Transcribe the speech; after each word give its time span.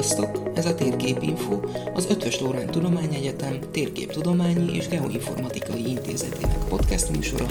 Sziasztok! 0.00 0.50
Ez 0.54 0.66
a 0.66 0.74
Térképinfo, 0.74 1.60
az 1.94 2.06
Ötvös 2.10 2.40
Lórán 2.40 2.66
Tudományegyetem 2.66 3.58
Térképtudományi 3.70 4.74
és 4.74 4.88
Geoinformatikai 4.88 5.88
Intézetének 5.88 6.64
podcast 6.68 7.10
műsora, 7.10 7.46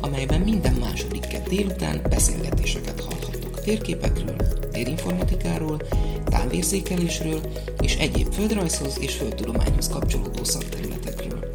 amelyben 0.00 0.40
minden 0.40 0.72
második 0.72 1.26
kett 1.26 1.48
délután 1.48 2.00
beszélgetéseket 2.08 3.00
hallhattok 3.00 3.60
térképekről, 3.60 4.36
térinformatikáról, 4.72 5.76
távérzékelésről 6.24 7.40
és 7.80 7.96
egyéb 7.96 8.32
földrajzhoz 8.32 8.98
és 9.00 9.14
földtudományhoz 9.14 9.88
kapcsolódó 9.88 10.44
szakterületekről. 10.44 11.50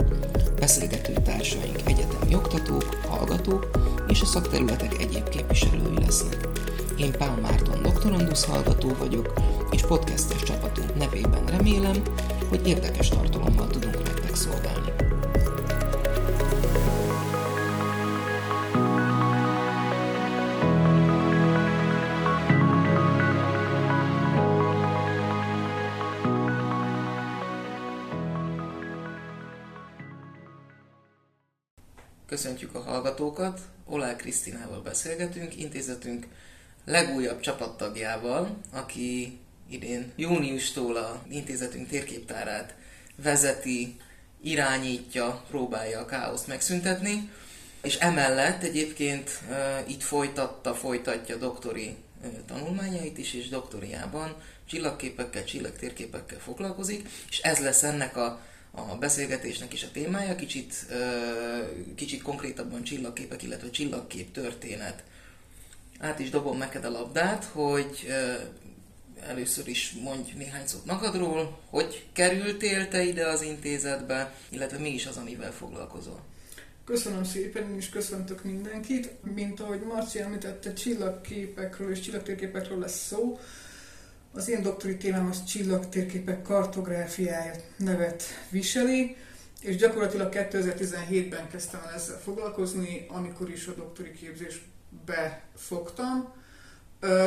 Beszélgető 0.59 1.13
társaink 1.23 1.79
egyetemi 1.85 2.35
oktatók, 2.35 2.99
hallgatók 3.07 3.69
és 4.07 4.21
a 4.21 4.25
szakterületek 4.25 5.01
egyéb 5.01 5.29
képviselői 5.29 5.99
lesznek. 5.99 6.47
Én 6.97 7.11
Pál 7.11 7.35
Márton 7.35 7.81
doktorandusz 7.81 8.45
hallgató 8.45 8.93
vagyok, 8.93 9.33
és 9.71 9.81
podcastes 9.81 10.43
csapatunk 10.43 10.95
nevében 10.95 11.45
remélem, 11.45 12.01
hogy 12.49 12.67
érdekes 12.67 13.09
tartalommal 13.09 13.67
tudunk 13.67 14.03
nektek 14.03 14.35
szolgálni. 14.35 14.91
Köszöntjük 32.25 32.75
a 32.75 32.79
hallgatókat, 32.79 33.61
Olá 33.85 34.15
Krisztinával 34.15 34.81
beszélgetünk, 34.81 35.57
intézetünk 35.57 36.27
legújabb 36.85 37.39
csapattagjával, 37.39 38.57
aki 38.71 39.39
idén 39.69 40.11
júniustól 40.15 40.95
a 40.95 41.23
intézetünk 41.29 41.87
térképtárát 41.87 42.75
vezeti, 43.15 43.95
irányítja, 44.41 45.43
próbálja 45.49 45.99
a 45.99 46.05
káoszt 46.05 46.47
megszüntetni, 46.47 47.29
és 47.81 47.95
emellett 47.95 48.63
egyébként 48.63 49.29
e, 49.49 49.83
itt 49.87 50.01
folytatta, 50.01 50.73
folytatja 50.73 51.37
doktori 51.37 51.95
e, 52.23 52.27
tanulmányait 52.47 53.17
is, 53.17 53.33
és 53.33 53.49
doktoriában 53.49 54.35
csillagképekkel, 54.65 55.43
csillagtérképekkel 55.43 56.39
foglalkozik, 56.39 57.09
és 57.29 57.39
ez 57.39 57.59
lesz 57.59 57.83
ennek 57.83 58.17
a, 58.17 58.41
a 58.71 58.95
beszélgetésnek 58.95 59.73
is 59.73 59.83
a 59.83 59.91
témája, 59.91 60.35
kicsit, 60.35 60.73
e, 60.89 60.95
kicsit 61.95 62.21
konkrétabban 62.21 62.83
csillagképek, 62.83 63.43
illetve 63.43 63.69
csillagkép 63.69 64.31
történet 64.31 65.03
át 66.03 66.19
is 66.19 66.29
dobom 66.29 66.57
neked 66.57 66.85
a 66.85 66.89
labdát, 66.89 67.43
hogy 67.43 68.07
először 69.27 69.67
is 69.67 69.95
mondj 70.03 70.31
néhány 70.37 70.67
szót 70.67 70.85
magadról, 70.85 71.59
hogy 71.69 72.05
kerültél 72.13 72.87
te 72.87 73.03
ide 73.03 73.27
az 73.27 73.41
intézetbe, 73.41 74.35
illetve 74.49 74.77
mi 74.77 74.89
is 74.89 75.05
az, 75.05 75.17
amivel 75.17 75.51
foglalkozol. 75.51 76.19
Köszönöm 76.85 77.23
szépen, 77.23 77.69
én 77.69 77.77
is 77.77 77.89
köszöntök 77.89 78.43
mindenkit. 78.43 79.09
Mint 79.33 79.59
ahogy 79.59 79.81
Marci 79.81 80.19
említette, 80.19 80.73
csillagképekről 80.73 81.91
és 81.91 81.99
csillagtérképekről 81.99 82.79
lesz 82.79 83.05
szó. 83.07 83.39
Az 84.33 84.49
én 84.49 84.61
doktori 84.61 84.97
témám 84.97 85.27
az 85.29 85.43
csillagtérképek 85.43 86.41
kartográfiája 86.41 87.53
nevet 87.77 88.23
viseli, 88.49 89.15
és 89.61 89.75
gyakorlatilag 89.75 90.33
2017-ben 90.33 91.49
kezdtem 91.49 91.81
el 91.85 91.93
ezzel 91.93 92.19
foglalkozni, 92.19 93.05
amikor 93.09 93.49
is 93.49 93.67
a 93.67 93.73
doktori 93.73 94.11
képzés 94.11 94.61
befogtam. 95.05 96.33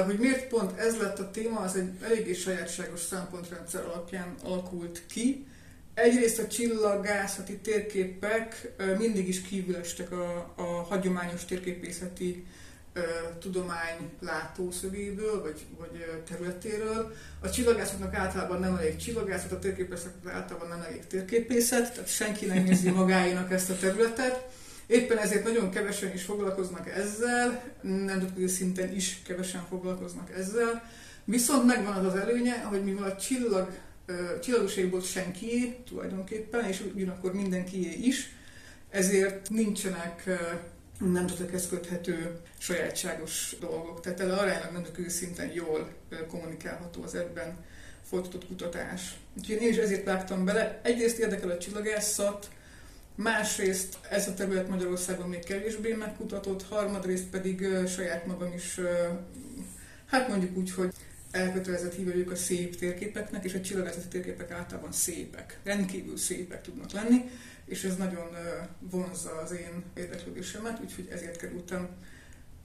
Hogy 0.04 0.18
miért 0.18 0.48
pont 0.48 0.78
ez 0.78 0.98
lett 0.98 1.18
a 1.18 1.30
téma, 1.30 1.60
az 1.60 1.76
egy 1.76 1.90
eléggé 2.02 2.32
sajátságos 2.32 3.00
szempontrendszer 3.00 3.84
alapján 3.84 4.34
alakult 4.44 5.02
ki. 5.06 5.46
Egyrészt 5.94 6.38
a 6.38 6.46
csillagászati 6.46 7.56
térképek 7.56 8.72
mindig 8.98 9.28
is 9.28 9.42
kívül 9.42 9.76
estek 9.76 10.12
a, 10.12 10.52
a 10.56 10.62
hagyományos 10.62 11.44
térképészeti 11.44 12.46
tudomány 13.38 14.10
látószögéből, 14.20 15.42
vagy, 15.42 15.64
vagy 15.78 16.22
területéről. 16.28 17.14
A 17.40 17.50
csillagászatnak 17.50 18.14
általában 18.14 18.60
nem 18.60 18.76
elég 18.76 18.96
csillagászat, 18.96 19.52
a 19.52 19.58
térképészeknek 19.58 20.34
általában 20.34 20.68
nem 20.68 20.80
elég 20.88 21.06
térképészet, 21.06 21.92
tehát 21.92 22.08
senki 22.08 22.46
nem 22.46 22.66
érzi 22.66 22.90
magáénak 22.90 23.52
ezt 23.52 23.70
a 23.70 23.76
területet. 23.76 24.48
Éppen 24.86 25.18
ezért 25.18 25.44
nagyon 25.44 25.70
kevesen 25.70 26.12
is 26.12 26.22
foglalkoznak 26.22 26.88
ezzel, 26.88 27.74
nemzetközi 27.82 28.46
szinten 28.46 28.94
is 28.94 29.20
kevesen 29.24 29.66
foglalkoznak 29.68 30.30
ezzel. 30.36 30.90
Viszont 31.24 31.66
megvan 31.66 31.92
az 31.92 32.04
az 32.04 32.20
előnye, 32.20 32.62
hogy 32.62 32.84
mivel 32.84 33.10
a 33.10 33.16
csillag, 33.16 33.70
csillagosságból 34.42 35.00
senkié 35.00 35.76
tulajdonképpen, 35.88 36.64
és 36.64 36.82
ugyanakkor 36.94 37.34
mindenkié 37.34 37.90
is, 37.90 38.34
ezért 38.90 39.50
nincsenek 39.50 40.24
nemzetekhez 40.98 41.68
köthető 41.68 42.36
sajátságos 42.58 43.56
dolgok. 43.60 44.00
Tehát 44.00 44.20
el 44.20 44.38
aránylag 44.38 44.72
nemzetközi 44.72 45.08
szinten 45.08 45.52
jól 45.52 45.88
kommunikálható 46.28 47.02
az 47.02 47.14
ebben 47.14 47.56
folytatott 48.08 48.46
kutatás. 48.46 49.14
Úgyhogy 49.36 49.62
én 49.62 49.68
is 49.68 49.76
ezért 49.76 50.04
vágtam 50.04 50.44
bele. 50.44 50.80
Egyrészt 50.82 51.18
érdekel 51.18 51.50
a 51.50 51.58
csillagászat, 51.58 52.48
Másrészt 53.16 53.98
ez 54.10 54.28
a 54.28 54.34
terület 54.34 54.68
Magyarországon 54.68 55.28
még 55.28 55.44
kevésbé 55.44 55.92
megkutatott, 55.92 56.62
harmadrészt 56.62 57.26
pedig 57.26 57.66
saját 57.86 58.26
magam 58.26 58.52
is, 58.52 58.80
hát 60.06 60.28
mondjuk 60.28 60.56
úgy, 60.56 60.72
hogy 60.72 60.92
elkötelezett 61.30 61.94
hívőjük 61.94 62.30
a 62.30 62.36
szép 62.36 62.76
térképeknek, 62.76 63.44
és 63.44 63.54
a 63.54 63.60
csillagászati 63.60 64.08
térképek 64.08 64.50
általában 64.50 64.92
szépek, 64.92 65.58
rendkívül 65.64 66.16
szépek 66.16 66.62
tudnak 66.62 66.92
lenni, 66.92 67.30
és 67.64 67.84
ez 67.84 67.96
nagyon 67.96 68.28
vonzza 68.78 69.30
az 69.30 69.52
én 69.52 69.84
érdeklődésemet, 69.94 70.80
úgyhogy 70.80 71.08
ezért 71.12 71.36
kerültem 71.36 71.88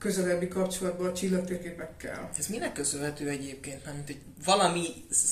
közelebbi 0.02 0.48
kapcsolatban 0.48 1.06
a 1.06 1.12
csillagtérképekkel. 1.12 2.30
Ez 2.38 2.46
minek 2.46 2.72
köszönhető 2.72 3.28
egyébként? 3.28 3.84
Mert 3.84 3.96
hogy 4.06 4.18
valami, 4.44 4.86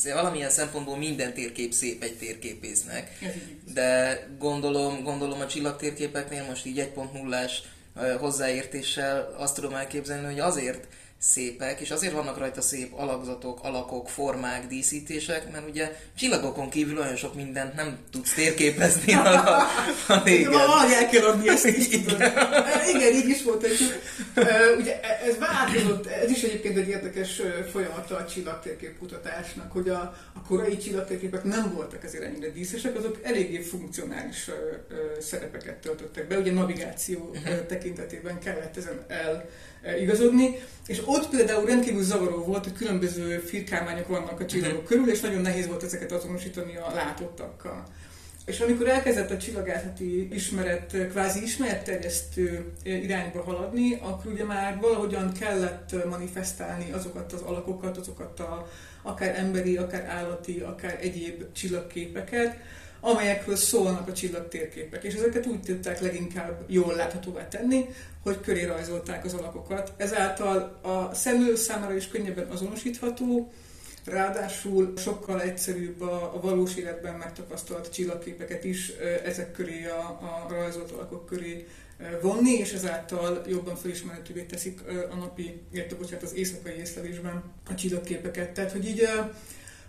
valamilyen 0.04 0.50
szempontból 0.50 0.96
minden 0.96 1.34
térkép 1.34 1.72
szép 1.72 2.02
egy 2.02 2.16
térképésznek, 2.18 3.18
de 3.74 4.18
gondolom, 4.38 5.02
gondolom 5.02 5.40
a 5.40 5.46
csillagtérképeknél 5.46 6.44
most 6.44 6.66
így 6.66 6.90
1.0-ás 6.94 7.52
hozzáértéssel 8.18 9.34
azt 9.38 9.54
tudom 9.54 9.74
elképzelni, 9.74 10.26
hogy 10.26 10.40
azért 10.40 10.86
szépek, 11.22 11.80
és 11.80 11.90
azért 11.90 12.12
vannak 12.12 12.38
rajta 12.38 12.60
szép 12.60 12.92
alakzatok, 12.92 13.58
alakok, 13.62 14.08
formák, 14.08 14.66
díszítések, 14.66 15.52
mert 15.52 15.68
ugye 15.68 15.96
csillagokon 16.16 16.68
kívül 16.68 16.98
olyan 16.98 17.16
sok 17.16 17.34
mindent 17.34 17.74
nem 17.74 17.98
tudsz 18.10 18.34
térképezni 18.34 19.12
a, 19.12 19.58
a 20.08 20.22
régen. 20.24 20.50
Valahogy 20.50 20.92
el 20.92 21.08
kell 21.08 21.24
adni 21.24 21.48
ezt 21.48 21.66
is, 21.66 21.88
Igen. 21.88 22.32
Igen, 22.94 23.12
így 23.14 23.28
is 23.28 23.42
volt 23.42 23.62
egy. 23.62 23.78
Ugye 24.78 25.00
e, 25.00 25.20
ez 25.26 25.38
változott, 25.38 26.06
ez 26.06 26.30
is 26.30 26.42
egyébként 26.42 26.76
egy 26.76 26.88
érdekes 26.88 27.40
folyamata 27.72 28.16
a 28.16 28.26
csillagtérképkutatásnak, 28.26 29.72
hogy 29.72 29.88
a, 29.88 30.00
a 30.34 30.42
korai 30.48 30.76
csillagtérképek 30.76 31.44
nem 31.44 31.72
voltak 31.74 32.04
ezért 32.04 32.24
ennyire 32.24 32.48
díszesek, 32.48 32.96
azok 32.96 33.18
eléggé 33.22 33.60
funkcionális 33.60 34.50
szerepeket 35.20 35.76
töltöttek 35.76 36.28
be, 36.28 36.38
ugye 36.38 36.52
navigáció 36.52 37.30
uh-huh. 37.34 37.66
tekintetében 37.66 38.38
kellett 38.38 38.76
ezen 38.76 39.04
el 39.08 39.48
igazodni, 40.00 40.58
és 40.86 41.02
ott 41.04 41.28
például 41.28 41.66
rendkívül 41.66 42.02
zavaró 42.02 42.44
volt, 42.44 42.64
hogy 42.64 42.72
különböző 42.72 43.38
firkálmányok 43.38 44.06
vannak 44.08 44.40
a 44.40 44.46
csillagok 44.46 44.82
uh-huh. 44.82 44.88
körül, 44.88 45.10
és 45.10 45.20
nagyon 45.20 45.40
nehéz 45.40 45.66
volt 45.66 45.82
ezeket 45.82 46.12
azonosítani 46.12 46.76
a 46.76 46.94
látottakkal. 46.94 47.86
És 48.44 48.60
amikor 48.60 48.88
elkezdett 48.88 49.30
a 49.30 49.36
csillagászati 49.36 50.34
ismeret, 50.34 50.96
kvázi 51.10 51.42
ismeretterjesztő 51.42 52.72
irányba 52.82 53.42
haladni, 53.42 53.98
akkor 54.02 54.32
ugye 54.32 54.44
már 54.44 54.78
valahogyan 54.80 55.32
kellett 55.32 56.04
manifestálni 56.08 56.92
azokat 56.92 57.32
az 57.32 57.40
alakokat, 57.40 57.96
azokat 57.96 58.40
a 58.40 58.70
akár 59.02 59.38
emberi, 59.38 59.76
akár 59.76 60.04
állati, 60.04 60.60
akár 60.60 60.98
egyéb 61.00 61.52
csillagképeket, 61.52 62.56
amelyekről 63.00 63.56
szólnak 63.56 64.08
a 64.08 64.12
csillagtérképek, 64.12 65.04
és 65.04 65.14
ezeket 65.14 65.46
úgy 65.46 65.60
tudták 65.60 66.00
leginkább 66.00 66.64
jól 66.66 66.94
láthatóvá 66.94 67.48
tenni, 67.48 67.86
hogy 68.22 68.40
köré 68.40 68.64
rajzolták 68.64 69.24
az 69.24 69.34
alakokat. 69.34 69.92
Ezáltal 69.96 70.80
a 70.82 71.14
szemlő 71.14 71.54
számára 71.54 71.94
is 71.94 72.08
könnyebben 72.08 72.48
azonosítható, 72.48 73.52
Ráadásul 74.04 74.92
sokkal 74.96 75.42
egyszerűbb 75.42 76.00
a, 76.00 76.34
a 76.34 76.40
valós 76.40 76.76
életben 76.76 77.14
megtapasztalt 77.14 77.92
csillagképeket 77.92 78.64
is 78.64 78.92
ezek 79.24 79.52
köré, 79.52 79.86
a, 79.86 79.98
a 80.00 80.46
rajzolt 80.48 80.90
alakok 80.90 81.26
köré 81.26 81.66
vonni, 82.22 82.52
és 82.52 82.72
ezáltal 82.72 83.42
jobban 83.48 83.76
felismerhetővé 83.76 84.42
teszik 84.42 84.80
a 85.10 85.14
napi, 85.14 85.60
illetve 85.72 85.96
bocsánat, 85.96 86.22
az 86.22 86.34
éjszakai 86.34 86.74
észlelésben 86.78 87.42
a 87.70 87.74
csillagképeket. 87.74 88.50
Tehát, 88.50 88.72
hogy 88.72 88.86
így 88.86 89.08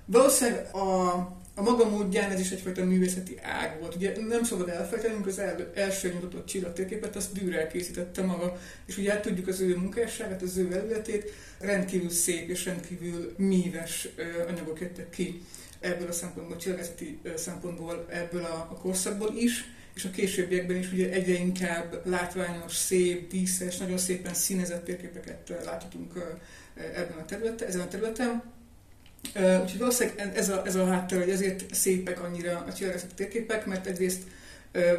Valószínűleg 0.06 0.76
a, 0.76 1.14
a 1.56 1.62
maga 1.62 1.90
módján 1.90 2.32
ez 2.32 2.40
is 2.40 2.52
egyfajta 2.52 2.86
művészeti 2.86 3.38
ág 3.42 3.80
volt. 3.80 3.96
Ugye 3.96 4.14
nem 4.28 4.44
szabad 4.44 4.70
elfelejtenünk, 4.70 5.26
az 5.26 5.40
el, 5.40 5.72
első 5.76 6.12
nyugodott 6.14 6.46
csillagtérképet 6.46 7.16
azt 7.16 7.34
Dürer 7.34 7.68
készítette 7.68 8.22
maga, 8.22 8.60
és 8.86 8.98
ugye 8.98 9.12
hát 9.12 9.22
tudjuk 9.22 9.48
az 9.48 9.60
ő 9.60 9.78
munkásságát, 9.78 10.42
az 10.42 10.58
ő 10.58 10.74
előletét, 10.74 11.32
rendkívül 11.60 12.10
szép 12.10 12.50
és 12.50 12.66
rendkívül 12.66 13.34
míves 13.38 14.08
anyagok 14.48 14.80
jöttek 14.80 15.10
ki 15.10 15.42
ebből 15.80 16.08
a 16.08 16.12
szempontból, 16.12 16.58
csillagászati 16.58 17.20
szempontból 17.36 18.06
ebből 18.10 18.44
a, 18.44 18.68
a 18.72 18.78
korszakból 18.82 19.34
is, 19.36 19.66
és 19.96 20.06
a 20.06 20.10
későbbiekben 20.10 20.78
is 20.78 20.92
ugye 20.92 21.10
egyre 21.10 21.34
inkább 21.34 22.02
látványos, 22.06 22.76
szép, 22.76 23.30
díszes, 23.30 23.78
nagyon 23.78 23.98
szépen 23.98 24.34
színezett 24.34 24.86
térképeket 24.86 25.54
láthatunk 25.66 26.14
ebben 26.76 27.18
a 27.18 27.26
területen, 27.26 27.68
ezen 27.68 27.82
a 27.82 27.88
területen. 27.88 28.44
Úgyhogy 29.36 29.80
valószínűleg 29.80 30.32
ez 30.36 30.50
a, 30.50 30.62
ez 30.66 30.76
a 30.76 30.86
háttér, 30.86 31.20
hogy 31.20 31.30
ezért 31.30 31.74
szépek 31.74 32.24
annyira 32.24 32.64
a 32.68 32.74
csillagászati 32.74 33.14
térképek, 33.14 33.66
mert 33.66 33.86
egyrészt 33.86 34.22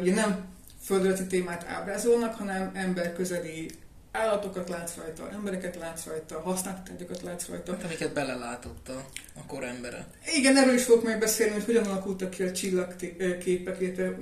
ugye 0.01 0.13
nem 0.13 0.45
földrajzi 0.83 1.27
témát 1.27 1.65
ábrázolnak, 1.67 2.35
hanem 2.35 2.71
emberközeli 2.73 3.69
állatokat 4.11 4.69
látsz 4.69 4.95
rajta, 4.95 5.29
embereket 5.31 5.75
látsz 5.75 6.05
rajta, 6.05 6.39
használt 6.39 6.81
tárgyakat 6.81 7.21
látsz 7.21 7.47
rajta. 7.47 7.71
Hát, 7.71 7.83
amiket 7.83 8.13
belelátott 8.13 8.89
a, 8.89 9.05
a 9.33 9.45
kor 9.47 9.63
embere. 9.63 10.07
Igen, 10.35 10.57
erről 10.57 10.73
is 10.73 10.83
fogok 10.83 11.03
majd 11.03 11.19
beszélni, 11.19 11.53
hogy 11.53 11.63
hogyan 11.63 11.83
alakultak 11.83 12.29
ki 12.29 12.43
a 12.43 12.51
csillagképek, 12.51 13.79
illetve 13.79 14.15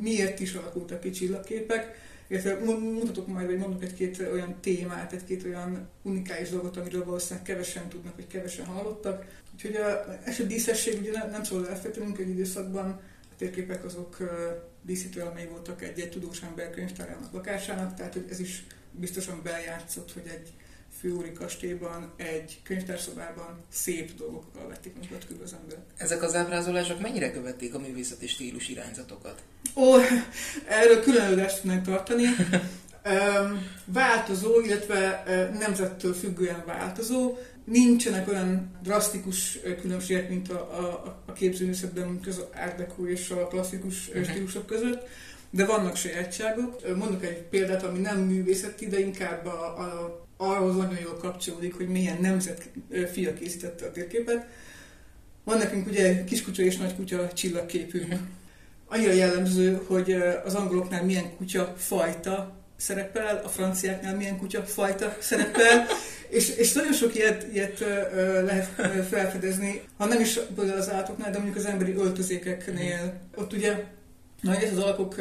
miért 0.00 0.40
is 0.40 0.54
alakultak 0.54 1.00
ki 1.00 1.10
csillagképek. 1.10 1.96
Illetve 2.32 2.58
mutatok 2.78 3.26
majd, 3.26 3.46
vagy 3.46 3.58
mondok 3.58 3.82
egy-két 3.82 4.18
olyan 4.32 4.60
témát, 4.60 5.12
egy-két 5.12 5.44
olyan 5.44 5.88
unikális 6.02 6.48
dolgot, 6.48 6.76
amiről 6.76 7.04
valószínűleg 7.04 7.44
kevesen 7.44 7.88
tudnak, 7.88 8.16
vagy 8.16 8.26
kevesen 8.26 8.66
hallottak. 8.66 9.24
Úgyhogy 9.54 9.74
a, 9.74 10.18
és 10.26 10.40
a 10.40 10.44
díszesség 10.44 11.00
ugye 11.00 11.12
nem, 11.12 11.30
nem 11.30 11.44
szabad 11.44 11.68
hogy 12.16 12.28
időszakban 12.28 12.86
a 13.30 13.34
térképek 13.36 13.84
azok 13.84 14.16
díszítő 14.82 15.20
elemei 15.20 15.46
voltak 15.46 15.82
egy-egy 15.82 16.10
tudós 16.10 16.42
ember 16.42 16.70
könyvtárának 16.70 17.32
lakásának, 17.32 17.94
tehát 17.94 18.12
hogy 18.12 18.26
ez 18.30 18.40
is 18.40 18.66
biztosan 18.90 19.40
bejátszott, 19.42 20.12
hogy 20.12 20.26
egy 20.26 20.52
főúri 21.02 21.32
kastélyban, 21.32 22.12
egy 22.16 22.60
könyvtárszobában 22.62 23.64
szép 23.68 24.16
dolgokkal 24.16 24.68
vették 24.68 24.92
körül 25.28 25.42
az 25.42 25.54
emberek. 25.62 25.84
Ezek 25.96 26.22
az 26.22 26.34
ábrázolások 26.34 27.00
mennyire 27.00 27.32
követték 27.32 27.74
a 27.74 27.78
művészeti 27.78 28.26
stílus 28.26 28.68
irányzatokat? 28.68 29.42
Ó, 29.76 29.96
erről 30.68 31.02
külön 31.02 31.46
tudnánk 31.60 31.84
tartani. 31.84 32.24
változó, 33.84 34.60
illetve 34.60 35.22
nemzettől 35.58 36.14
függően 36.14 36.62
változó. 36.66 37.36
Nincsenek 37.64 38.28
olyan 38.28 38.78
drasztikus 38.82 39.58
különbségek, 39.80 40.28
mint 40.28 40.50
a, 40.50 40.78
a, 40.78 41.16
a 41.26 41.32
képzőművészetben, 41.32 42.08
mint 42.08 42.26
az 42.26 42.44
Art 42.54 42.76
Deco 42.76 43.06
és 43.06 43.30
a 43.30 43.46
klasszikus 43.46 44.08
uh-huh. 44.08 44.24
stílusok 44.24 44.66
között 44.66 45.08
de 45.54 45.66
vannak 45.66 45.96
sajátságok. 45.96 46.96
Mondok 46.96 47.24
egy 47.24 47.42
példát, 47.42 47.82
ami 47.82 47.98
nem 47.98 48.18
művészeti, 48.18 48.86
de 48.86 48.98
inkább 48.98 49.46
a, 49.46 49.78
a, 49.78 50.21
ahhoz 50.42 50.76
nagyon 50.76 50.98
jól 51.02 51.16
kapcsolódik, 51.16 51.74
hogy 51.74 51.88
milyen 51.88 52.18
nemzet 52.20 52.68
fia 53.12 53.34
készítette 53.34 53.86
a 53.86 53.90
térképet. 53.90 54.46
Van 55.44 55.58
nekünk 55.58 55.86
ugye 55.86 56.24
kiskutya 56.24 56.62
és 56.62 56.76
nagykutya 56.76 57.32
csillagképünk. 57.32 58.14
Annyira 58.86 59.12
jellemző, 59.12 59.80
hogy 59.86 60.12
az 60.44 60.54
angoloknál 60.54 61.04
milyen 61.04 61.36
kutya 61.36 61.74
fajta 61.76 62.56
szerepel, 62.76 63.40
a 63.44 63.48
franciáknál 63.48 64.16
milyen 64.16 64.38
kutya 64.38 64.62
fajta 64.62 65.16
szerepel, 65.20 65.86
és, 66.28 66.56
és 66.56 66.72
nagyon 66.72 66.92
sok 66.92 67.14
ilyet, 67.14 67.46
ilyet 67.52 67.78
lehet 68.44 68.68
felfedezni, 69.08 69.82
ha 69.96 70.06
nem 70.06 70.20
is 70.20 70.38
az 70.56 70.90
állatoknál, 70.90 71.30
de 71.30 71.36
mondjuk 71.36 71.56
az 71.56 71.66
emberi 71.66 71.94
öltözékeknél. 71.94 73.20
Ott 73.34 73.52
ugye 73.52 73.84
Na, 74.42 74.56
ez 74.56 74.72
az 74.72 74.78
alakok 74.78 75.14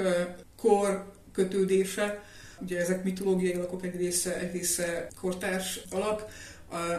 kor 0.57 1.11
kötődése, 1.33 2.23
ugye 2.61 2.79
ezek 2.79 3.03
mitológiai 3.03 3.53
alakok 3.53 3.85
egy 3.85 3.95
része, 3.95 4.39
egy 4.39 4.51
része 4.51 5.07
kortárs 5.21 5.81
alak, 5.91 6.25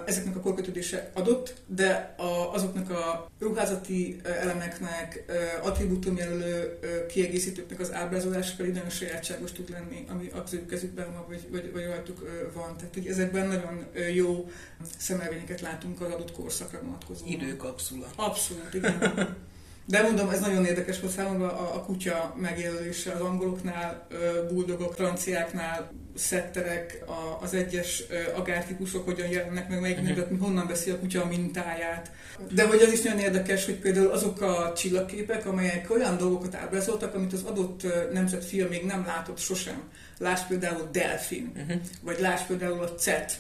ezeknek 0.06 0.37
a 0.37 0.41
korkötődése 0.41 1.11
adott, 1.14 1.55
de 1.67 2.14
a, 2.17 2.53
azoknak 2.55 2.91
a 2.91 3.31
ruházati 3.38 4.20
elemeknek, 4.25 5.25
attribútumjelölő 5.62 6.79
kiegészítőknek 7.09 7.81
az 7.81 7.93
ábrázolása 7.93 8.55
pedig 8.56 8.73
nagyon 8.73 8.91
sajátságos 8.91 9.53
tud 9.53 9.70
lenni, 9.70 10.05
ami 10.09 10.31
az 10.44 10.55
ő 10.55 10.67
kezükben 10.67 11.12
van, 11.12 11.25
vagy, 11.29 11.47
vagy, 11.50 11.73
vagy 11.73 11.85
rajtuk 11.85 12.50
van. 12.55 12.76
Tehát 12.76 12.94
hogy 12.94 13.06
ezekben 13.06 13.47
nagyon 13.47 13.87
jó 14.15 14.50
szemelvényeket 14.99 15.61
látunk 15.61 16.00
az 16.00 16.12
adott 16.12 16.32
korszakra 16.32 16.81
vonatkozóan. 16.82 17.31
Időkapszula. 17.31 18.06
Abszolút, 18.17 18.75
igen. 18.75 19.37
De 19.84 20.02
mondom, 20.02 20.29
ez 20.29 20.40
nagyon 20.40 20.64
érdekes 20.64 21.00
volt 21.00 21.12
számomra 21.12 21.58
a, 21.58 21.75
a 21.75 21.82
kutya 21.82 22.34
megjelölése 22.37 23.12
az 23.12 23.20
angoloknál, 23.20 24.06
buldogok, 24.49 24.94
franciáknál, 24.94 25.90
szetterek, 26.14 27.02
a, 27.06 27.43
az 27.43 27.55
egyes 27.55 28.02
agártikusok 28.37 29.05
hogyan 29.05 29.29
jelennek 29.29 29.69
meg, 29.69 29.81
melyik 29.81 29.99
uh-huh. 29.99 30.31
Mhm. 30.31 30.40
honnan 30.40 30.67
veszi 30.67 30.90
a 30.90 30.99
kutya 30.99 31.23
a 31.23 31.26
mintáját. 31.26 32.11
De 32.50 32.67
hogy 32.67 32.81
az 32.81 32.93
is 32.93 33.02
nagyon 33.02 33.19
érdekes, 33.19 33.64
hogy 33.64 33.75
például 33.75 34.11
azok 34.11 34.40
a 34.40 34.73
csillagképek, 34.76 35.46
amelyek 35.46 35.90
olyan 35.90 36.17
dolgokat 36.17 36.55
ábrázoltak, 36.55 37.14
amit 37.14 37.32
az 37.32 37.43
adott 37.43 37.87
nemzetfilm 38.12 38.69
még 38.69 38.84
nem 38.84 39.05
látott 39.06 39.38
sosem. 39.38 39.82
Láss 40.19 40.40
például 40.49 40.88
Delfin, 40.93 41.52
uh-huh. 41.56 41.81
vagy 42.02 42.20
láss 42.20 42.43
például 42.43 42.82
a 42.82 42.94
Cet 42.94 43.38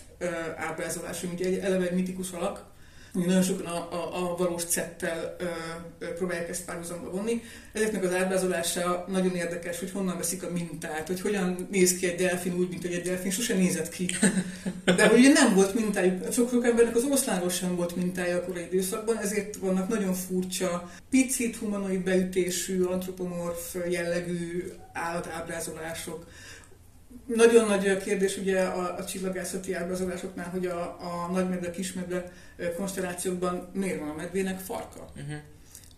ábrázolás, 0.56 1.22
ami 1.22 1.32
ugye 1.34 1.62
eleve 1.62 1.88
egy 1.88 1.94
mitikus 1.94 2.30
alak, 2.30 2.71
nagyon 3.12 3.42
sokan 3.42 3.66
a, 3.66 3.76
a, 3.92 4.30
a 4.30 4.36
valós 4.36 4.64
cettel 4.64 5.36
ö, 5.38 5.44
ö, 5.98 6.14
próbálják 6.14 6.48
ezt 6.48 6.64
párhuzamba 6.64 7.10
vonni. 7.10 7.42
Ezeknek 7.72 8.04
az 8.04 8.14
ábrázolása 8.14 9.04
nagyon 9.08 9.34
érdekes, 9.34 9.78
hogy 9.78 9.90
honnan 9.90 10.16
veszik 10.16 10.42
a 10.42 10.50
mintát, 10.50 11.06
hogy 11.06 11.20
hogyan 11.20 11.66
néz 11.70 11.96
ki 11.96 12.06
egy 12.06 12.20
delfin 12.20 12.54
úgy, 12.54 12.68
mint 12.68 12.82
hogy 12.82 12.92
egy 12.92 13.02
delfin 13.02 13.30
sose 13.30 13.54
nézett 13.54 13.88
ki. 13.88 14.10
De 14.84 15.08
hogy 15.08 15.18
ugye 15.18 15.32
nem 15.32 15.54
volt 15.54 15.74
mintájuk, 15.74 16.32
sok-sok 16.32 16.64
embernek 16.64 16.96
az 16.96 17.04
oroszlánról 17.04 17.50
sem 17.50 17.76
volt 17.76 17.96
mintája 17.96 18.36
a 18.36 18.44
korai 18.44 18.64
időszakban, 18.70 19.18
ezért 19.18 19.56
vannak 19.56 19.88
nagyon 19.88 20.14
furcsa, 20.14 20.90
picit 21.10 21.56
humanoid 21.56 22.00
beütésű, 22.00 22.82
antropomorf 22.82 23.76
jellegű 23.88 24.72
állatábrázolások 24.92 26.26
nagyon 27.34 27.66
nagy 27.66 27.96
kérdés 27.96 28.36
ugye 28.36 28.60
a, 28.60 28.96
a 28.98 29.04
csillagászati 29.04 29.74
ábrázolásoknál, 29.74 30.48
hogy 30.50 30.66
a, 30.66 30.80
a 30.82 31.30
nagymedve, 31.32 31.70
kismedve 31.70 32.32
konstellációkban 32.76 33.68
miért 33.72 33.98
van 33.98 34.08
a 34.08 34.14
medvének 34.14 34.58
farka. 34.58 35.10
Uh-huh. 35.16 35.36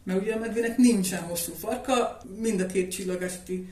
Mert 0.05 0.21
ugye 0.21 0.35
a 0.35 0.39
medvének 0.39 0.77
nincsen 0.77 1.23
hosszú 1.23 1.53
farka, 1.53 2.21
mind 2.41 2.61
a 2.61 2.67
két 2.67 2.91
csillagászati 2.91 3.69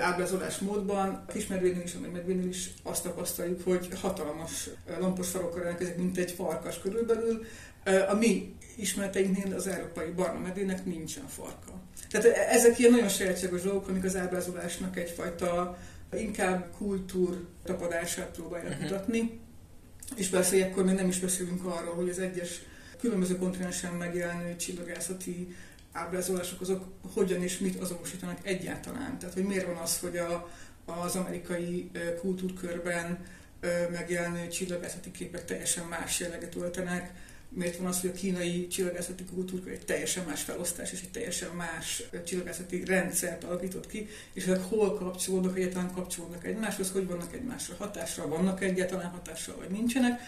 ábrázolás 0.00 0.58
módban, 0.58 1.24
a 1.28 1.32
kismedvénél 1.32 1.82
is, 1.82 1.94
a 1.94 2.10
medvénél 2.12 2.48
is 2.48 2.70
azt 2.82 3.02
tapasztaljuk, 3.02 3.64
hogy 3.64 3.88
hatalmas 4.00 4.68
lampos 4.98 5.28
farokkal 5.28 5.62
rendelkezik, 5.62 5.96
mint 5.96 6.18
egy 6.18 6.30
farkas 6.30 6.78
körülbelül. 6.78 7.44
A 8.08 8.14
mi 8.14 8.54
ismereteinknél 8.76 9.54
az 9.54 9.66
európai 9.66 10.10
barna 10.10 10.38
medvének 10.38 10.84
nincsen 10.84 11.28
farka. 11.28 11.72
Tehát 12.10 12.26
e, 12.26 12.46
ezek 12.50 12.78
ilyen 12.78 12.90
nagyon 12.90 13.08
sajátságos 13.08 13.62
dolgok, 13.62 13.88
amik 13.88 14.04
az 14.04 14.16
ábrázolásnak 14.16 14.96
egyfajta 14.96 15.78
inkább 16.12 16.70
kultúr 16.76 17.46
tapadását 17.64 18.30
próbálják 18.30 18.72
uh-huh. 18.72 18.90
mutatni, 18.90 19.40
és 20.16 20.28
persze 20.28 20.64
akkor 20.64 20.84
még 20.84 20.94
nem 20.94 21.08
is 21.08 21.18
beszélünk 21.18 21.64
arról, 21.64 21.94
hogy 21.94 22.08
az 22.08 22.18
egyes 22.18 22.60
különböző 23.00 23.36
kontinensen 23.36 23.94
megjelenő 23.94 24.56
csillagászati 24.56 25.56
ábrázolások 25.92 26.60
azok 26.60 26.84
hogyan 27.14 27.42
és 27.42 27.58
mit 27.58 27.80
azonosítanak 27.80 28.38
egyáltalán. 28.42 29.18
Tehát, 29.18 29.34
hogy 29.34 29.44
miért 29.44 29.66
van 29.66 29.76
az, 29.76 29.98
hogy 29.98 30.16
a, 30.16 30.50
az 30.84 31.16
amerikai 31.16 31.90
kultúrkörben 32.20 33.18
megjelenő 33.90 34.48
csillagászati 34.48 35.10
képek 35.10 35.44
teljesen 35.44 35.86
más 35.86 36.20
jelleget 36.20 36.54
öltenek, 36.54 37.12
miért 37.50 37.76
van 37.76 37.86
az, 37.86 38.00
hogy 38.00 38.10
a 38.10 38.18
kínai 38.18 38.66
csillagászati 38.66 39.24
kultúrkör 39.24 39.72
egy 39.72 39.84
teljesen 39.84 40.24
más 40.24 40.42
felosztás 40.42 40.92
és 40.92 41.00
egy 41.02 41.10
teljesen 41.10 41.50
más 41.56 42.02
csillagászati 42.26 42.84
rendszert 42.84 43.44
alakított 43.44 43.86
ki, 43.86 44.08
és 44.32 44.44
ezek 44.44 44.62
hol 44.62 44.94
kapcsolódnak, 44.94 45.58
egyáltalán 45.58 45.92
kapcsolódnak 45.92 46.46
egymáshoz, 46.46 46.90
hogy 46.90 47.06
vannak 47.06 47.34
egymásra 47.34 47.74
hatással, 47.78 48.28
vannak 48.28 48.62
egyáltalán 48.62 49.10
hatással, 49.10 49.56
vagy 49.56 49.70
nincsenek. 49.70 50.20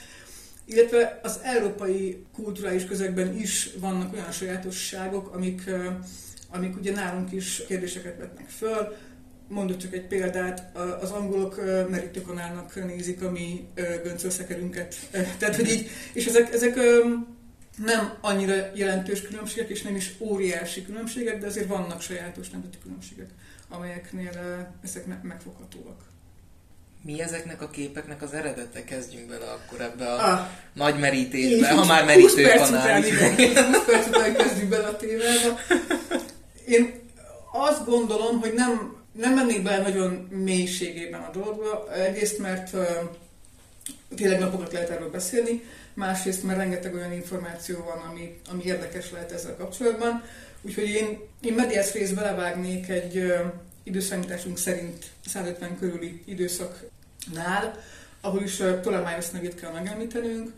Illetve 0.64 1.20
az 1.22 1.40
európai 1.42 2.24
kulturális 2.32 2.84
közegben 2.84 3.36
is 3.36 3.70
vannak 3.78 4.12
olyan 4.12 4.32
sajátosságok, 4.32 5.34
amik, 5.34 5.70
amik 6.50 6.76
ugye 6.76 6.92
nálunk 6.92 7.32
is 7.32 7.62
kérdéseket 7.66 8.18
vetnek 8.18 8.48
föl, 8.48 8.96
mondok 9.52 9.76
csak 9.76 9.92
egy 9.92 10.06
példát, 10.06 10.76
az 11.00 11.10
angolok 11.10 11.60
merítőkanálnak 11.90 12.84
nézik 12.86 13.22
a 13.22 13.30
mi 13.30 13.68
göncölszekerünket. 14.02 14.94
Tehát, 15.38 15.56
hogy 15.56 15.70
így, 15.70 15.90
és 16.12 16.26
ezek, 16.26 16.52
ezek 16.52 16.74
nem 17.76 18.12
annyira 18.20 18.54
jelentős 18.74 19.22
különbségek, 19.22 19.68
és 19.68 19.82
nem 19.82 19.96
is 19.96 20.12
óriási 20.18 20.84
különbségek, 20.84 21.38
de 21.40 21.46
azért 21.46 21.66
vannak 21.68 22.00
sajátos 22.00 22.50
nemzeti 22.50 22.78
különbségek, 22.82 23.28
amelyeknél 23.68 24.30
ezek 24.82 25.22
megfoghatóak. 25.22 26.00
mi 27.04 27.20
ezeknek 27.22 27.62
a 27.62 27.70
képeknek 27.70 28.22
az 28.22 28.32
eredete? 28.32 28.84
Kezdjünk 28.84 29.28
bele 29.28 29.50
akkor 29.50 29.80
ebbe 29.80 30.12
a 30.12 30.32
Ah, 30.32 30.46
nagy 30.72 30.98
merítésbe, 30.98 31.68
ha 31.74 31.84
már 31.84 32.14
20 32.14 32.34
perc 32.34 32.68
után, 32.68 33.02
is. 33.02 33.08
igen, 33.08 33.34
20 33.64 33.84
perc 33.84 34.06
után 34.06 34.34
kezdjük 34.36 34.68
bele 34.68 34.86
a 34.86 34.96
témába. 34.96 35.58
Én 36.66 37.00
azt 37.52 37.84
gondolom, 37.84 38.40
hogy 38.40 38.52
nem, 38.52 38.96
nem 39.12 39.34
mennék 39.34 39.62
bele 39.62 39.82
nagyon 39.82 40.12
mélységében 40.30 41.20
a 41.20 41.30
dolgba. 41.30 41.92
Egyrészt, 41.92 42.38
mert 42.38 42.72
uh, 42.72 42.86
tényleg 44.16 44.38
napokat 44.38 44.72
lehet 44.72 44.90
erről 44.90 45.10
beszélni, 45.10 45.62
másrészt, 45.94 46.42
mert 46.42 46.58
rengeteg 46.58 46.94
olyan 46.94 47.12
információ 47.12 47.84
van, 47.84 47.98
ami, 48.10 48.38
ami 48.50 48.62
érdekes 48.64 49.10
lehet 49.10 49.32
ezzel 49.32 49.56
kapcsolatban. 49.56 50.22
Úgyhogy 50.62 50.88
én, 50.88 51.18
én 51.40 51.52
mediász 51.54 51.92
rész 51.92 52.10
belevágnék 52.10 52.88
egy 52.88 53.16
uh, 53.16 53.40
időszámításunk 53.82 54.58
szerint 54.58 55.04
150 55.26 55.78
körüli 55.78 56.22
időszaknál, 56.24 57.82
ahol 58.20 58.42
is 58.42 58.60
uh, 58.60 58.80
Ptolemaios 58.80 59.30
nevét 59.30 59.54
kell 59.54 59.72
megemlítenünk. 59.72 60.52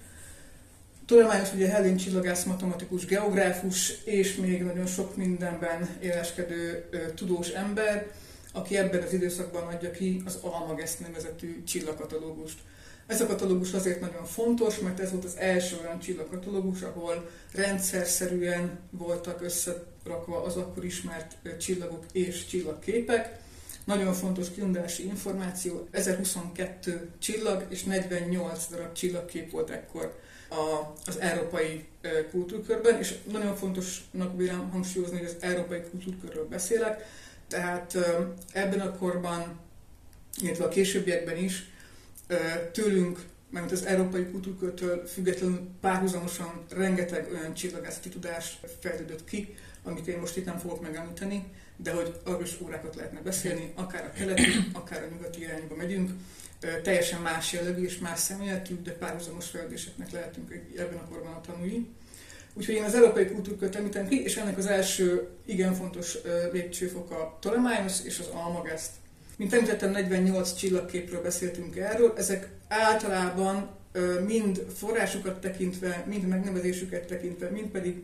Ptolemaios 1.07 1.53
ugye 1.53 1.69
hellén 1.69 1.97
csillagász, 1.97 2.45
matematikus, 2.45 3.07
geográfus, 3.07 3.93
és 4.05 4.37
még 4.37 4.63
nagyon 4.63 4.87
sok 4.87 5.17
mindenben 5.17 5.89
éleskedő 6.01 6.85
ö, 6.91 7.13
tudós 7.15 7.49
ember, 7.49 8.07
aki 8.55 8.77
ebben 8.77 9.03
az 9.03 9.13
időszakban 9.13 9.63
adja 9.63 9.91
ki 9.91 10.23
az 10.25 10.39
Almagest 10.41 11.01
nevezetű 11.01 11.63
csillagkatalógust. 11.65 12.59
Ez 13.07 13.21
a 13.21 13.27
katalógus 13.27 13.73
azért 13.73 14.01
nagyon 14.01 14.25
fontos, 14.25 14.79
mert 14.79 15.01
ez 15.01 15.11
volt 15.11 15.25
az 15.25 15.37
első 15.37 15.77
olyan 15.83 15.99
csillagkatalógus, 15.99 16.83
ahol 16.83 17.31
rendszerszerűen 17.53 18.79
voltak 18.91 19.43
összerakva 19.43 20.43
az 20.43 20.57
akkor 20.57 20.85
ismert 20.85 21.37
csillagok 21.59 22.05
és 22.13 22.47
csillagképek. 22.47 23.43
Nagyon 23.85 24.13
fontos 24.13 24.51
kiindulási 24.51 25.07
információ, 25.07 25.89
1022 25.91 27.11
csillag 27.19 27.67
és 27.69 27.83
48 27.83 28.67
darab 28.71 28.93
csillagkép 28.93 29.51
volt 29.51 29.71
ekkor 29.71 30.19
a, 30.49 30.93
az 31.07 31.21
európai 31.21 31.85
kultúrkörben, 32.31 32.99
és 32.99 33.15
nagyon 33.33 33.57
fontosnak 33.57 34.37
vélem 34.37 34.71
hangsúlyozni, 34.71 35.19
hogy 35.19 35.27
az 35.27 35.37
európai 35.41 35.81
kultúrkörről 35.91 36.49
beszélek, 36.49 37.07
tehát 37.55 37.97
ebben 38.53 38.81
a 38.81 38.97
korban, 38.97 39.61
illetve 40.43 40.65
a 40.65 40.69
későbbiekben 40.69 41.37
is 41.37 41.71
tőlünk, 42.73 43.25
mert 43.51 43.73
az 43.73 43.85
európai 43.85 44.27
kultúrkörtől 44.31 45.07
függetlenül 45.07 45.69
párhuzamosan 45.81 46.65
rengeteg 46.71 47.29
olyan 47.33 47.55
csillagászati 47.55 48.09
tudás 48.09 48.61
fejlődött 48.81 49.25
ki, 49.25 49.55
amit 49.83 50.07
én 50.07 50.19
most 50.19 50.37
itt 50.37 50.45
nem 50.45 50.59
fogok 50.59 50.83
megemlíteni, 50.83 51.45
de 51.77 51.93
hogy 51.93 52.21
arról 52.25 52.43
is 52.43 52.61
órákat 52.61 52.95
lehetne 52.95 53.21
beszélni, 53.21 53.73
akár 53.75 54.05
a 54.05 54.19
keleti, 54.19 54.51
akár 54.73 55.03
a 55.03 55.07
nyugati 55.07 55.41
irányba 55.41 55.75
megyünk, 55.75 56.11
teljesen 56.83 57.21
más 57.21 57.53
jellegű 57.53 57.85
és 57.85 57.99
más 57.99 58.19
szemléletű, 58.19 58.83
de 58.83 58.93
párhuzamos 58.93 59.47
fejlődéseknek 59.47 60.11
lehetünk 60.11 60.53
ebben 60.77 60.99
a 60.99 61.09
korban 61.09 61.33
a 61.33 61.41
tanúi. 61.41 61.89
Úgyhogy 62.55 62.75
én 62.75 62.85
az 62.85 62.95
európai 62.95 63.27
kultúrkört 63.27 63.77
említem 63.77 64.09
ki, 64.09 64.23
és 64.23 64.37
ennek 64.37 64.59
az 64.59 64.67
első 64.67 65.29
igen 65.45 65.75
fontos 65.75 66.19
ö, 66.25 66.53
lépcsőfok 66.53 67.11
a 67.11 67.37
Ptolemaios 67.41 68.05
és 68.05 68.19
az 68.19 68.27
Almagest. 68.27 68.91
Mint 69.37 69.53
említettem, 69.53 69.91
48 69.91 70.55
csillagképről 70.55 71.23
beszéltünk 71.23 71.77
erről, 71.77 72.15
ezek 72.17 72.49
általában 72.69 73.71
mind 74.27 74.67
forrásukat 74.77 75.41
tekintve, 75.41 76.05
mind 76.09 76.27
megnevezésüket 76.27 77.07
tekintve, 77.07 77.49
mind 77.49 77.69
pedig 77.69 78.03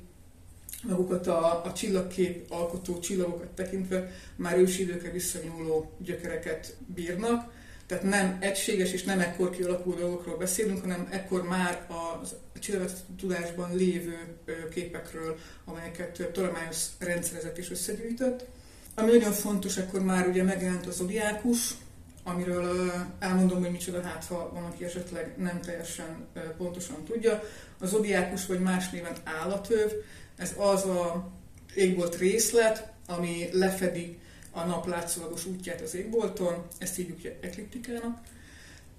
magukat 0.82 1.26
a, 1.26 1.64
a 1.64 1.72
csillagkép 1.72 2.50
alkotó 2.52 2.98
csillagokat 2.98 3.48
tekintve 3.48 4.10
már 4.36 4.58
ősi 4.58 4.82
időkre 4.82 5.10
visszanyúló 5.10 5.90
gyökereket 5.98 6.76
bírnak. 6.94 7.52
Tehát 7.90 8.04
nem 8.04 8.36
egységes 8.40 8.92
és 8.92 9.02
nem 9.02 9.20
ekkor 9.20 9.50
kialakuló 9.50 9.96
dolgokról 9.96 10.36
beszélünk, 10.36 10.80
hanem 10.80 11.08
ekkor 11.10 11.42
már 11.42 11.86
a 11.88 12.20
tudásban 13.18 13.76
lévő 13.76 14.18
képekről, 14.74 15.38
amelyeket 15.64 16.22
Ptolemaios 16.22 16.86
rendszerezett 16.98 17.58
és 17.58 17.70
összegyűjtött. 17.70 18.44
Ami 18.94 19.10
nagyon 19.10 19.32
fontos, 19.32 19.76
akkor 19.76 20.00
már 20.00 20.28
ugye 20.28 20.42
megjelent 20.42 20.86
az 20.86 20.96
zodiákus, 20.96 21.74
amiről 22.24 22.92
elmondom, 23.18 23.60
hogy 23.60 23.70
micsoda, 23.70 24.02
hát 24.02 24.24
ha 24.24 24.50
van, 24.54 24.64
aki 24.64 24.84
esetleg 24.84 25.34
nem 25.36 25.60
teljesen 25.60 26.26
pontosan 26.56 27.04
tudja. 27.04 27.42
A 27.80 27.86
zodiákus, 27.86 28.46
vagy 28.46 28.60
más 28.60 28.90
néven 28.90 29.16
állatöv, 29.24 29.90
ez 30.36 30.54
az 30.56 30.84
a 30.84 31.30
égbolt 31.74 32.16
részlet, 32.16 32.92
ami 33.06 33.48
lefedi 33.52 34.19
a 34.50 34.64
nap 34.64 34.86
látszólagos 34.86 35.46
útját 35.46 35.80
az 35.80 35.94
égbolton, 35.94 36.66
ezt 36.78 36.96
hívjuk 36.96 37.18
ekliptikának. 37.40 38.18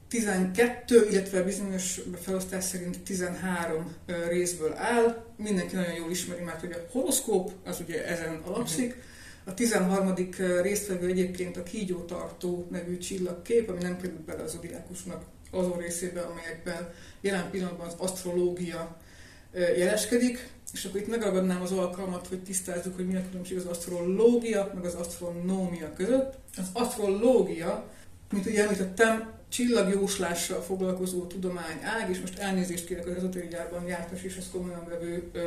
12, 0.08 1.08
illetve 1.10 1.43
bizonyos 1.43 2.01
felosztás 2.22 2.63
szerint 2.63 3.00
13 3.00 3.96
ö, 4.05 4.27
részből 4.27 4.74
áll. 4.74 5.25
Mindenki 5.36 5.75
nagyon 5.75 5.93
jól 5.93 6.12
ismeri 6.12 6.43
már, 6.43 6.60
hogy 6.60 6.72
a 6.72 6.88
horoszkóp 6.91 7.51
az 7.65 7.79
ugye 7.79 8.05
ezen 8.05 8.41
alapszik. 8.46 8.96
A 9.43 9.53
13. 9.53 10.13
résztvevő 10.62 11.08
egyébként 11.08 11.58
a 11.58 11.63
kígyótartó 11.63 12.67
nevű 12.72 12.98
csillagkép, 12.98 13.70
ami 13.70 13.81
nem 13.81 13.98
került 14.01 14.22
bele 14.22 14.43
az 14.43 14.51
zodiákusnak 14.51 15.24
azon 15.51 15.77
részébe, 15.77 16.22
amelyekben 16.22 16.93
jelen 17.22 17.50
pillanatban 17.50 17.88
az 17.88 17.96
asztrológia 17.98 18.98
jeleskedik. 19.53 20.50
És 20.74 20.86
akkor 20.86 21.00
itt 21.00 21.08
megragadnám 21.08 21.62
az 21.62 21.72
alkalmat, 21.72 22.28
hogy 22.28 22.44
tisztázzuk, 22.44 22.96
hogy 22.96 23.08
mi 23.08 23.16
a 23.16 23.24
különbség 23.30 23.58
az 23.58 23.66
asztrológia, 23.66 24.72
meg 24.75 24.86
az 24.86 24.94
asztronómia 24.94 25.94
között. 25.94 26.34
Az 26.58 26.70
asztrológia, 26.74 27.88
mint 28.32 28.46
ugye 28.46 28.63
említettem, 28.63 29.40
csillagjóslással 29.51 30.62
foglalkozó 30.62 31.25
tudomány 31.25 31.80
ág, 31.84 32.10
és 32.10 32.20
most 32.20 32.40
elnézést 32.40 32.86
kérek 32.86 33.08
az 33.08 33.16
ezotérigyárban 33.16 33.88
jártas 33.88 34.24
és 34.24 34.38
ezt 34.38 34.51
komolyan 34.51 34.86
vevő 34.90 35.30
ö, 35.32 35.40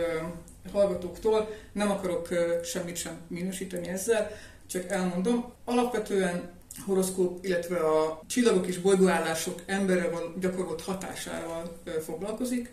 hallgatóktól, 0.72 1.48
nem 1.72 1.90
akarok 1.90 2.30
ö, 2.30 2.58
semmit 2.64 2.96
sem 2.96 3.20
minősíteni 3.28 3.88
ezzel, 3.88 4.30
csak 4.66 4.90
elmondom. 4.90 5.52
Alapvetően 5.64 6.50
horoszkóp, 6.86 7.44
illetve 7.44 7.76
a 7.76 8.20
csillagok 8.26 8.66
és 8.66 8.78
bolygóállások 8.78 9.62
emberre 9.66 10.10
gyakorolt 10.40 10.82
hatásával 10.82 11.80
ö, 11.84 11.90
foglalkozik. 12.00 12.72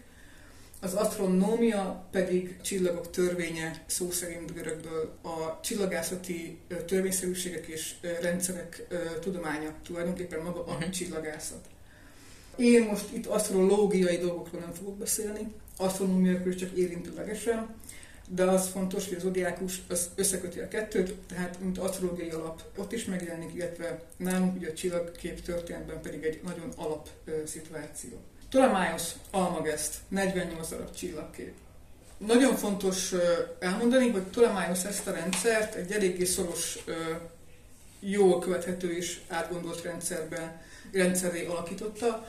Az 0.84 0.94
asztronómia 0.94 2.08
pedig 2.12 2.62
csillagok 2.62 3.10
törvénye, 3.10 3.84
szó 3.86 4.12
szerint 4.12 4.54
görögből 4.54 5.18
a 5.22 5.60
csillagászati 5.64 6.58
törvényszerűségek 6.86 7.68
és 7.68 7.94
rendszerek 8.22 8.88
tudománya, 9.20 9.74
tulajdonképpen 9.84 10.42
maga 10.44 10.66
a 10.66 10.74
Mhm. 10.78 10.90
csillagászat. 10.90 11.66
Én 12.56 12.84
most 12.84 13.06
itt 13.14 13.26
asztrológiai 13.26 14.18
dolgokról 14.18 14.62
nem 14.62 14.74
fogok 14.74 14.98
beszélni, 14.98 15.52
asztronómiákról 15.78 16.56
csak 16.56 16.72
érintőlegesen, 16.78 17.76
de 18.28 18.44
az 18.44 18.68
fontos, 18.68 19.06
hogy 19.08 19.16
az 19.18 19.22
zodiákus 19.24 19.82
az 19.90 20.10
összeköti 20.16 20.60
a 20.60 20.68
kettőt, 20.68 21.14
tehát 21.28 21.60
mint 21.60 21.78
asztrológiai 21.78 22.30
alap 22.30 22.62
ott 22.78 22.92
is 22.92 23.06
megjelenik, 23.06 23.54
illetve 23.54 24.04
nálunk 24.18 24.56
ugye 24.56 24.70
a 24.70 24.74
csillagkép 24.74 25.42
történetben 25.42 26.02
pedig 26.02 26.24
egy 26.24 26.40
nagyon 26.44 26.72
alap 26.76 27.10
ö, 27.26 27.32
szituáció. 27.46 28.10
Ptolemaios 28.52 29.04
Almagest, 29.30 29.94
48 30.08 30.70
darab 30.70 30.96
csillagkép. 30.96 31.54
Nagyon 32.18 32.56
fontos 32.56 33.14
elmondani, 33.60 34.10
hogy 34.10 34.22
Ptolemaios 34.22 34.84
ezt 34.84 35.08
a 35.08 35.12
rendszert 35.12 35.76
egy 35.76 35.92
eléggé 35.92 36.26
szoros, 36.26 36.78
jól 38.00 38.40
követhető 38.40 38.96
és 38.96 39.20
átgondolt 39.28 39.82
rendszerben, 39.82 40.62
rendszerré 40.92 41.46
alakította, 41.46 42.28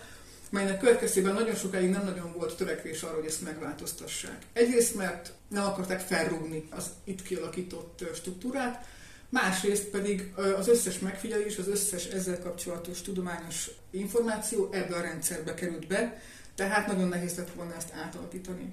melynek 0.51 0.79
következtében 0.79 1.35
nagyon 1.35 1.55
sokáig 1.55 1.91
nem 1.91 2.05
nagyon 2.05 2.33
volt 2.33 2.57
törekvés 2.57 3.03
arra, 3.03 3.15
hogy 3.15 3.27
ezt 3.27 3.43
megváltoztassák. 3.43 4.43
Egyrészt, 4.53 4.95
mert 4.95 5.33
nem 5.49 5.65
akarták 5.65 6.01
felrúgni 6.01 6.69
az 6.71 6.87
itt 7.05 7.23
kialakított 7.23 8.05
struktúrát, 8.15 8.87
másrészt 9.29 9.85
pedig 9.85 10.33
az 10.57 10.69
összes 10.69 10.99
megfigyelés, 10.99 11.59
az 11.59 11.69
összes 11.69 12.07
ezzel 12.07 12.39
kapcsolatos 12.39 13.03
tudományos 13.03 13.71
információ 13.93 14.69
ebbe 14.73 14.97
a 14.97 15.01
rendszerbe 15.01 15.55
került 15.55 15.87
be, 15.87 16.23
tehát 16.55 16.87
nagyon 16.87 17.09
nehéz 17.09 17.37
lett 17.37 17.55
volna 17.55 17.75
ezt 17.77 17.93
átalakítani. 17.95 18.73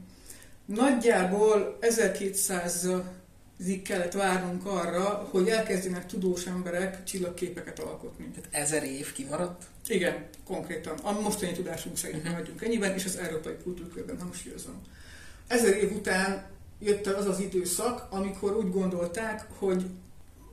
Nagyjából 0.65 1.77
1200-ig 1.81 3.81
kellett 3.83 4.13
várnunk 4.13 4.65
arra, 4.65 5.27
hogy 5.31 5.49
elkezdjenek 5.49 6.05
tudós 6.05 6.45
emberek 6.45 7.03
csillagképeket 7.03 7.79
alkotni. 7.79 8.25
Tehát 8.25 8.49
ezer 8.51 8.83
év 8.83 9.11
kimaradt. 9.11 9.63
Igen, 9.87 10.25
konkrétan. 10.45 10.97
A 10.97 11.19
mostani 11.19 11.51
tudásunk 11.51 11.97
szerint 11.97 12.23
maradjunk 12.23 12.61
ennyiben, 12.61 12.93
és 12.93 13.05
az 13.05 13.17
európai 13.17 13.55
kultúrkörben 13.63 14.19
hangsúlyozom. 14.19 14.81
Ezer 15.47 15.77
év 15.77 15.95
után 15.95 16.45
jött 16.79 17.07
el 17.07 17.15
az 17.15 17.25
az 17.25 17.39
időszak, 17.39 18.07
amikor 18.09 18.57
úgy 18.57 18.71
gondolták, 18.71 19.45
hogy 19.57 19.85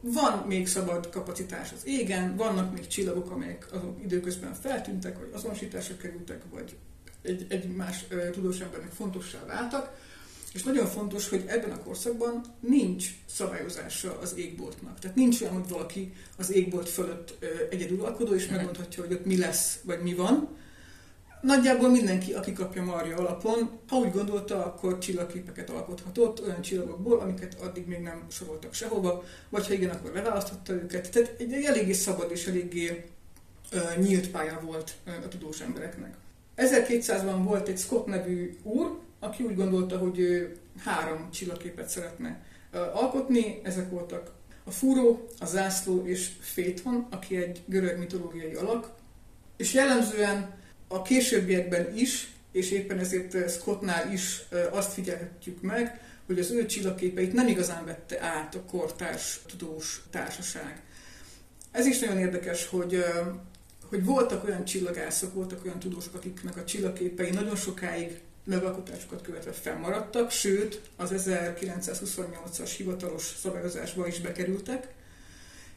van 0.01 0.47
még 0.47 0.69
szabad 0.69 1.11
kapacitás 1.11 1.73
az 1.73 1.87
égen, 1.87 2.37
vannak 2.37 2.73
még 2.73 2.87
csillagok, 2.87 3.31
amelyek 3.31 3.67
azok 3.73 4.03
időközben 4.03 4.55
feltűntek, 4.55 5.19
vagy 5.19 5.31
azonosításra 5.33 5.97
kerültek, 5.97 6.43
vagy 6.51 6.77
egy, 7.23 7.47
egy 7.49 7.69
más 7.69 8.05
ö, 8.09 8.31
tudós 8.31 8.61
embernek 8.61 8.91
fontossá 8.91 9.45
váltak, 9.47 10.05
És 10.53 10.63
nagyon 10.63 10.87
fontos, 10.87 11.29
hogy 11.29 11.45
ebben 11.47 11.71
a 11.71 11.83
korszakban 11.83 12.45
nincs 12.61 13.11
szabályozása 13.27 14.19
az 14.21 14.37
égboltnak. 14.37 14.99
Tehát 14.99 15.17
nincs 15.17 15.41
olyan, 15.41 15.55
hogy 15.55 15.69
valaki 15.69 16.13
az 16.37 16.53
égbolt 16.53 16.89
fölött 16.89 17.45
egyedülalkodó, 17.71 18.35
és 18.35 18.47
megmondhatja, 18.47 19.03
hogy 19.03 19.13
ott 19.13 19.25
mi 19.25 19.37
lesz, 19.37 19.81
vagy 19.85 20.03
mi 20.03 20.15
van. 20.15 20.49
Nagyjából 21.47 21.89
mindenki, 21.89 22.33
aki 22.33 22.53
kapja 22.53 22.83
Marja 22.83 23.17
alapon, 23.17 23.71
ha 23.89 23.97
úgy 23.97 24.13
gondolta, 24.13 24.65
akkor 24.65 24.99
csillagképeket 24.99 25.71
alkothatott 25.71 26.43
olyan 26.43 26.61
csillagokból, 26.61 27.19
amiket 27.19 27.61
addig 27.61 27.87
még 27.87 27.99
nem 27.99 28.27
soroltak 28.31 28.75
sehova, 28.75 29.25
vagy 29.49 29.67
ha 29.67 29.73
igen, 29.73 29.91
akkor 29.91 30.13
leválasztotta 30.13 30.73
őket. 30.73 31.11
Tehát 31.11 31.35
egy 31.39 31.53
eléggé 31.53 31.93
szabad 31.93 32.31
és 32.31 32.47
eléggé 32.47 33.05
uh, 33.73 34.05
nyílt 34.05 34.31
pálya 34.31 34.61
volt 34.65 34.95
uh, 35.07 35.13
a 35.25 35.29
tudós 35.29 35.61
embereknek. 35.61 36.15
1200-ban 36.57 37.41
volt 37.43 37.69
egy 37.69 37.79
Scott 37.79 38.07
nevű 38.07 38.57
úr, 38.63 38.99
aki 39.21 39.43
úgy 39.43 39.57
gondolta, 39.57 39.99
hogy 39.99 40.19
ő 40.19 40.57
három 40.85 41.31
csillagképet 41.31 41.89
szeretne 41.89 42.43
alkotni. 42.93 43.61
Ezek 43.63 43.91
voltak 43.91 44.31
a 44.65 44.71
fúró, 44.71 45.27
a 45.39 45.47
zászló 45.47 46.07
és 46.07 46.31
Féton, 46.41 47.07
aki 47.11 47.37
egy 47.37 47.63
görög 47.67 47.99
mitológiai 47.99 48.55
alak. 48.55 48.91
És 49.57 49.75
jellemzően 49.75 50.55
a 50.89 51.03
későbbiekben 51.03 51.97
is, 51.97 52.29
és 52.53 52.71
éppen 52.71 52.99
ezért 52.99 53.51
Scottnál 53.51 54.13
is 54.13 54.43
azt 54.71 54.93
figyelhetjük 54.93 55.63
meg, 55.63 56.01
hogy 56.27 56.39
az 56.39 56.51
ő 56.51 56.67
csillagképeit 56.67 57.33
nem 57.33 57.49
igazán 57.49 57.85
vette 57.85 58.21
át 58.21 58.55
a 58.55 58.63
kortárs 58.63 59.41
tudós 59.47 60.03
társaság. 60.11 60.83
Ez 61.71 61.87
is 61.87 61.99
nagyon 61.99 62.19
érdekes, 62.19 62.67
hogy 62.67 63.05
hogy 63.89 64.05
voltak 64.05 64.45
olyan 64.45 64.65
csillagászok, 64.65 65.35
voltak 65.35 65.65
olyan 65.65 65.79
tudósok, 65.79 66.15
akiknek 66.15 66.57
a 66.57 66.65
csillagképei 66.65 67.31
nagyon 67.31 67.57
sokáig 67.57 68.21
megalkotásokat 68.45 69.23
követve 69.23 69.53
fennmaradtak, 69.53 70.31
sőt, 70.31 70.81
az 70.97 71.13
1928-as 71.17 72.73
hivatalos 72.77 73.35
szabályozásba 73.41 74.07
is 74.07 74.21
bekerültek, 74.21 74.89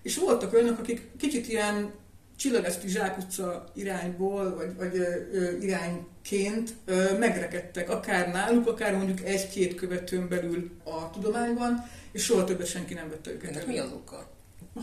és 0.01 0.17
voltak 0.17 0.53
olyanok, 0.53 0.79
akik 0.79 1.07
kicsit 1.17 1.47
ilyen 1.47 1.91
csillagászati 2.39 2.87
zsákutca 2.87 3.63
irányból, 3.73 4.55
vagy, 4.55 4.75
vagy 4.75 4.97
ö, 5.31 5.57
irányként 5.57 6.73
ö, 6.85 7.17
megrekedtek, 7.17 7.89
akár 7.89 8.31
náluk, 8.31 8.67
akár 8.67 8.95
mondjuk 8.95 9.21
egy-két 9.21 9.75
követőn 9.75 10.27
belül 10.27 10.71
a 10.83 11.09
tudományban, 11.09 11.89
és 12.11 12.23
soha 12.23 12.43
többet 12.43 12.67
senki 12.67 12.93
nem 12.93 13.09
vette 13.09 13.31
őket. 13.31 13.49
Ennek 13.49 13.67
mi 13.67 13.77
az 13.77 13.91
oka? 13.91 14.29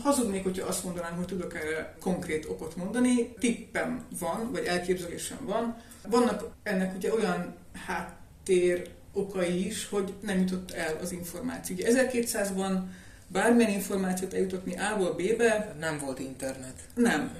Hazudnék, 0.01 0.43
hogyha 0.43 0.67
azt 0.67 0.83
mondanám, 0.83 1.15
hogy 1.15 1.25
tudok 1.25 1.55
erre 1.55 1.95
konkrét 1.99 2.45
okot 2.45 2.75
mondani. 2.75 3.33
Tippem 3.39 4.05
van, 4.19 4.51
vagy 4.51 4.65
elképzelésem 4.65 5.37
van. 5.41 5.77
Vannak 6.07 6.49
ennek 6.63 6.95
ugye 6.95 7.13
olyan 7.13 7.55
háttér 7.85 8.89
okai 9.13 9.65
is, 9.65 9.87
hogy 9.89 10.13
nem 10.21 10.39
jutott 10.39 10.71
el 10.71 10.97
az 11.01 11.11
információ. 11.11 11.75
Ugye 11.75 12.09
1200-ban 12.11 12.79
bármilyen 13.27 13.71
információt 13.71 14.33
eljutatni 14.33 14.75
A-ból 14.77 15.13
B-be... 15.13 15.75
Nem 15.79 15.99
volt 15.99 16.19
internet. 16.19 16.73
Nem. 16.93 17.35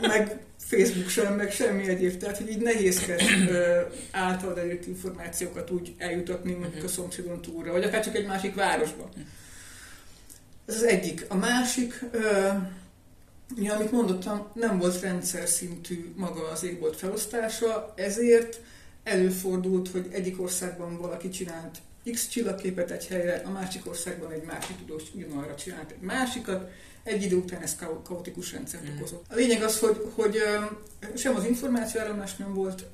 Meg 0.00 0.38
Facebook 0.56 1.08
sem, 1.08 1.34
meg 1.34 1.52
semmi 1.52 1.88
egyéb. 1.88 2.16
Tehát, 2.16 2.36
hogy 2.36 2.50
így 2.50 2.62
nehézkes 2.62 3.22
által 4.10 4.58
elért 4.58 4.86
információkat 4.86 5.70
úgy 5.70 5.94
eljutatni 5.98 6.52
mondjuk 6.52 6.84
a 6.84 6.88
szomszédon 6.88 7.40
túlra, 7.40 7.72
vagy 7.72 7.84
akár 7.84 8.04
csak 8.04 8.16
egy 8.16 8.26
másik 8.26 8.54
városba. 8.54 9.08
Ez 10.66 10.74
az 10.74 10.82
egyik. 10.82 11.24
A 11.28 11.34
másik, 11.36 12.04
uh, 13.58 13.70
amit 13.70 13.92
mondottam, 13.92 14.46
nem 14.52 14.78
volt 14.78 15.00
rendszer 15.00 15.48
szintű 15.48 16.12
maga 16.16 16.48
az 16.48 16.64
égbolt 16.64 16.96
felosztása, 16.96 17.92
ezért 17.96 18.60
előfordult, 19.02 19.88
hogy 19.88 20.08
egyik 20.12 20.40
országban 20.40 20.96
valaki 20.96 21.28
csinált 21.28 21.78
X 22.12 22.28
csillagképet 22.28 22.90
egy 22.90 23.06
helyre, 23.06 23.42
a 23.44 23.50
másik 23.50 23.86
országban 23.86 24.32
egy 24.32 24.42
másik 24.42 24.76
tudós 24.76 25.02
ugyanarra 25.14 25.54
csinált 25.54 25.90
egy 25.90 26.00
másikat, 26.00 26.70
egy 27.02 27.22
idő 27.22 27.36
után 27.36 27.62
ez 27.62 27.76
kaotikus 28.02 28.52
rendszert 28.52 28.90
mm. 28.90 28.96
okozott. 28.96 29.24
A 29.30 29.34
lényeg 29.34 29.62
az, 29.62 29.78
hogy, 29.78 29.96
hogy 30.14 30.42
sem 31.14 31.34
az 31.36 31.44
információ 31.44 32.00
nem 32.38 32.54
volt 32.54 32.86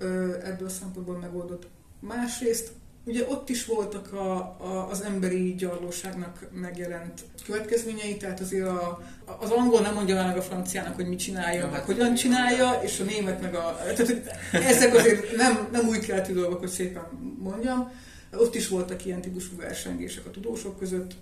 ebből 0.44 0.66
a 0.66 0.70
szempontból 0.70 1.18
megoldott. 1.18 1.66
Másrészt 2.00 2.70
Ugye 3.04 3.26
ott 3.28 3.48
is 3.48 3.64
voltak 3.64 4.12
a, 4.12 4.36
a, 4.36 4.88
az 4.90 5.00
emberi 5.00 5.54
gyarlóságnak 5.54 6.48
megjelent 6.52 7.20
következményei, 7.44 8.16
tehát 8.16 8.40
azért 8.40 8.66
a, 8.66 9.02
az 9.40 9.50
angol 9.50 9.80
nem 9.80 9.94
mondja 9.94 10.26
meg 10.26 10.36
a 10.36 10.42
franciának, 10.42 10.94
hogy 10.94 11.08
mit 11.08 11.18
csinálja, 11.18 11.68
meg 11.68 11.84
hogyan 11.84 12.14
csinálja, 12.14 12.80
és 12.82 13.00
a 13.00 13.04
német 13.04 13.40
meg 13.40 13.54
a... 13.54 13.76
Tehát 13.96 14.40
ezek 14.52 14.94
azért 14.94 15.36
nem, 15.36 15.68
nem 15.73 15.88
új 15.88 15.99
keletű 15.99 16.32
dolgok, 16.32 16.58
hogy 16.58 16.68
szépen 16.68 17.02
mondjam. 17.38 17.90
Ott 18.32 18.54
is 18.54 18.69
voltak 18.69 19.04
ilyen 19.04 19.21
típusú 19.21 19.56
versengések 19.56 20.26
a 20.26 20.30
tudósok 20.30 20.78
között. 20.78 21.14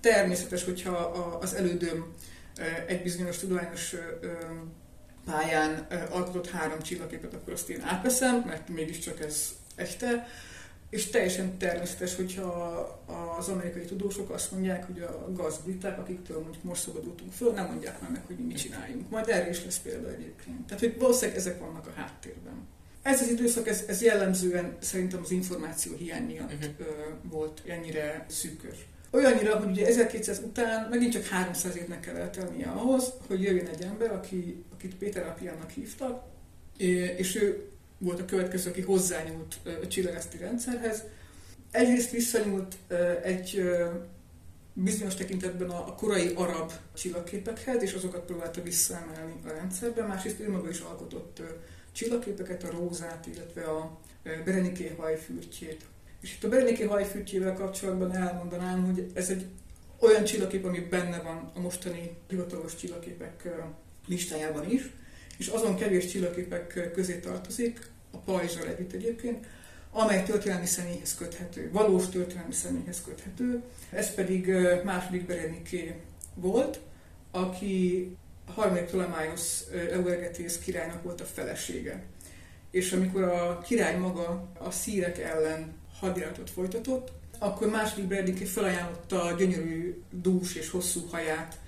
Természetes, 0.00 0.64
hogyha 0.64 0.92
az 1.40 1.54
elődöm 1.54 2.14
egy 2.86 3.02
bizonyos 3.02 3.38
tudományos 3.38 3.94
pályán 5.24 5.86
alkotott 6.10 6.50
három 6.50 6.82
csillagképet, 6.82 7.34
akkor 7.34 7.52
azt 7.52 7.70
én 7.70 7.82
átveszem, 7.82 8.42
mert 8.46 8.68
mégiscsak 8.68 9.20
ez 9.20 9.52
echte 9.74 10.26
és 10.90 11.06
teljesen 11.06 11.58
természetes, 11.58 12.16
hogyha 12.16 12.50
az 13.38 13.48
amerikai 13.48 13.84
tudósok 13.84 14.30
azt 14.30 14.52
mondják, 14.52 14.86
hogy 14.86 15.00
a 15.00 15.32
gazbriták, 15.32 15.98
akiktől 15.98 16.40
mondjuk 16.40 16.64
most 16.64 16.82
szabadultunk 16.82 17.32
föl, 17.32 17.52
nem 17.52 17.66
mondják 17.66 18.00
már 18.00 18.10
meg, 18.10 18.22
hogy 18.26 18.36
mi 18.36 18.42
mit 18.42 18.56
csináljunk. 18.56 19.10
Majd 19.10 19.28
erre 19.28 19.48
is 19.48 19.64
lesz 19.64 19.78
példa 19.78 20.08
egyébként. 20.08 20.66
Tehát, 20.66 20.82
hogy 20.82 20.98
valószínűleg 20.98 21.38
ezek 21.38 21.60
vannak 21.60 21.86
a 21.86 21.92
háttérben. 21.94 22.66
Ez 23.02 23.20
az 23.20 23.28
időszak, 23.28 23.68
ez, 23.68 23.84
ez 23.86 24.02
jellemzően 24.02 24.76
szerintem 24.80 25.20
az 25.22 25.30
információ 25.30 25.94
hiány 25.96 26.24
miatt 26.24 26.52
uh-huh. 26.52 26.70
ö, 26.78 26.84
volt 27.22 27.62
ennyire 27.66 28.26
szűkös. 28.28 28.86
Olyannyira, 29.10 29.56
hogy 29.56 29.70
ugye 29.70 29.86
1200 29.86 30.38
után 30.38 30.88
megint 30.88 31.12
csak 31.12 31.24
300 31.24 31.76
évnek 31.76 32.00
kell 32.00 32.16
eltelnie 32.16 32.66
ahhoz, 32.66 33.12
hogy 33.26 33.42
jöjjön 33.42 33.66
egy 33.66 33.82
ember, 33.82 34.12
aki, 34.12 34.64
akit 34.72 34.94
Péter 34.94 35.26
Apiának 35.26 35.70
hívtak, 35.70 36.24
és 37.16 37.36
ő 37.36 37.68
volt 37.98 38.20
a 38.20 38.24
következő, 38.24 38.70
aki 38.70 38.80
hozzányúlt 38.80 39.56
a 39.82 39.86
csillagászati 39.86 40.36
rendszerhez. 40.36 41.02
Egyrészt 41.70 42.10
visszanyúlt 42.10 42.76
egy 43.22 43.62
bizonyos 44.72 45.14
tekintetben 45.14 45.70
a 45.70 45.94
korai 45.94 46.32
arab 46.34 46.72
csillagképekhez, 46.94 47.82
és 47.82 47.92
azokat 47.92 48.24
próbálta 48.24 48.62
visszaemelni 48.62 49.34
a 49.44 49.48
rendszerbe. 49.48 50.02
Másrészt 50.02 50.40
ő 50.40 50.50
maga 50.50 50.68
is 50.68 50.80
alkotott 50.80 51.42
csillagképeket, 51.98 52.62
a 52.62 52.70
rózát, 52.70 53.26
illetve 53.34 53.62
a 53.62 53.98
Bereniké 54.22 54.94
hajfürtjét. 54.96 55.84
És 56.20 56.34
itt 56.34 56.44
a 56.44 56.48
Bereniké 56.48 56.84
hajfürtjével 56.84 57.54
kapcsolatban 57.54 58.16
elmondanám, 58.16 58.84
hogy 58.84 59.10
ez 59.14 59.30
egy 59.30 59.46
olyan 59.98 60.24
csillagkép, 60.24 60.64
ami 60.64 60.78
benne 60.78 61.20
van 61.22 61.50
a 61.54 61.60
mostani 61.60 62.16
hivatalos 62.28 62.76
csillagképek 62.76 63.48
listájában 64.06 64.70
is, 64.70 64.90
és 65.38 65.46
azon 65.46 65.76
kevés 65.76 66.06
csillagképek 66.06 66.90
közé 66.92 67.18
tartozik, 67.18 67.90
a 68.10 68.16
pajzsal 68.18 68.66
együtt 68.66 68.92
egyébként, 68.92 69.46
amely 69.90 70.22
történelmi 70.22 70.66
személyhez 70.66 71.14
köthető, 71.14 71.70
valós 71.72 72.08
történelmi 72.08 72.52
személyhez 72.52 73.02
köthető. 73.02 73.62
Ez 73.90 74.14
pedig 74.14 74.52
második 74.84 75.26
Bereniké 75.26 75.94
volt, 76.34 76.80
aki 77.30 78.16
a 78.48 78.60
harmadik 78.60 78.84
Ptolemaios 78.84 79.60
Euergetész 79.92 80.58
királynak 80.58 81.02
volt 81.02 81.20
a 81.20 81.24
felesége. 81.24 82.02
És 82.70 82.92
amikor 82.92 83.22
a 83.22 83.58
király 83.58 83.98
maga 83.98 84.52
a 84.58 84.70
szírek 84.70 85.18
ellen 85.18 85.72
hadjáratot 86.00 86.50
folytatott, 86.50 87.12
akkor 87.38 87.70
második 87.70 88.06
Bereniké 88.06 88.44
felajánlotta 88.44 89.22
a 89.22 89.32
gyönyörű, 89.32 90.02
dús 90.10 90.54
és 90.54 90.70
hosszú 90.70 91.06
haját 91.10 91.58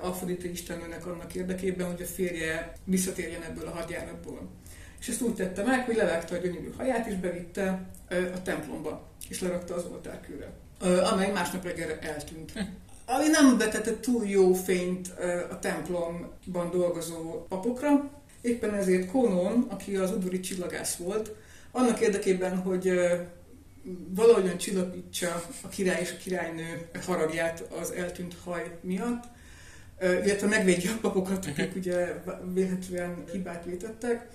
Afrodite 0.00 0.48
istennőnek 0.48 1.06
annak 1.06 1.34
érdekében, 1.34 1.90
hogy 1.90 2.02
a 2.02 2.06
férje 2.06 2.72
visszatérjen 2.84 3.42
ebből 3.42 3.66
a 3.66 3.70
hadjáratból. 3.70 4.48
És 5.00 5.08
ezt 5.08 5.20
úgy 5.20 5.34
tette 5.34 5.62
meg, 5.62 5.84
hogy 5.84 5.96
levágta 5.96 6.34
a 6.34 6.38
gyönyörű 6.38 6.72
haját, 6.76 7.06
és 7.06 7.14
bevitte 7.14 7.90
a 8.34 8.42
templomba, 8.42 9.10
és 9.28 9.40
lerakta 9.40 9.74
az 9.74 9.84
oltárkőre, 9.84 10.52
amely 11.12 11.32
másnap 11.32 11.64
reggelre 11.64 11.98
eltűnt. 11.98 12.52
Ami 13.06 13.28
nem 13.28 13.58
vetette 13.58 14.00
túl 14.00 14.26
jó 14.26 14.54
fényt 14.54 15.08
a 15.50 15.58
templomban 15.58 16.70
dolgozó 16.70 17.46
papokra, 17.48 18.10
éppen 18.40 18.74
ezért 18.74 19.10
Konon, 19.10 19.66
aki 19.70 19.96
az 19.96 20.10
udvari 20.10 20.40
csillagász 20.40 20.96
volt, 20.96 21.34
annak 21.70 22.00
érdekében, 22.00 22.56
hogy 22.56 22.90
valahogyan 24.08 24.56
csillapítsa 24.56 25.42
a 25.62 25.68
király 25.68 26.00
és 26.00 26.12
a 26.12 26.16
királynő 26.16 26.88
haragját 27.06 27.60
az 27.80 27.90
eltűnt 27.90 28.36
haj 28.44 28.78
miatt, 28.80 29.24
illetve 30.00 30.46
megvédje 30.46 30.90
a 30.90 30.98
papokat, 31.00 31.46
akik 31.46 31.68
mhm. 31.68 31.78
ugye 31.78 32.22
véletlenül 32.52 33.24
hibát 33.32 33.64
vétettek. 33.64 34.28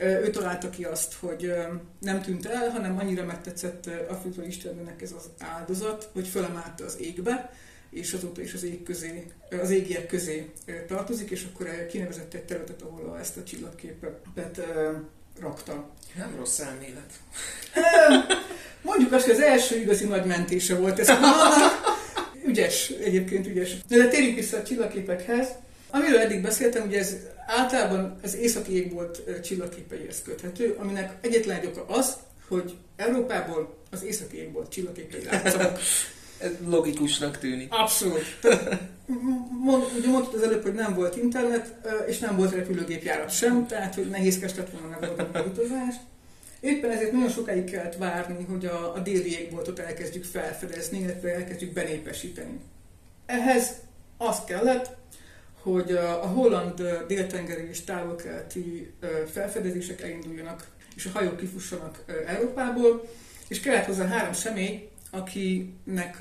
Ő 0.00 0.30
találta 0.30 0.70
ki 0.70 0.84
azt, 0.84 1.14
hogy 1.14 1.54
nem 2.00 2.22
tűnt 2.22 2.46
el, 2.46 2.70
hanem 2.70 2.98
annyira 2.98 3.24
megtetszett 3.24 3.90
Afrika 4.08 4.44
Istennek 4.44 5.02
ez 5.02 5.12
az 5.12 5.30
áldozat, 5.38 6.10
hogy 6.12 6.28
fölemelte 6.28 6.84
az 6.84 6.96
égbe, 7.00 7.52
és 7.90 8.12
azóta 8.12 8.42
is 8.42 8.54
az 8.54 8.62
ég 8.62 8.82
közé, 8.82 9.26
az 9.62 9.70
égiek 9.70 10.06
közé 10.06 10.50
tartozik, 10.88 11.30
és 11.30 11.46
akkor 11.52 11.86
kinevezett 11.86 12.34
egy 12.34 12.44
területet, 12.44 12.82
ahol 12.82 13.18
ezt 13.20 13.36
a 13.36 13.42
csillagképet 13.42 14.60
rakta. 15.40 15.90
Nem 16.16 16.34
rossz 16.36 16.58
elmélet. 16.58 17.12
Mondjuk 18.82 19.12
azt, 19.12 19.24
hogy 19.24 19.34
az 19.34 19.40
első 19.40 19.76
igazi 19.76 20.04
nagy 20.04 20.24
mentése 20.24 20.76
volt 20.76 20.98
ez. 20.98 21.08
ügyes, 22.46 22.88
egyébként 22.88 23.46
ügyes. 23.46 23.76
De 23.88 24.08
térjünk 24.08 24.34
vissza 24.34 24.56
a 24.56 24.62
csillagképekhez. 24.62 25.48
Amiről 25.90 26.18
eddig 26.18 26.42
beszéltem, 26.42 26.86
ugye 26.86 26.98
ez 26.98 27.16
általában 27.46 28.18
az 28.22 28.34
északi 28.34 28.74
ég 28.74 28.92
volt 28.92 29.40
csillagképeihez 29.42 30.22
köthető, 30.22 30.76
aminek 30.78 31.12
egyetlen 31.20 31.60
egy 31.60 31.66
oka 31.66 31.84
az, 31.86 32.16
hogy 32.48 32.76
Európából 32.96 33.76
az 33.90 34.02
északi 34.02 34.36
ég 34.36 34.52
volt 34.52 34.70
csillagképei 34.72 35.24
látszanak. 35.24 35.78
Ez 36.40 36.50
logikusnak 36.66 37.38
tűnik. 37.38 37.72
Abszolút. 37.72 38.24
Mond, 39.64 39.84
ugye 39.98 40.08
mondtad 40.08 40.34
az 40.34 40.42
előbb, 40.42 40.62
hogy 40.62 40.74
nem 40.74 40.94
volt 40.94 41.16
internet, 41.16 41.74
és 42.06 42.18
nem 42.18 42.36
volt 42.36 42.54
repülőgépjárat 42.54 43.30
sem, 43.30 43.66
tehát 43.66 43.94
hogy 43.94 44.08
nehézkes 44.08 44.54
lett 44.54 44.70
volna 44.70 44.98
megoldani 45.00 45.38
a 45.38 45.42
utazást. 45.42 46.00
Éppen 46.60 46.90
ezért 46.90 47.12
nagyon 47.12 47.28
sokáig 47.28 47.64
kellett 47.64 47.96
várni, 47.96 48.44
hogy 48.44 48.66
a, 48.66 48.94
a 48.94 48.98
déli 48.98 49.38
égboltot 49.38 49.78
elkezdjük 49.78 50.24
felfedezni, 50.24 50.98
illetve 50.98 51.34
elkezdjük 51.34 51.72
benépesíteni. 51.72 52.60
Ehhez 53.26 53.70
az 54.16 54.44
kellett, 54.46 54.96
hogy 55.62 55.92
a, 55.92 56.22
a 56.22 56.26
holland 56.26 57.04
déltengeri 57.06 57.68
és 57.68 57.84
távol-keleti 57.84 58.92
felfedezések 59.32 60.02
elinduljanak, 60.02 60.66
és 60.96 61.06
a 61.06 61.10
hajók 61.12 61.36
kifussanak 61.36 62.04
Európából, 62.26 63.08
és 63.48 63.60
kellett 63.60 63.84
hozzá 63.84 64.06
három 64.06 64.32
személy, 64.32 64.89
akinek 65.10 66.18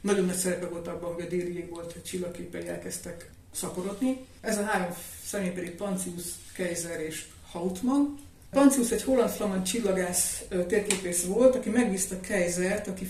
nagyon 0.00 0.24
nagy 0.24 0.36
szerepe 0.36 0.66
volt 0.66 0.86
abban, 0.88 1.14
hogy 1.14 1.24
a 1.24 1.28
déli 1.28 1.56
égbolt 1.56 1.96
csillagképei 2.04 2.68
elkezdtek 2.68 3.30
szaporodni. 3.52 4.16
Ez 4.40 4.58
a 4.58 4.64
három 4.64 4.94
személy 5.24 5.50
pedig 5.50 5.74
Pancius, 5.74 6.24
Kaiser 6.56 7.00
és 7.00 7.24
Hautmann. 7.50 8.04
Pancius 8.50 8.90
egy 8.90 9.02
holland-flamand 9.02 9.62
csillagász 9.62 10.42
térképész 10.48 11.24
volt, 11.24 11.54
aki 11.54 11.70
megbízta 11.70 12.20
Keizert, 12.20 12.86
aki 12.86 13.04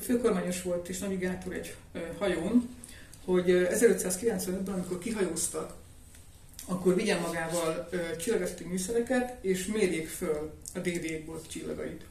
főkormányos 0.00 0.62
volt 0.62 0.88
és 0.88 0.98
navigátor 0.98 1.52
egy 1.52 1.74
hajón, 2.18 2.68
hogy 3.24 3.44
1595-ben, 3.48 4.74
amikor 4.74 4.98
kihajóztak, 4.98 5.74
akkor 6.66 6.94
vigyen 6.94 7.20
magával 7.20 7.88
csillagászati 8.20 8.64
műszereket, 8.64 9.44
és 9.44 9.66
mérjék 9.66 10.08
föl 10.08 10.52
a 10.74 10.78
déli 10.78 11.10
égbolt 11.10 11.50
csillagait. 11.50 12.04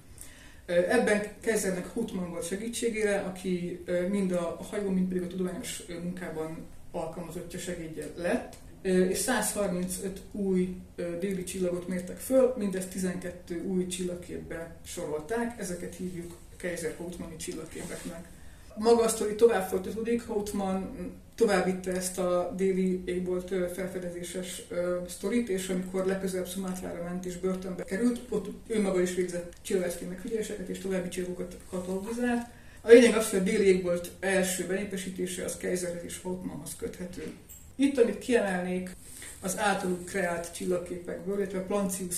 Ebben 0.65 1.23
Keizernek 1.39 1.87
Hutman 1.87 2.29
volt 2.29 2.47
segítségére, 2.47 3.19
aki 3.19 3.83
mind 4.09 4.31
a 4.31 4.59
hajó, 4.69 4.89
mind 4.89 5.07
pedig 5.07 5.23
a 5.23 5.27
tudományos 5.27 5.83
munkában 6.03 6.57
alkalmazottja 6.91 7.59
segédje 7.59 8.05
lett, 8.15 8.55
és 8.81 9.17
135 9.17 10.21
új 10.31 10.75
déli 11.19 11.43
csillagot 11.43 11.87
mértek 11.87 12.17
föl, 12.17 12.53
mindezt 12.57 12.89
12 12.89 13.63
új 13.63 13.87
csillagképbe 13.87 14.75
sorolták, 14.85 15.59
ezeket 15.59 15.95
hívjuk 15.95 16.35
Kaiser 16.61 16.93
Houtmani 16.97 17.35
csillagképeknek. 17.35 18.27
Maga 18.75 19.03
a 19.03 19.07
sztori 19.07 19.35
tovább 19.35 19.67
folytatódik, 19.67 20.27
Houtman 20.27 20.95
tovább 21.35 21.65
vitte 21.65 21.91
ezt 21.91 22.17
a 22.17 22.53
déli 22.57 23.01
égbolt 23.05 23.53
felfedezéses 23.73 24.61
sztorit, 25.07 25.49
és 25.49 25.69
amikor 25.69 26.05
legközelebb 26.05 26.47
Szumátrára 26.47 27.03
ment 27.03 27.25
és 27.25 27.37
börtönbe 27.37 27.83
került, 27.83 28.19
ott 28.29 28.47
ő 28.67 28.81
maga 28.81 29.01
is 29.01 29.13
végzett 29.13 29.53
csillagászati 29.61 30.05
megfigyeléseket 30.05 30.67
és 30.67 30.79
további 30.79 31.09
csillagokat 31.09 31.57
katalogizált. 31.69 32.47
A 32.81 32.89
lényeg 32.89 33.15
az, 33.15 33.29
hogy 33.29 33.39
a 33.39 33.43
déli 33.43 33.65
égbolt 33.65 34.11
első 34.19 34.65
benépesítése 34.65 35.43
az 35.43 35.57
Kaiserhez 35.57 36.03
és 36.03 36.19
Houtmanhoz 36.21 36.75
köthető. 36.77 37.33
Itt, 37.75 37.97
amit 37.97 38.19
kiemelnék, 38.19 38.95
az 39.41 39.57
általuk 39.57 40.05
kreált 40.05 40.53
csillagképekből, 40.53 41.37
illetve 41.37 41.59
Plancius 41.59 42.17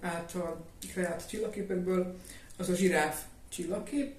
által 0.00 0.64
kreált 0.92 1.28
csillagképekből, 1.28 2.16
az 2.56 2.68
a 2.68 2.74
zsiráf 2.74 3.22
csillagkép. 3.48 4.14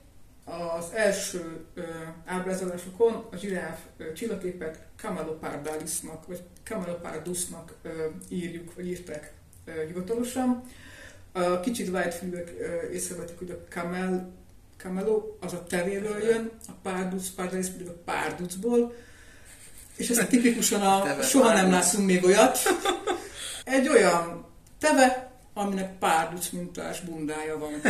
Az 0.46 0.86
első 0.94 1.66
ábrázolásokon 2.26 3.26
a 3.32 3.36
zsiráf 3.36 3.80
csillagképet 4.16 4.80
Camelopardalisnak, 4.98 6.28
vagy 6.28 6.42
Camelopardusnak 6.64 7.74
írjuk, 8.30 8.76
vagy 8.76 8.88
írták 8.88 9.34
hivatalosan. 9.88 10.64
A 11.32 11.60
kicsit 11.60 11.90
vágyfülőek 11.90 12.54
észrevetik, 12.92 13.38
hogy 13.38 13.50
a 13.50 13.70
camel, 13.70 14.32
camelo 14.78 15.24
az 15.40 15.54
a 15.54 15.64
tevéről 15.64 16.24
jön, 16.24 16.52
a 16.68 16.72
pardus, 16.82 17.30
pardalis 17.30 17.68
pedig 17.68 17.88
a 17.88 18.02
párducból, 18.06 18.94
és 19.96 20.10
ez 20.10 20.28
tipikusan 20.28 20.82
a 20.82 21.04
teve 21.04 21.24
soha 21.24 21.54
nem 21.54 21.72
látunk 21.72 22.06
még 22.06 22.24
olyat. 22.24 22.58
Egy 23.64 23.88
olyan 23.88 24.46
teve, 24.80 25.32
aminek 25.54 25.98
párduc 25.98 26.50
mintás 26.50 27.02
bundája 27.02 27.58
van. 27.58 27.82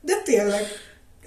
De 0.00 0.22
tényleg, 0.24 0.62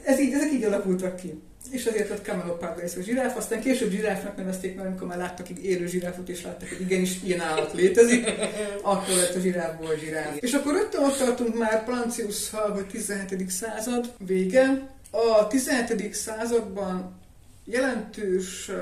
ez 0.04 0.20
így, 0.20 0.34
ezek 0.34 0.52
így 0.52 0.64
alakultak 0.64 1.16
ki. 1.16 1.42
És 1.72 1.86
azért 1.86 2.10
lett 2.10 2.24
Camelopard 2.24 2.80
rész 2.80 2.96
a 2.96 3.02
zsiráf, 3.02 3.38
aztán 3.38 3.62
később 3.62 3.92
zsiráfnak 3.92 4.38
nevezték 4.38 4.76
meg, 4.76 4.86
amikor 4.86 5.08
már 5.08 5.18
láttak 5.18 5.50
egy 5.50 5.66
élő 5.66 5.88
zsiráfot, 5.88 6.30
és 6.30 6.44
láttak, 6.44 6.70
hogy 6.70 6.82
igenis 6.82 7.20
ilyen 7.24 7.42
állat 7.42 7.74
létezik, 7.74 8.26
akkor 8.82 9.16
lett 9.16 9.36
a 9.36 9.40
zsiráfból 9.40 9.96
zsiráf. 10.00 10.36
És 10.40 10.54
akkor 10.54 10.74
rögtön 10.74 11.04
ott 11.04 11.18
tartunk 11.18 11.58
már 11.58 11.84
plancius 11.84 12.50
hogy 12.50 12.86
17. 12.86 13.50
század 13.50 14.14
vége. 14.18 14.88
A 15.12 15.48
17. 15.48 16.14
században 16.14 17.22
jelentős 17.66 18.70
uh, 18.70 18.76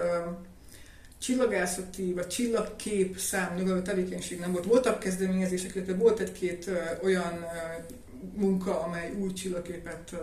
csillagászati 1.20 2.14
vagy 2.14 2.28
csillagkép 2.28 3.18
számnyugaló 3.18 3.82
tevékenység 3.82 4.40
nem 4.40 4.52
volt. 4.52 4.66
Voltak 4.66 5.00
kezdeményezések, 5.00 5.76
illetve 5.76 5.94
volt 5.94 6.20
egy-két 6.20 6.66
uh, 6.68 7.04
olyan 7.04 7.34
uh, 7.34 7.86
munka, 8.34 8.82
amely 8.82 9.12
új 9.20 9.34
csillagképet 9.34 10.16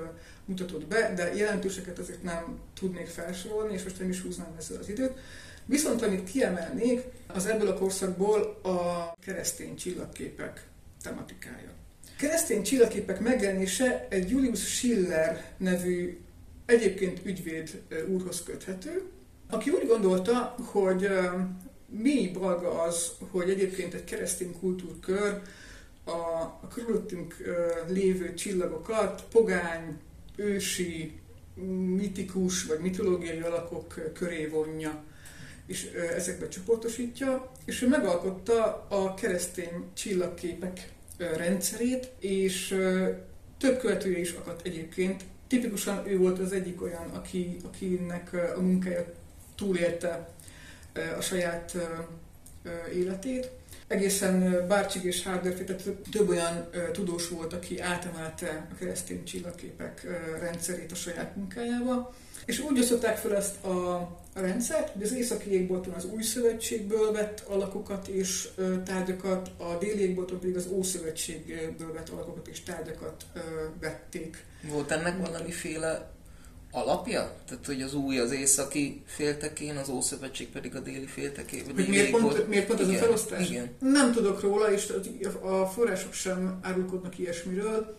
mutatott 0.44 0.86
be, 0.86 1.12
de 1.16 1.34
jelentőseket 1.34 1.98
azért 1.98 2.22
nem 2.22 2.58
tudnék 2.74 3.06
felsorolni, 3.06 3.74
és 3.74 3.82
most 3.82 3.98
nem 3.98 4.08
is 4.08 4.20
húznám 4.20 4.54
ezzel 4.58 4.78
az 4.80 4.88
időt. 4.88 5.12
Viszont 5.64 6.02
amit 6.02 6.30
kiemelnék, 6.30 7.02
az 7.26 7.46
ebből 7.46 7.68
a 7.68 7.74
korszakból 7.74 8.60
a 8.62 9.12
keresztény 9.24 9.76
csillagképek 9.76 10.66
tematikája. 11.02 11.70
Keresztény 12.18 12.62
csillagképek 12.62 13.20
megjelenése 13.20 14.06
egy 14.10 14.30
Julius 14.30 14.60
Schiller 14.60 15.52
nevű 15.56 16.18
egyébként 16.66 17.20
ügyvéd 17.24 17.82
úrhoz 18.08 18.42
köthető, 18.42 19.02
aki 19.50 19.70
úgy 19.70 19.86
gondolta, 19.86 20.54
hogy 20.58 21.08
mi 21.86 22.30
balga 22.32 22.82
az, 22.82 23.10
hogy 23.30 23.50
egyébként 23.50 23.94
egy 23.94 24.04
keresztény 24.04 24.58
kultúrkör 24.60 25.40
a, 26.08 26.68
körülöttünk 26.74 27.36
lévő 27.88 28.34
csillagokat 28.34 29.24
pogány, 29.30 29.96
ősi, 30.36 31.20
mitikus 31.96 32.64
vagy 32.64 32.78
mitológiai 32.78 33.40
alakok 33.40 33.94
köré 34.12 34.46
vonja, 34.46 35.04
és 35.66 35.84
ezekbe 36.16 36.48
csoportosítja, 36.48 37.52
és 37.64 37.82
ő 37.82 37.88
megalkotta 37.88 38.86
a 38.88 39.14
keresztény 39.14 39.84
csillagképek 39.94 40.92
rendszerét, 41.18 42.12
és 42.18 42.68
több 43.58 43.78
követője 43.78 44.18
is 44.18 44.32
akadt 44.32 44.66
egyébként. 44.66 45.24
Tipikusan 45.46 46.06
ő 46.06 46.18
volt 46.18 46.38
az 46.38 46.52
egyik 46.52 46.82
olyan, 46.82 47.08
aki, 47.10 47.56
akinek 47.64 48.32
a 48.56 48.60
munkája 48.60 49.04
túlélte 49.56 50.28
a 51.18 51.20
saját 51.20 51.76
életét. 52.94 53.50
Egészen 53.88 54.66
Bárcsig 54.68 55.04
és 55.04 55.22
Hardörfi, 55.22 55.64
tehát 55.64 55.82
több 56.10 56.28
olyan 56.28 56.68
tudós 56.92 57.28
volt, 57.28 57.52
aki 57.52 57.80
átemelte 57.80 58.66
a 58.70 58.74
keresztény 58.74 59.24
csillagképek 59.24 60.06
rendszerét 60.40 60.92
a 60.92 60.94
saját 60.94 61.36
munkájába. 61.36 62.14
És 62.46 62.58
úgy 62.60 62.78
osztották 62.78 63.16
fel 63.16 63.36
ezt 63.36 63.64
a 63.64 64.08
rendszert, 64.34 64.92
hogy 64.92 65.02
az 65.02 65.12
északi 65.12 65.50
égbolton 65.50 65.94
az 65.94 66.04
új 66.04 66.22
szövetségből 66.22 67.12
vett 67.12 67.40
alakokat 67.40 68.06
és 68.06 68.48
tárgyakat, 68.84 69.50
a 69.56 69.76
déli 69.78 70.00
égbolton 70.00 70.38
pedig 70.38 70.56
az 70.56 70.66
ószövetségből 70.66 71.92
vett 71.92 72.08
alakokat 72.08 72.46
és 72.46 72.62
tárgyakat 72.62 73.24
vették. 73.80 74.44
Volt 74.62 74.90
ennek 74.90 75.26
valamiféle 75.26 76.10
alapja? 76.78 77.36
Tehát, 77.48 77.66
hogy 77.66 77.82
az 77.82 77.94
új 77.94 78.18
az 78.18 78.32
északi 78.32 79.02
féltekén, 79.06 79.76
az 79.76 79.88
Ószövetség 79.88 80.48
pedig 80.48 80.76
a 80.76 80.80
déli 80.80 81.06
féltekén? 81.06 81.64
Hogy 81.74 81.88
miért 81.88 82.10
pont, 82.10 82.48
miért 82.48 82.66
pont 82.66 82.80
ez 82.80 82.88
a 82.88 82.92
felosztás? 82.92 83.50
Igen. 83.50 83.70
Nem 83.78 84.12
tudok 84.12 84.40
róla, 84.40 84.72
és 84.72 84.92
a 85.40 85.66
források 85.66 86.12
sem 86.12 86.58
árulkodnak 86.62 87.18
ilyesmiről. 87.18 87.96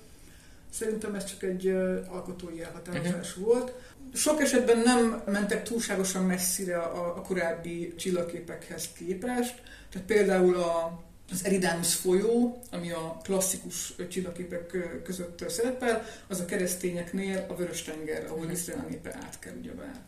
Szerintem 0.73 1.15
ez 1.15 1.25
csak 1.25 1.43
egy 1.43 1.67
alkotói 2.09 2.61
elhatározás 2.61 3.29
uh-huh. 3.29 3.45
volt. 3.45 3.73
Sok 4.13 4.41
esetben 4.41 4.77
nem 4.77 5.21
mentek 5.25 5.63
túlságosan 5.63 6.23
messzire 6.23 6.77
a, 6.77 7.17
a 7.17 7.21
korábbi 7.21 7.93
csillagképekhez 7.95 8.89
képest. 8.97 9.61
Tehát 9.91 10.07
például 10.07 10.55
a 10.55 11.03
az 11.31 11.45
Eridanus 11.45 11.95
folyó, 11.95 12.61
ami 12.71 12.91
a 12.91 13.19
klasszikus 13.23 13.93
csillagképek 14.09 14.77
között 15.03 15.49
szerepel, 15.49 16.05
az 16.27 16.39
a 16.39 16.45
keresztényeknél 16.45 17.45
a 17.49 17.55
Vörös-tenger, 17.55 18.25
ahol 18.25 18.51
Izrael 18.51 18.85
népe 18.89 19.17
átkel 19.25 19.53
ugyebár. 19.59 20.01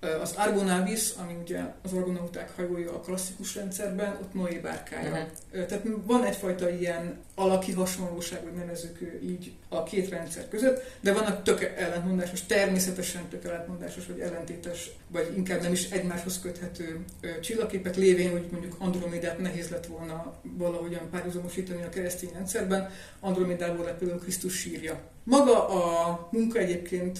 Az 0.00 0.32
Argonavis, 0.36 1.10
ami 1.10 1.36
ugye 1.42 1.60
az 1.82 1.92
argonauták 1.92 2.56
hajója 2.56 2.94
a 2.94 3.00
klasszikus 3.00 3.54
rendszerben, 3.54 4.18
ott 4.22 4.34
Noé 4.34 4.58
bárkája. 4.58 5.10
Uh-huh. 5.10 5.66
Tehát 5.66 5.86
van 6.04 6.24
egyfajta 6.24 6.70
ilyen 6.70 7.18
alaki 7.34 7.72
hasonlóság, 7.72 8.42
hogy 8.42 8.52
nevezük 8.52 9.18
így 9.22 9.52
a 9.68 9.82
két 9.82 10.08
rendszer 10.08 10.48
között, 10.48 10.82
de 11.00 11.12
vannak 11.12 11.42
tök 11.42 11.62
ellentmondásos, 11.76 12.46
természetesen 12.46 13.28
tök 13.28 13.44
ellentmondásos, 13.44 14.06
vagy 14.06 14.20
ellentétes, 14.20 14.90
vagy 15.08 15.32
inkább 15.36 15.62
nem 15.62 15.72
is 15.72 15.90
egymáshoz 15.90 16.40
köthető 16.40 17.04
csillagképek 17.40 17.96
lévén, 17.96 18.30
hogy 18.30 18.46
mondjuk 18.50 18.76
Andromedát 18.78 19.38
nehéz 19.38 19.68
lett 19.68 19.86
volna 19.86 20.34
valahogyan 20.42 21.10
párhuzamosítani 21.10 21.82
a 21.82 21.88
keresztény 21.88 22.30
rendszerben, 22.32 22.90
Andromedából 23.20 23.84
lett 23.84 23.98
például 23.98 24.20
Krisztus 24.20 24.58
sírja. 24.58 25.00
Maga 25.24 25.68
a 25.68 26.28
munka 26.32 26.58
egyébként 26.58 27.18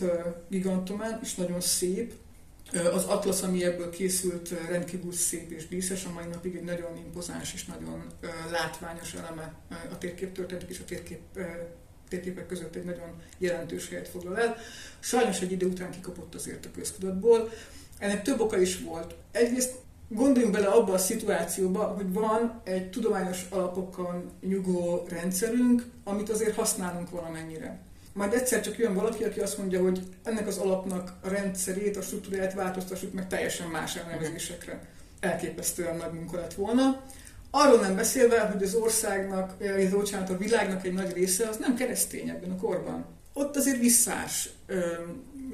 gigantomán, 0.48 1.20
és 1.22 1.34
nagyon 1.34 1.60
szép, 1.60 2.14
az 2.72 3.04
Atlas, 3.04 3.42
ami 3.42 3.64
ebből 3.64 3.90
készült, 3.90 4.54
rendkívül 4.68 5.12
szép 5.12 5.50
és 5.50 5.68
díszes, 5.68 6.04
a 6.04 6.12
mai 6.12 6.26
napig 6.26 6.56
egy 6.56 6.64
nagyon 6.64 6.96
impozáns 6.96 7.54
és 7.54 7.64
nagyon 7.64 8.06
látványos 8.50 9.14
eleme 9.14 9.54
a 9.90 9.98
térképtörténetek 9.98 10.70
és 10.70 10.80
a 10.80 10.84
térkép, 10.84 11.20
térképek 12.08 12.46
között 12.46 12.74
egy 12.74 12.84
nagyon 12.84 13.22
jelentős 13.38 13.88
helyet 13.88 14.08
foglal 14.08 14.38
el. 14.38 14.56
Sajnos 15.00 15.40
egy 15.40 15.52
idő 15.52 15.66
után 15.66 15.90
kikapott 15.90 16.34
azért 16.34 16.66
a 16.66 16.70
köztudatból. 16.74 17.50
Ennek 17.98 18.22
több 18.22 18.40
oka 18.40 18.58
is 18.58 18.80
volt. 18.80 19.14
Egyrészt 19.32 19.74
gondoljunk 20.08 20.54
bele 20.54 20.66
abba 20.66 20.92
a 20.92 20.98
szituációba, 20.98 21.82
hogy 21.84 22.12
van 22.12 22.60
egy 22.64 22.90
tudományos 22.90 23.46
alapokon 23.50 24.30
nyugó 24.40 25.06
rendszerünk, 25.08 25.84
amit 26.04 26.30
azért 26.30 26.54
használunk 26.54 27.10
valamennyire 27.10 27.85
majd 28.16 28.32
egyszer 28.32 28.60
csak 28.60 28.78
jön 28.78 28.94
valaki, 28.94 29.24
aki 29.24 29.40
azt 29.40 29.58
mondja, 29.58 29.82
hogy 29.82 30.02
ennek 30.22 30.46
az 30.46 30.58
alapnak 30.58 31.12
a 31.22 31.28
rendszerét, 31.28 31.96
a 31.96 32.02
struktúráját 32.02 32.54
változtassuk 32.54 33.12
meg 33.12 33.28
teljesen 33.28 33.68
más 33.68 33.96
elnevezésekre. 33.96 34.80
Elképesztően 35.20 35.96
nagy 35.96 36.12
munka 36.12 36.36
lett 36.36 36.54
volna. 36.54 37.04
Arról 37.50 37.80
nem 37.80 37.96
beszélve, 37.96 38.40
hogy 38.40 38.62
az 38.62 38.74
országnak, 38.74 39.54
vagy 39.58 39.90
bocsánat, 39.90 40.30
a 40.30 40.36
világnak 40.36 40.84
egy 40.84 40.92
nagy 40.92 41.12
része 41.12 41.48
az 41.48 41.56
nem 41.56 41.74
keresztény 41.74 42.28
ebben 42.28 42.50
a 42.50 42.56
korban. 42.56 43.04
Ott 43.32 43.56
azért 43.56 43.78
visszás 43.78 44.48
ö, 44.66 44.80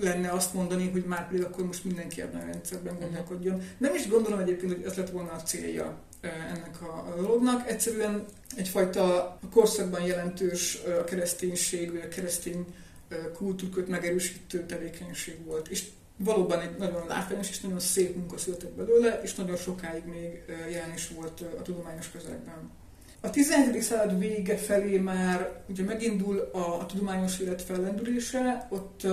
lenne 0.01 0.31
azt 0.31 0.55
mondani, 0.55 0.90
hogy 0.90 1.05
már 1.05 1.27
pedig 1.27 1.44
akkor 1.44 1.66
most 1.66 1.85
mindenki 1.85 2.20
ebben 2.20 2.40
a 2.40 2.44
rendszerben 2.53 2.98
gondolkodjon. 3.01 3.62
Nem 3.79 3.94
is 3.94 4.09
gondolom 4.09 4.38
egyébként, 4.38 4.72
hogy 4.72 4.85
ez 4.85 4.94
lett 4.94 5.11
volna 5.11 5.33
a 5.33 5.42
célja 5.42 6.03
ennek 6.22 6.82
a 6.82 7.14
dolognak. 7.16 7.68
Egyszerűen 7.68 8.24
egyfajta 8.56 9.38
korszakban 9.50 10.02
jelentős 10.02 10.78
a 11.00 11.04
kereszténység, 11.04 11.90
vagy 11.90 12.02
a 12.04 12.08
keresztény 12.08 12.66
kultúrköt 13.35 13.88
megerősítő 13.88 14.66
tevékenység 14.66 15.44
volt. 15.44 15.68
És 15.68 15.85
valóban 16.16 16.61
egy 16.61 16.76
nagyon 16.78 17.06
látványos 17.06 17.48
és 17.48 17.61
nagyon 17.61 17.80
szép 17.80 18.16
munka 18.16 18.38
született 18.38 18.72
belőle, 18.72 19.20
és 19.22 19.35
nagyon 19.35 19.56
sokáig 19.56 20.04
még 20.04 20.44
jelen 20.70 20.92
is 20.94 21.08
volt 21.08 21.40
a 21.58 21.62
tudományos 21.62 22.11
közegben. 22.11 22.70
A 23.20 23.30
17. 23.30 23.82
század 23.82 24.18
vége 24.18 24.56
felé 24.56 24.98
már 24.98 25.62
ugye 25.68 25.82
megindul 25.82 26.38
a, 26.52 26.80
a 26.80 26.87
tudományos 26.87 27.38
élet 27.38 27.62
fellendülése, 27.62 28.66
ott 28.70 29.06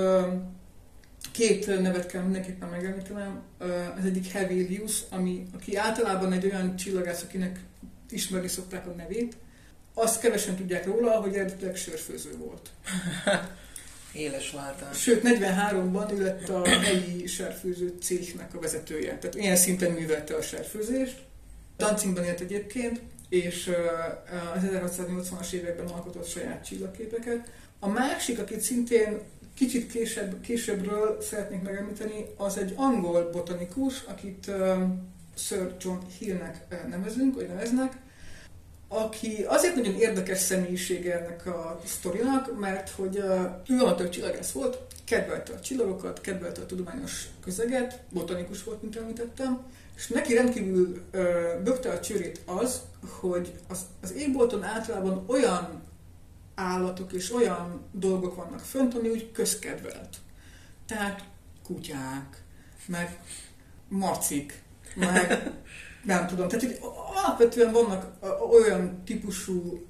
két 1.31 1.81
nevet 1.81 2.05
kell 2.05 2.21
mindenképpen 2.21 2.69
megemlítenem. 2.69 3.41
Az 3.97 4.05
egyik 4.05 4.31
Hevelius, 4.31 5.01
ami, 5.09 5.45
aki 5.53 5.75
általában 5.75 6.31
egy 6.31 6.45
olyan 6.45 6.75
csillagász, 6.75 7.23
akinek 7.23 7.59
ismerni 8.09 8.47
szokták 8.47 8.87
a 8.87 8.91
nevét. 8.91 9.37
Azt 9.93 10.19
kevesen 10.19 10.55
tudják 10.55 10.85
róla, 10.85 11.11
hogy 11.11 11.35
eredetileg 11.35 11.75
sörfőző 11.75 12.37
volt. 12.37 12.69
Éles 14.13 14.51
váltás. 14.51 15.01
Sőt, 15.01 15.21
43-ban 15.23 16.11
ő 16.11 16.23
lett 16.23 16.49
a 16.49 16.67
helyi 16.67 17.27
sörfőző 17.27 17.95
cégnek 18.01 18.55
a 18.55 18.59
vezetője. 18.59 19.17
Tehát 19.17 19.35
ilyen 19.35 19.55
szinten 19.55 19.91
művelte 19.91 20.35
a 20.35 20.41
sörfőzést. 20.41 21.21
Danzigban 21.77 22.23
élt 22.23 22.39
egyébként, 22.39 23.01
és 23.29 23.71
az 24.55 24.61
1680-as 24.65 25.51
években 25.51 25.87
alkotott 25.87 26.27
saját 26.27 26.65
csillagképeket. 26.65 27.51
A 27.79 27.87
másik, 27.87 28.39
akit 28.39 28.61
szintén 28.61 29.19
kicsit 29.59 29.91
később, 29.91 30.41
későbbről 30.41 31.21
szeretnék 31.21 31.61
megemlíteni, 31.61 32.25
az 32.37 32.57
egy 32.57 32.73
angol 32.75 33.29
botanikus, 33.31 34.03
akit 34.07 34.47
uh, 34.47 34.77
Sir 35.35 35.75
John 35.79 35.99
Hillnek 36.17 36.65
nevezünk, 36.89 37.35
vagy 37.35 37.47
neveznek, 37.47 37.97
aki 38.87 39.43
azért 39.47 39.75
nagyon 39.75 39.95
érdekes 39.95 40.39
személyisége 40.39 41.19
ennek 41.19 41.45
a 41.45 41.81
sztorinak, 41.85 42.59
mert 42.59 42.89
hogy 42.89 43.17
uh, 43.17 43.45
ő 43.67 43.79
amatőr 43.79 44.09
csillagász 44.09 44.51
volt, 44.51 44.77
kedvelte 45.05 45.53
a 45.53 45.59
csillagokat, 45.59 46.21
kedvelte 46.21 46.61
a 46.61 46.65
tudományos 46.65 47.27
közeget, 47.43 47.99
botanikus 48.09 48.63
volt, 48.63 48.81
mint 48.81 48.95
említettem, 48.95 49.61
és 49.95 50.07
neki 50.07 50.33
rendkívül 50.33 51.01
uh, 51.13 51.21
bökte 51.63 51.89
a 51.89 51.99
csőrét 51.99 52.41
az, 52.45 52.81
hogy 53.09 53.53
az, 53.67 53.79
az 54.01 54.13
égbolton 54.13 54.63
általában 54.63 55.23
olyan 55.27 55.87
állatok 56.59 57.11
és 57.11 57.33
olyan 57.33 57.81
dolgok 57.91 58.35
vannak 58.35 58.59
fönt, 58.59 58.95
ami 58.95 59.09
úgy 59.09 59.31
közkedvelt. 59.31 60.17
Tehát 60.85 61.23
kutyák, 61.63 62.43
meg 62.85 63.19
macik, 63.87 64.61
meg 64.95 65.51
nem 66.03 66.27
tudom. 66.27 66.47
Tehát 66.47 66.65
hogy 66.65 66.79
alapvetően 67.15 67.71
vannak 67.71 68.11
olyan 68.51 69.03
típusú 69.05 69.85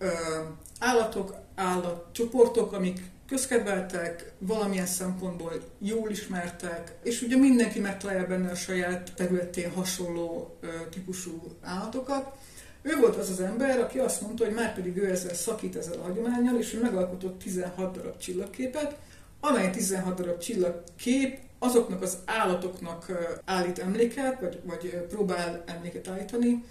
állatok, 0.79 1.35
állatcsoportok, 1.55 2.73
amik 2.73 3.01
közkedveltek, 3.27 4.31
valamilyen 4.37 4.85
szempontból 4.85 5.53
jól 5.79 6.09
ismertek, 6.09 6.95
és 7.03 7.21
ugye 7.21 7.35
mindenki 7.35 7.79
megtalálja 7.79 8.27
benne 8.27 8.49
a 8.51 8.55
saját 8.55 9.13
területén 9.15 9.71
hasonló 9.71 10.57
típusú 10.89 11.41
állatokat, 11.61 12.37
ő 12.81 12.97
volt 12.99 13.15
az 13.15 13.29
az 13.29 13.39
ember, 13.39 13.79
aki 13.79 13.99
azt 13.99 14.21
mondta, 14.21 14.45
hogy 14.45 14.53
már 14.53 14.73
pedig 14.73 14.97
ő 14.97 15.09
ezzel 15.09 15.33
szakít 15.33 15.75
ezzel 15.75 15.99
a 15.99 16.03
hagyományjal, 16.03 16.57
és 16.57 16.73
ő 16.73 16.81
megalkotott 16.81 17.39
16 17.39 17.95
darab 17.95 18.17
csillagképet, 18.17 18.95
amely 19.39 19.69
16 19.69 20.15
darab 20.15 20.37
csillagkép 20.37 21.39
azoknak 21.59 22.01
az 22.01 22.17
állatoknak 22.25 23.11
állít 23.45 23.79
emléket, 23.79 24.39
vagy, 24.39 24.59
vagy 24.63 25.05
próbál 25.09 25.63
emléket 25.65 26.07
állítani, 26.07 26.63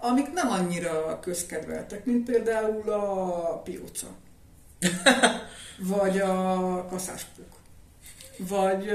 amik 0.00 0.32
nem 0.32 0.48
annyira 0.48 1.18
közkedveltek, 1.20 2.04
mint 2.04 2.30
például 2.30 2.90
a 2.90 3.60
pióca, 3.64 4.06
vagy 5.94 6.18
a 6.18 6.86
kaszáspuk, 6.90 7.56
vagy 8.36 8.90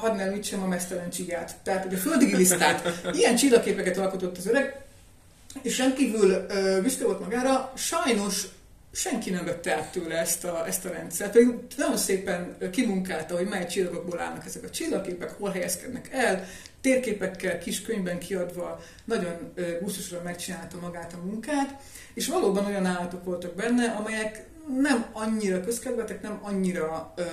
hadd 0.00 0.16
nem 0.16 0.62
a 0.62 0.66
mesztelen 0.66 1.10
csigát. 1.10 1.56
Tehát 1.62 1.92
a 1.92 1.96
földi 1.96 2.36
lisztát, 2.36 3.00
ilyen 3.12 3.36
csillagképeket 3.36 3.96
alkotott 3.96 4.36
az 4.36 4.46
öreg, 4.46 4.87
és 5.62 5.78
rendkívül 5.78 6.30
uh, 6.30 6.82
büszke 6.82 7.04
volt 7.04 7.20
magára, 7.20 7.72
sajnos 7.76 8.46
senki 8.92 9.30
nem 9.30 9.44
vette 9.44 9.74
át 9.74 9.92
tőle 9.92 10.18
ezt 10.18 10.44
a, 10.44 10.66
ezt 10.66 10.84
a 10.84 10.90
rendszert. 10.90 11.32
Pedig 11.32 11.48
nagyon 11.76 11.96
szépen 11.96 12.56
kimunkálta, 12.70 13.36
hogy 13.36 13.48
mely 13.48 13.66
csillagokból 13.66 14.20
állnak 14.20 14.46
ezek 14.46 14.64
a 14.64 14.70
csillagképek, 14.70 15.30
hol 15.30 15.50
helyezkednek 15.50 16.08
el, 16.12 16.46
térképekkel, 16.80 17.58
kis 17.58 17.82
könyvben 17.82 18.18
kiadva, 18.18 18.80
nagyon 19.04 19.52
gusztusosan 19.80 20.22
megcsinálta 20.22 20.78
magát 20.80 21.12
a 21.12 21.24
munkát, 21.24 21.80
és 22.14 22.28
valóban 22.28 22.66
olyan 22.66 22.86
állatok 22.86 23.24
voltak 23.24 23.54
benne, 23.54 23.90
amelyek 23.90 24.46
nem 24.80 25.06
annyira 25.12 25.60
közkedvetek, 25.60 26.22
nem 26.22 26.38
annyira 26.42 27.14
uh, 27.16 27.24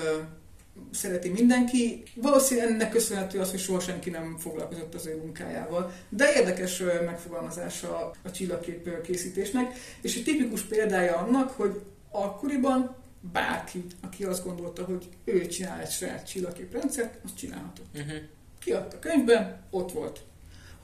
szereti 0.91 1.29
mindenki. 1.29 2.03
Valószínűleg 2.15 2.69
ennek 2.69 2.89
köszönhető 2.89 3.39
az, 3.39 3.49
hogy 3.49 3.59
soha 3.59 3.79
senki 3.79 4.09
nem 4.09 4.37
foglalkozott 4.37 4.93
az 4.93 5.05
ő 5.05 5.17
munkájával. 5.17 5.91
De 6.09 6.33
érdekes 6.35 6.83
megfogalmazása 7.05 8.11
a 8.23 8.31
csillagkép 8.31 9.01
készítésnek, 9.01 9.73
és 10.01 10.15
egy 10.15 10.23
tipikus 10.23 10.61
példája 10.61 11.15
annak, 11.15 11.51
hogy 11.51 11.81
akkoriban 12.11 12.95
bárki, 13.31 13.85
aki 14.01 14.23
azt 14.23 14.45
gondolta, 14.45 14.83
hogy 14.83 15.09
ő 15.23 15.47
csinál 15.47 15.81
egy 15.81 15.91
saját 15.91 16.27
csillagképrendszert, 16.27 17.19
azt 17.23 17.37
csinálhatott. 17.37 17.85
Uh-huh. 17.93 18.17
Kiadta 18.59 18.99
könyvben, 18.99 19.63
ott 19.69 19.91
volt. 19.91 20.23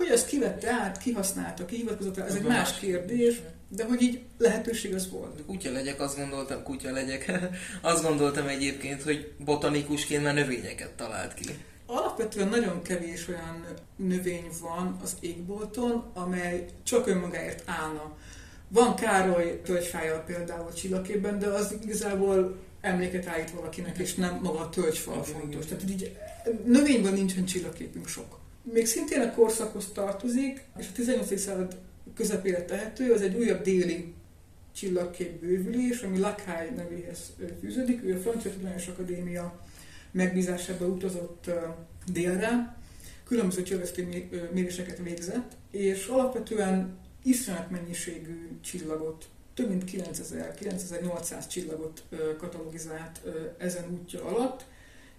Hogy 0.01 0.11
azt 0.11 0.27
kivette 0.27 0.71
át, 0.71 0.97
kihasználta, 0.97 1.65
kihivatkozott 1.65 2.17
rá, 2.17 2.25
ez 2.25 2.35
egy 2.35 2.43
más 2.43 2.79
kérdés, 2.79 3.41
de 3.67 3.85
hogy 3.85 4.01
így 4.01 4.21
lehetőség 4.37 4.93
az 4.93 5.11
volt. 5.11 5.45
Kutya 5.45 5.71
legyek, 5.71 6.01
azt 6.01 6.17
gondoltam, 6.17 6.63
kutya 6.63 6.91
legyek. 6.91 7.31
azt 7.81 8.03
gondoltam 8.03 8.47
egyébként, 8.47 9.01
hogy 9.01 9.33
botanikusként 9.45 10.23
már 10.23 10.33
növényeket 10.33 10.89
talált 10.89 11.33
ki. 11.33 11.45
Alapvetően 11.85 12.47
nagyon 12.47 12.81
kevés 12.81 13.27
olyan 13.27 13.65
növény 13.95 14.49
van 14.61 14.99
az 15.03 15.15
égbolton, 15.19 16.11
amely 16.13 16.65
csak 16.83 17.07
önmagáért 17.07 17.63
állna. 17.65 18.17
Van 18.67 18.95
Károly 18.95 19.61
tölgyfája 19.63 20.23
például 20.23 20.73
csillagképben, 20.73 21.39
de 21.39 21.47
az 21.47 21.75
igazából 21.83 22.57
emléket 22.81 23.27
állít 23.27 23.51
valakinek, 23.51 23.97
és 23.97 24.13
nem 24.15 24.39
maga 24.41 24.59
a 24.59 24.69
tölgyfa 24.69 25.23
fontos. 25.23 25.65
Tehát 25.65 25.89
így 25.89 26.17
növényben 26.65 27.13
nincsen 27.13 27.45
csillagképünk 27.45 28.07
sok. 28.07 28.40
Még 28.63 28.85
szintén 28.85 29.21
a 29.21 29.33
korszakhoz 29.33 29.91
tartozik, 29.93 30.63
és 30.77 30.87
a 30.87 30.91
18. 30.93 31.39
század 31.39 31.77
közepére 32.15 32.65
tehető, 32.65 33.11
az 33.11 33.21
egy 33.21 33.35
újabb 33.35 33.61
déli 33.61 34.13
csillagkép 34.75 35.39
bővülés, 35.39 36.01
ami 36.01 36.19
Lakhai 36.19 36.69
nevéhez 36.75 37.33
fűződik. 37.59 38.03
Ő 38.03 38.15
a 38.15 38.19
Francia 38.19 38.51
Tudományos 38.51 38.87
Akadémia 38.87 39.65
megbízásába 40.11 40.85
utazott 40.85 41.49
délre, 42.11 42.77
különböző 43.25 43.63
csillageszti 43.63 44.29
méréseket 44.53 44.97
végzett, 44.97 45.51
és 45.71 46.05
alapvetően 46.05 46.97
iszonyat 47.23 47.69
mennyiségű 47.69 48.49
csillagot, 48.61 49.25
több 49.53 49.69
mint 49.69 49.83
9000, 49.83 50.53
9800 50.53 51.47
csillagot 51.47 52.03
katalogizált 52.37 53.21
ezen 53.57 53.83
útja 53.91 54.25
alatt, 54.25 54.65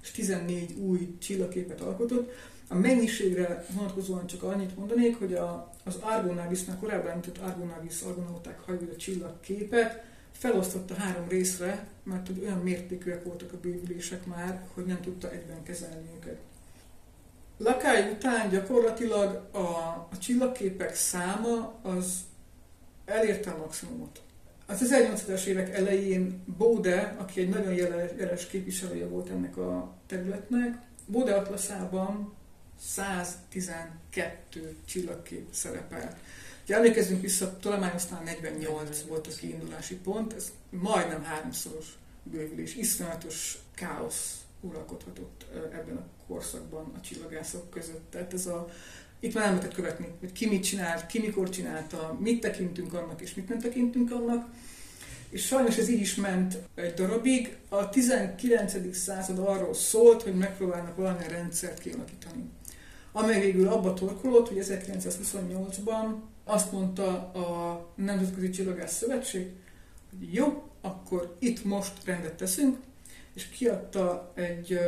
és 0.03 0.11
14 0.11 0.73
új 0.73 1.17
csillagképet 1.19 1.81
alkotott. 1.81 2.33
A 2.73 2.79
mennyiségre 2.79 3.65
vonatkozóan 3.71 4.27
csak 4.27 4.43
annyit 4.43 4.77
mondanék, 4.77 5.19
hogy 5.19 5.35
a, 5.35 5.73
az 5.85 5.97
Argonavisnál 6.01 6.79
korábban 6.79 7.11
említett 7.11 7.39
Argonavis 7.39 8.01
argonauták 8.01 8.61
hajója 8.61 8.97
csillagképet 8.97 10.05
felosztotta 10.33 10.95
három 10.95 11.29
részre, 11.29 11.87
mert 12.03 12.27
hogy 12.27 12.39
olyan 12.43 12.59
mértékűek 12.59 13.25
voltak 13.25 13.53
a 13.53 13.61
bővülések 13.61 14.27
már, 14.27 14.63
hogy 14.75 14.85
nem 14.85 15.01
tudta 15.01 15.31
egyben 15.31 15.63
kezelni 15.63 16.09
őket. 16.17 16.39
Lakály 17.57 18.11
után 18.11 18.49
gyakorlatilag 18.51 19.49
a, 19.51 19.59
a 20.11 20.19
csillagképek 20.19 20.95
száma 20.95 21.75
az 21.83 22.21
elérte 23.05 23.51
a 23.51 23.59
maximumot. 23.59 24.21
Az 24.67 24.89
1800-es 24.91 25.45
évek 25.45 25.75
elején 25.75 26.45
Bode, 26.59 27.17
aki 27.19 27.41
egy 27.41 27.49
nagyon 27.49 27.73
jeles 27.73 28.47
képviselője 28.47 29.07
volt 29.07 29.29
ennek 29.29 29.57
a 29.57 29.95
területnek, 30.07 30.79
Bode 31.07 31.35
atlaszában 31.35 32.41
112 32.87 34.77
csillagkép 34.85 35.47
szerepel. 35.51 36.19
Ha 36.67 36.75
emlékezzünk 36.75 37.21
vissza, 37.21 37.49
Ptolemaiosnál 37.49 38.23
48 38.23 39.03
volt 39.09 39.27
a 39.27 39.31
kiindulási 39.31 39.95
pont, 39.95 40.33
ez 40.33 40.53
majdnem 40.71 41.23
háromszoros 41.23 41.87
bővülés, 42.23 42.75
iszonyatos 42.75 43.59
káosz 43.75 44.41
uralkodhatott 44.61 45.47
ebben 45.73 45.97
a 45.97 46.07
korszakban 46.27 46.93
a 46.97 47.01
csillagászok 47.01 47.71
között. 47.71 48.11
Tehát 48.11 48.33
ez 48.33 48.47
a, 48.47 48.69
itt 49.21 49.35
már 49.35 49.45
nem 49.45 49.55
lehetett 49.55 49.75
követni, 49.75 50.07
hogy 50.21 50.33
ki 50.33 50.49
mit 50.49 50.63
csinált, 50.63 51.07
ki 51.07 51.19
mikor 51.19 51.49
csinálta, 51.49 52.17
mit 52.21 52.41
tekintünk 52.41 52.93
annak 52.93 53.21
és 53.21 53.35
mit 53.35 53.49
nem 53.49 53.59
tekintünk 53.59 54.13
annak. 54.13 54.55
És 55.31 55.47
sajnos 55.47 55.77
ez 55.77 55.89
így 55.89 56.01
is 56.01 56.15
ment 56.15 56.59
egy 56.75 56.95
darabig. 56.95 57.57
A 57.69 57.89
19. 57.89 58.97
század 58.97 59.39
arról 59.39 59.75
szólt, 59.75 60.23
hogy 60.23 60.35
megpróbálnak 60.35 60.97
valamilyen 60.97 61.31
rendszert 61.31 61.79
kialakítani. 61.79 62.51
Amely 63.13 63.41
végül 63.41 63.69
abba 63.69 63.95
torkolott, 63.95 64.49
hogy 64.49 64.59
1928-ban 64.61 66.15
azt 66.45 66.73
mondta 66.73 67.31
a 67.33 67.93
Nemzetközi 67.95 68.51
Csillagász 68.51 68.97
Szövetség, 68.97 69.51
hogy 70.11 70.35
jó, 70.35 70.63
akkor 70.81 71.37
itt 71.39 71.65
most 71.65 72.05
rendet 72.05 72.35
teszünk, 72.37 72.79
és 73.35 73.49
kiadta 73.49 74.33
egy 74.35 74.79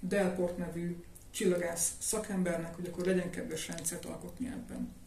Delport 0.00 0.56
nevű 0.56 0.96
csillagász 1.30 1.92
szakembernek, 1.98 2.74
hogy 2.74 2.86
akkor 2.86 3.06
legyen 3.06 3.30
kedves 3.30 3.68
rendszert 3.68 4.04
alkotni 4.04 4.46
ebben. 4.46 5.01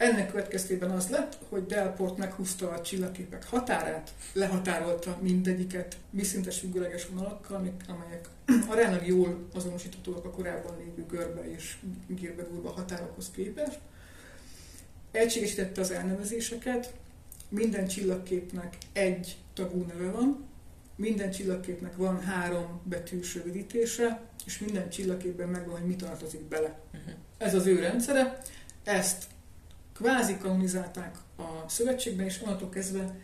Ennek 0.00 0.30
következtében 0.30 0.90
az 0.90 1.08
lett, 1.08 1.38
hogy 1.48 1.66
Delport 1.66 2.16
meghúzta 2.16 2.70
a 2.70 2.80
csillagképek 2.80 3.46
határát, 3.48 4.14
lehatárolta 4.32 5.18
mindegyiket 5.20 5.96
vízszintes 6.10 6.58
függőleges 6.58 7.06
vonalakkal, 7.06 7.72
amelyek 7.88 8.28
aránylag 8.68 9.06
jól 9.06 9.48
azonosíthatóak 9.54 10.24
a 10.24 10.30
korábban 10.30 10.76
lévő 10.78 11.06
görbe 11.08 11.50
és 11.52 11.76
gírbe 12.06 12.46
határokhoz 12.64 13.30
képest. 13.30 13.78
Egységesítette 15.10 15.80
az 15.80 15.90
elnevezéseket, 15.90 16.94
minden 17.48 17.86
csillagképnek 17.86 18.76
egy 18.92 19.36
tagú 19.54 19.84
neve 19.88 20.10
van, 20.10 20.44
minden 20.96 21.30
csillagképnek 21.30 21.96
van 21.96 22.20
három 22.20 22.80
betűs 22.84 23.34
rövidítése, 23.34 24.20
és 24.46 24.58
minden 24.58 24.90
csillagképben 24.90 25.48
megvan, 25.48 25.78
hogy 25.78 25.88
mi 25.88 25.96
tartozik 25.96 26.42
bele. 26.42 26.80
Uh-huh. 26.94 27.14
Ez 27.38 27.54
az 27.54 27.66
ő 27.66 27.80
rendszere, 27.80 28.38
ezt 28.84 29.24
kvázi 30.00 30.38
kanonizálták 30.38 31.16
a 31.36 31.68
szövetségben, 31.68 32.26
és 32.26 32.40
onnantól 32.42 32.68
kezdve 32.68 33.16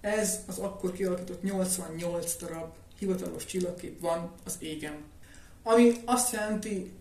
ez 0.00 0.38
az 0.46 0.58
akkor 0.58 0.92
kialakított 0.92 1.42
88 1.42 2.36
darab 2.36 2.74
hivatalos 2.98 3.44
csillagkép 3.44 4.00
van 4.00 4.32
az 4.44 4.56
égen. 4.58 4.94
Ami 5.62 5.92
azt 6.04 6.32
jelenti 6.32 6.92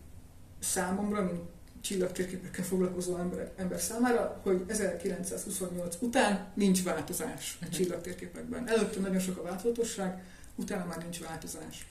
számomra, 0.59 1.23
mint 1.23 1.39
csillagtérképekkel 1.81 2.63
foglalkozó 2.63 3.17
ember, 3.17 3.51
ember 3.55 3.79
számára, 3.79 4.39
hogy 4.43 4.63
1928 4.67 5.97
után 5.99 6.51
nincs 6.53 6.83
változás 6.83 7.57
a 7.61 7.65
mhm. 7.65 7.73
csillagtérképekben. 7.73 8.69
Előtte 8.69 8.99
nagyon 8.99 9.19
sok 9.19 9.37
a 9.37 9.41
változatosság, 9.41 10.23
utána 10.55 10.85
már 10.85 10.97
nincs 10.97 11.19
változás. 11.19 11.87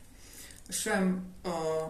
Sem 0.69 1.25
a 1.43 1.89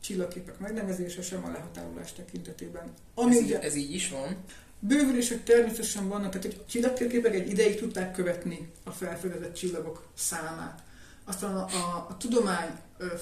csillagképek 0.00 0.58
megnevezése, 0.58 1.22
sem 1.22 1.44
a 1.44 1.50
lehatárolás 1.50 2.12
tekintetében. 2.12 2.92
Ami 3.14 3.36
ez, 3.36 3.42
ugye, 3.42 3.56
így, 3.56 3.64
ez 3.64 3.74
így 3.74 3.94
is 3.94 4.10
van? 4.10 4.36
Bővülések 4.78 5.44
természetesen 5.44 6.08
vannak, 6.08 6.38
tehát 6.38 6.56
a 6.58 6.64
csillagtérképek 6.66 7.34
egy 7.34 7.50
ideig 7.50 7.78
tudták 7.78 8.12
követni 8.12 8.70
a 8.84 8.90
felfedezett 8.90 9.54
csillagok 9.54 10.06
számát. 10.14 10.82
Aztán 11.24 11.56
a, 11.56 11.64
a, 11.64 12.06
a 12.08 12.16
tudomány 12.16 12.70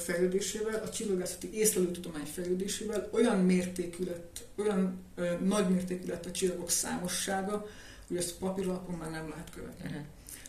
fejlődésével, 0.04 0.82
a 0.82 0.90
csillagászati 0.90 1.52
észlelő 1.52 1.90
tudomány 1.90 2.24
fejlődésével 2.24 3.08
olyan 3.12 3.38
mértékű 3.38 4.04
lett, 4.04 4.44
olyan 4.56 5.02
ö, 5.14 5.38
nagy 5.44 5.68
mértékű 5.68 6.06
lett 6.06 6.26
a 6.26 6.30
csillagok 6.30 6.70
számossága, 6.70 7.66
hogy 8.08 8.16
ezt 8.16 8.38
papíralapon 8.38 8.94
már 8.94 9.10
nem 9.10 9.28
lehet 9.28 9.50
követni. 9.54 9.88
Uh-huh. 9.88 10.04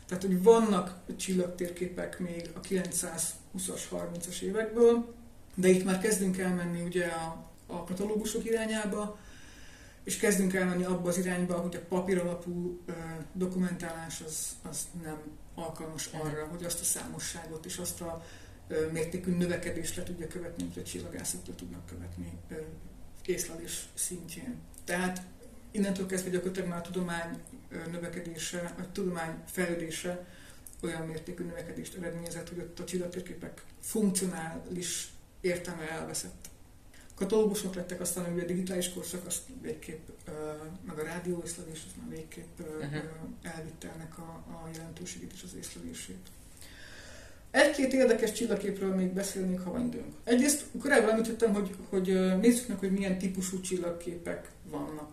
Tehát, 0.07 0.23
hogy 0.23 0.43
vannak 0.43 0.97
csillagtérképek 1.17 2.19
még 2.19 2.49
a 2.53 2.59
920-as, 2.59 3.81
30-as 3.91 4.39
évekből, 4.41 5.13
de 5.55 5.67
itt 5.67 5.83
már 5.83 5.99
kezdünk 5.99 6.37
elmenni 6.37 6.81
ugye 6.81 7.05
a, 7.05 7.49
a 7.65 7.83
katalógusok 7.83 8.45
irányába, 8.45 9.19
és 10.05 10.17
kezdünk 10.17 10.53
elmenni 10.53 10.83
abba 10.83 11.09
az 11.09 11.17
irányba, 11.17 11.53
hogy 11.53 11.75
a 11.75 11.85
papíralapú 11.87 12.79
ö, 12.85 12.91
dokumentálás 13.33 14.21
az, 14.21 14.55
az 14.69 14.87
nem 15.03 15.17
alkalmas 15.55 16.09
arra, 16.11 16.45
hogy 16.45 16.63
azt 16.63 16.81
a 16.81 16.83
számosságot 16.83 17.65
és 17.65 17.77
azt 17.77 18.01
a 18.01 18.25
ö, 18.67 18.91
mértékű 18.91 19.35
növekedést 19.35 19.95
le 19.95 20.03
tudja 20.03 20.27
követni, 20.27 20.63
amit 20.63 20.77
a 20.77 20.83
csillagászok 20.83 21.47
le 21.47 21.55
tudnak 21.55 21.85
követni 21.85 22.31
ö, 22.49 22.55
észlelés 23.25 23.85
szintjén. 23.93 24.55
Tehát 24.83 25.21
innentől 25.71 26.05
kezdve 26.05 26.29
gyakorlatilag 26.29 26.69
már 26.69 26.79
a 26.79 26.81
tudomány 26.81 27.41
növekedése, 27.91 28.73
a 28.77 28.91
tudomány 28.91 29.35
fejlődése 29.45 30.25
olyan 30.83 31.05
mértékű 31.05 31.43
növekedést 31.43 31.95
eredményezett, 31.95 32.49
hogy 32.49 32.59
ott 32.59 32.79
a 32.79 32.83
csillagtérképek 32.83 33.63
funkcionális 33.79 35.13
értelme 35.41 35.89
elveszett. 35.89 36.49
Katalógusok 37.15 37.75
lettek, 37.75 38.01
aztán 38.01 38.33
ugye 38.33 38.43
a 38.43 38.45
digitális 38.45 38.93
korszak, 38.93 39.25
azt 39.25 39.41
végképp, 39.61 40.07
meg 40.85 40.99
a 40.99 41.03
rádióészlelés, 41.03 41.83
az 41.87 41.93
már 42.01 42.09
végképp 42.09 42.59
uh-huh. 42.59 43.01
elvitte 43.41 43.91
ennek 43.95 44.17
a, 44.17 44.43
a 44.47 44.69
jelentőségét 44.73 45.31
és 45.33 45.43
az 45.43 45.55
észlelését. 45.57 46.27
Egy-két 47.51 47.93
érdekes 47.93 48.31
csillagképről 48.31 48.95
még 48.95 49.13
beszélnék, 49.13 49.59
ha 49.59 49.71
van 49.71 49.85
időnk. 49.85 50.13
Egyrészt 50.23 50.65
korábban 50.79 51.09
említettem, 51.09 51.53
hogy, 51.53 51.75
hogy 51.89 52.37
nézzük 52.39 52.67
meg, 52.67 52.77
hogy 52.77 52.91
milyen 52.91 53.17
típusú 53.17 53.61
csillagképek 53.61 54.51
vannak. 54.69 55.11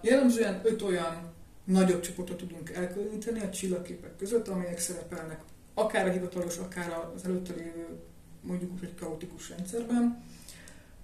Jellemzően 0.00 0.60
öt 0.64 0.82
olyan 0.82 1.32
nagyobb 1.64 2.00
csoportot 2.00 2.36
tudunk 2.36 2.70
elkülöníteni 2.70 3.40
a 3.40 3.50
csillagképek 3.50 4.16
között, 4.16 4.48
amelyek 4.48 4.78
szerepelnek 4.78 5.40
akár 5.74 6.08
a 6.08 6.12
hivatalos, 6.12 6.56
akár 6.56 7.10
az 7.14 7.24
előtte 7.24 7.52
lévő 7.52 7.86
mondjuk 8.40 8.72
úgy, 8.72 8.78
hogy 8.78 8.94
kaotikus 8.94 9.48
rendszerben. 9.48 10.22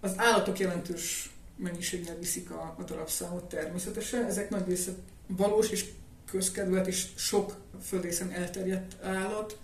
Az 0.00 0.12
állatok 0.16 0.58
jelentős 0.58 1.30
mennyiséggel 1.56 2.16
viszik 2.18 2.50
a, 2.50 2.74
a 2.78 2.82
darabszámot 2.82 3.44
természetesen. 3.44 4.24
Ezek 4.24 4.50
nagy 4.50 4.66
része 4.66 4.90
valós 5.26 5.70
és 5.70 5.84
közkedvelt 6.30 6.86
és 6.86 7.06
sok 7.16 7.56
földrészen 7.82 8.32
elterjedt 8.32 9.02
állat, 9.02 9.58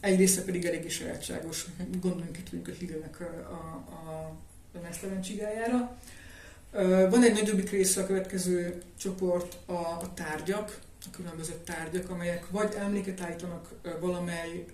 egy 0.00 0.18
része 0.18 0.42
pedig 0.42 0.64
eléggé 0.64 0.88
sajátságos. 0.88 1.66
Gondoljunk 2.00 2.38
itt 2.38 2.52
mondjuk 2.52 2.76
a 2.76 2.78
hídőnek 2.78 3.20
a, 3.20 3.24
a, 3.24 3.84
a, 4.74 5.16
a 5.16 5.20
csigájára. 5.20 5.98
Van 7.10 7.22
egy 7.22 7.32
nagyobbik 7.32 7.70
része 7.70 8.02
a 8.02 8.06
következő 8.06 8.82
csoport 8.98 9.56
a, 9.66 9.72
a 9.72 10.12
tárgyak, 10.14 10.78
a 11.06 11.10
különböző 11.10 11.52
tárgyak, 11.64 12.10
amelyek 12.10 12.50
vagy 12.50 12.74
emléket 12.78 13.20
állítanak 13.20 13.68
valamely 14.00 14.64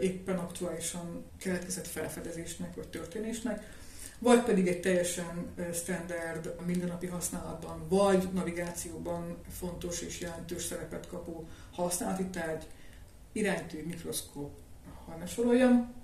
éppen 0.00 0.38
aktuálisan 0.38 1.24
keletkezett 1.38 1.86
felfedezésnek 1.86 2.74
vagy 2.74 2.88
történésnek, 2.88 3.77
vagy 4.18 4.42
pedig 4.42 4.66
egy 4.66 4.80
teljesen 4.80 5.46
standard 5.72 6.54
mindennapi 6.66 7.06
használatban, 7.06 7.88
vagy 7.88 8.28
navigációban 8.32 9.36
fontos 9.58 10.00
és 10.00 10.20
jelentős 10.20 10.62
szerepet 10.62 11.06
kapó 11.06 11.48
használati 11.72 12.24
tárgy, 12.24 12.66
iránytű, 13.32 13.84
mikroszkóp, 13.86 14.58
ha 15.06 15.16
ne 15.16 15.26
soroljam. 15.26 15.96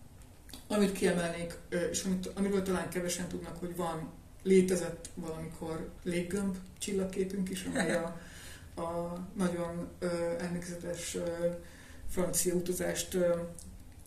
Amit 0.69 0.93
kiemelnék, 0.93 1.59
és 1.91 2.05
amit, 2.05 2.27
amiről 2.27 2.63
talán 2.63 2.89
kevesen 2.89 3.29
tudnak, 3.29 3.57
hogy 3.59 3.77
van 3.77 4.11
létezett 4.43 5.11
valamikor 5.15 5.91
léggömb 6.03 6.57
csillagképünk 6.79 7.51
is, 7.51 7.65
amely 7.65 7.95
a, 7.95 8.21
a 8.81 9.19
nagyon 9.37 9.89
emlékezetes 10.39 11.17
francia 12.09 12.55
utazást 12.55 13.17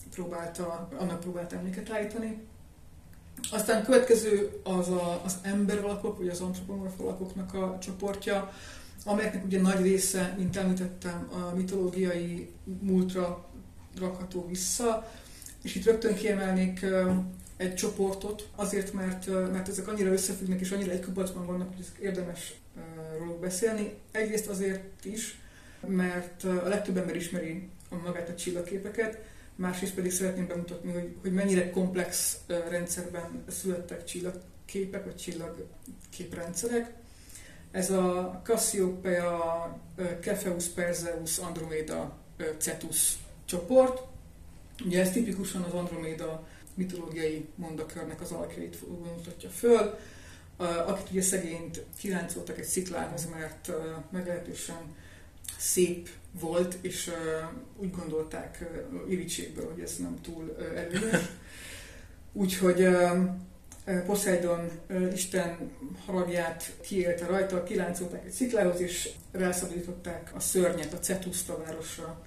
próbálta, 0.10 0.90
annak 0.98 1.20
próbált 1.20 1.54
emléket 1.54 1.90
állítani. 1.90 2.48
Aztán 3.52 3.84
következő 3.84 4.60
az 4.64 4.90
a, 4.90 5.22
az 5.26 5.38
emberalakok, 5.42 6.18
vagy 6.18 6.28
az 6.28 6.42
antropomorf 6.42 7.00
alakoknak 7.00 7.54
a 7.54 7.78
csoportja, 7.82 8.54
amelyeknek 9.06 9.46
ugye 9.46 9.62
nagy 9.62 9.82
része, 9.82 10.36
mint 10.38 10.58
említettem, 10.58 11.30
a 11.32 11.56
mitológiai 11.56 12.50
múltra 12.80 13.46
rakható 14.00 14.48
vissza, 14.48 15.12
és 15.64 15.76
itt 15.76 15.86
rögtön 15.86 16.16
kiemelnék 16.16 16.86
egy 17.58 17.76
csoportot, 17.76 18.48
azért, 18.56 18.94
mert, 18.94 19.28
mert 19.52 19.68
ezek 19.68 19.88
annyira 19.88 20.12
összefüggnek 20.12 20.60
és 20.60 20.72
annyira 20.72 20.92
egy 20.92 21.06
kubatban 21.06 21.46
vannak, 21.46 21.76
hogy 21.76 21.86
érdemes 22.00 22.54
róluk 23.18 23.40
beszélni. 23.40 23.94
Egyrészt 24.12 24.48
azért 24.48 25.06
is, 25.06 25.40
mert 25.88 26.44
a 26.44 26.68
legtöbb 26.68 26.98
ember 26.98 27.16
ismeri 27.16 27.70
magát 28.04 28.30
a 28.30 28.36
csillagképeket, 28.36 29.18
másrészt 29.58 29.94
pedig 29.94 30.12
szeretném 30.12 30.48
bemutatni, 30.48 30.92
hogy, 30.92 31.16
hogy 31.22 31.34
mennyire 31.34 31.70
komplex 31.70 32.38
rendszerben 32.70 33.44
születtek 33.48 34.04
csillagképek, 34.04 35.04
vagy 35.04 35.16
csillagképrendszerek. 35.16 36.94
Ez 37.72 37.92
a 37.92 38.42
Cassiopeia, 38.44 39.80
Cepheus, 40.22 40.66
Perseus, 40.66 41.38
Andromeda, 41.38 42.18
Cetus 42.58 43.18
csoport. 43.46 44.02
Ugye 44.86 45.02
ez 45.02 45.12
tipikusan 45.12 45.62
az 45.62 45.74
Andromeda 45.74 46.48
mitológiai 46.74 47.48
mondakörnek 47.56 48.22
az 48.22 48.32
alakjait 48.32 48.88
mutatja 48.88 49.50
föl, 49.50 49.98
akit 50.58 51.12
ugye 51.12 51.22
szegényt 51.22 51.84
kiráncoltak 51.98 52.58
egy 52.58 52.66
sziklához, 52.66 53.30
mert 53.30 53.72
meglehetősen 54.12 54.96
szép 55.58 56.10
volt, 56.40 56.78
és 56.82 57.12
úgy 57.78 57.92
gondolták 57.92 58.70
irítségből, 59.10 59.72
hogy 59.74 59.84
ez 59.84 59.98
nem 59.98 60.22
túl 60.22 60.56
előnyös. 60.76 61.22
Úgyhogy 62.34 62.88
Poseidon 64.06 64.70
Isten 65.14 65.72
haragját 66.06 66.74
kiélte 66.82 67.26
rajta, 67.26 67.64
kiláncolták 67.64 68.26
egy 68.26 68.32
sziklához, 68.32 68.80
és 68.80 69.10
rászabadították 69.32 70.32
a 70.36 70.40
szörnyet 70.40 70.94
a 70.94 71.00
Cetuszta 71.00 71.64
városra, 71.64 72.26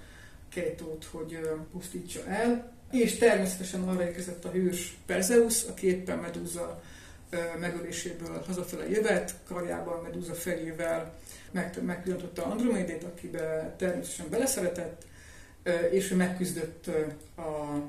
Keitót, 0.48 1.04
hogy 1.04 1.38
pusztítsa 1.72 2.26
el. 2.26 2.72
És 2.90 3.16
természetesen 3.16 3.88
arra 3.88 4.02
érkezett 4.02 4.44
a 4.44 4.50
hős 4.50 4.96
Perzeus, 5.06 5.62
aki 5.62 5.86
éppen 5.86 6.18
Medúza 6.18 6.82
megöléséből 7.58 8.44
hazafele 8.46 8.88
jövet, 8.88 9.34
karjában 9.48 10.02
Medúza 10.02 10.34
fejével 10.34 11.18
megpillantotta 11.80 12.44
Andromédét, 12.44 13.04
akibe 13.04 13.74
természetesen 13.78 14.30
beleszeretett, 14.30 15.06
és 15.90 16.10
ő 16.10 16.16
megküzdött 16.16 16.86
a 17.36 17.82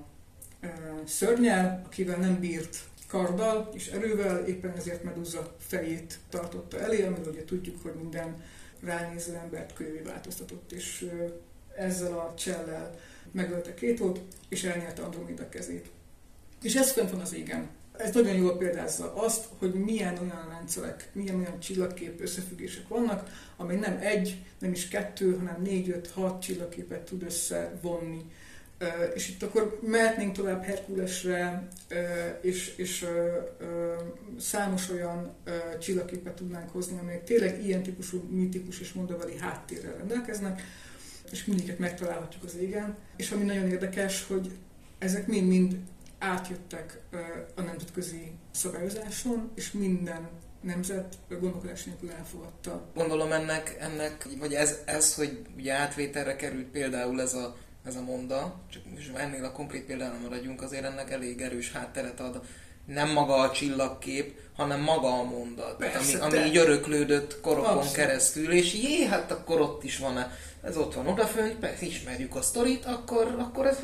szörnyel, 1.06 1.82
akivel 1.86 2.18
nem 2.18 2.40
bírt 2.40 2.78
karddal 3.08 3.70
és 3.74 3.88
erővel, 3.88 4.46
éppen 4.46 4.74
ezért 4.78 5.04
Medúza 5.04 5.56
fejét 5.60 6.20
tartotta 6.30 6.80
elé, 6.80 7.06
amiről 7.06 7.32
ugye 7.32 7.46
tudjuk, 7.46 7.82
hogy 7.82 7.94
minden 7.94 8.44
ránéző 8.84 9.36
embert 9.36 9.74
kölyvé 9.74 10.00
változtatott, 10.00 10.72
és 10.72 11.12
ezzel 11.76 12.14
a 12.14 12.34
csellel 12.38 13.00
megölte 13.32 13.74
Kétót, 13.74 14.22
és 14.50 14.64
elnyerte 14.64 15.02
Andromeda 15.02 15.50
kezét. 15.50 15.92
És 16.62 16.76
ez 16.76 16.92
fönt 16.92 17.10
van 17.10 17.20
az 17.20 17.34
égen. 17.34 17.70
Ez 18.04 18.14
nagyon 18.14 18.36
jól 18.36 18.58
példázza 18.58 19.14
azt, 19.16 19.48
hogy 19.58 19.74
milyen 19.74 20.18
olyan 20.18 20.48
rendszerek, 20.50 21.10
milyen 21.14 21.36
olyan 21.36 21.60
csillagkép 21.60 22.22
összefüggések 22.22 22.88
vannak, 22.88 23.30
amely 23.58 23.76
nem 23.76 23.98
egy, 24.02 24.44
nem 24.60 24.72
is 24.72 24.88
kettő, 24.88 25.36
hanem 25.36 25.62
négy, 25.62 25.90
öt, 25.90 26.08
hat 26.08 26.42
csillagképet 26.42 27.02
tud 27.02 27.24
összevonni. 27.24 28.26
És 29.14 29.30
itt 29.30 29.44
akkor 29.44 29.80
mehetnénk 29.82 30.36
tovább 30.36 30.64
Herkulesre, 30.64 31.68
és, 32.42 32.74
és 32.78 33.06
számos 34.40 34.90
olyan 34.90 35.34
csillagképet 35.80 36.34
tudnánk 36.34 36.70
hozni, 36.70 37.00
amelyek 37.00 37.24
tényleg 37.24 37.66
ilyen 37.66 37.84
típusú 37.84 38.24
mitikus 38.30 38.80
és 38.80 38.94
mondavali 38.94 39.38
háttérrel 39.38 39.96
rendelkeznek, 39.98 40.62
és 41.32 41.46
mindiket 41.46 41.80
megtalálhatjuk 41.80 42.44
az 42.44 42.56
égen. 42.56 42.98
És 43.16 43.32
ami 43.32 43.44
nagyon 43.44 43.70
érdekes, 43.70 44.26
hogy 44.28 44.52
ezek 45.00 45.28
mind-mind 45.28 45.78
átjöttek 46.22 47.00
a 47.56 47.62
nemzetközi 47.62 48.32
szabályozáson, 48.52 49.52
és 49.56 49.72
minden 49.72 50.30
nemzet 50.62 51.18
gondolkodás 51.30 51.84
nélkül 51.84 52.12
elfogadta. 52.12 52.82
Gondolom 52.96 53.32
ennek, 53.32 53.78
ennek 53.80 54.28
vagy 54.40 54.54
ez, 54.54 54.78
ez, 54.86 55.16
hogy 55.16 55.42
ugye 55.58 55.74
átvételre 55.74 56.36
került 56.36 56.68
például 56.68 57.22
ez 57.22 57.34
a, 57.34 57.56
ez 57.86 57.96
a 57.96 58.02
monda, 58.02 58.56
csak 58.70 58.82
most 58.94 59.16
ennél 59.16 59.44
a 59.44 59.52
konkrét 59.52 59.86
példánál 59.86 60.20
maradjunk, 60.20 60.62
azért 60.62 60.84
ennek 60.84 61.12
elég 61.12 61.42
erős 61.42 61.72
hátteret 61.72 62.20
ad 62.20 62.42
nem 62.86 63.12
maga 63.12 63.34
a 63.34 63.52
csillagkép, 63.52 64.40
hanem 64.56 64.82
maga 64.82 65.20
a 65.20 65.24
mondat, 65.24 65.78
Persze, 65.78 66.24
ami, 66.24 66.38
ami 66.38 66.48
így 66.48 66.58
öröklődött 66.58 67.42
korokon 67.42 67.70
Abszolút. 67.70 67.96
keresztül, 67.96 68.52
és 68.52 68.74
jé, 68.74 69.06
hát 69.06 69.32
akkor 69.32 69.62
ott 69.62 69.84
is 69.84 69.98
van, 69.98 70.32
ez 70.64 70.78
ott 70.78 70.94
van 70.94 71.08
odafönt, 71.08 71.56
persze 71.56 71.86
ismerjük 71.86 72.36
a 72.36 72.42
sztorit, 72.42 72.86
akkor, 72.86 73.36
akkor 73.40 73.66
ez 73.66 73.80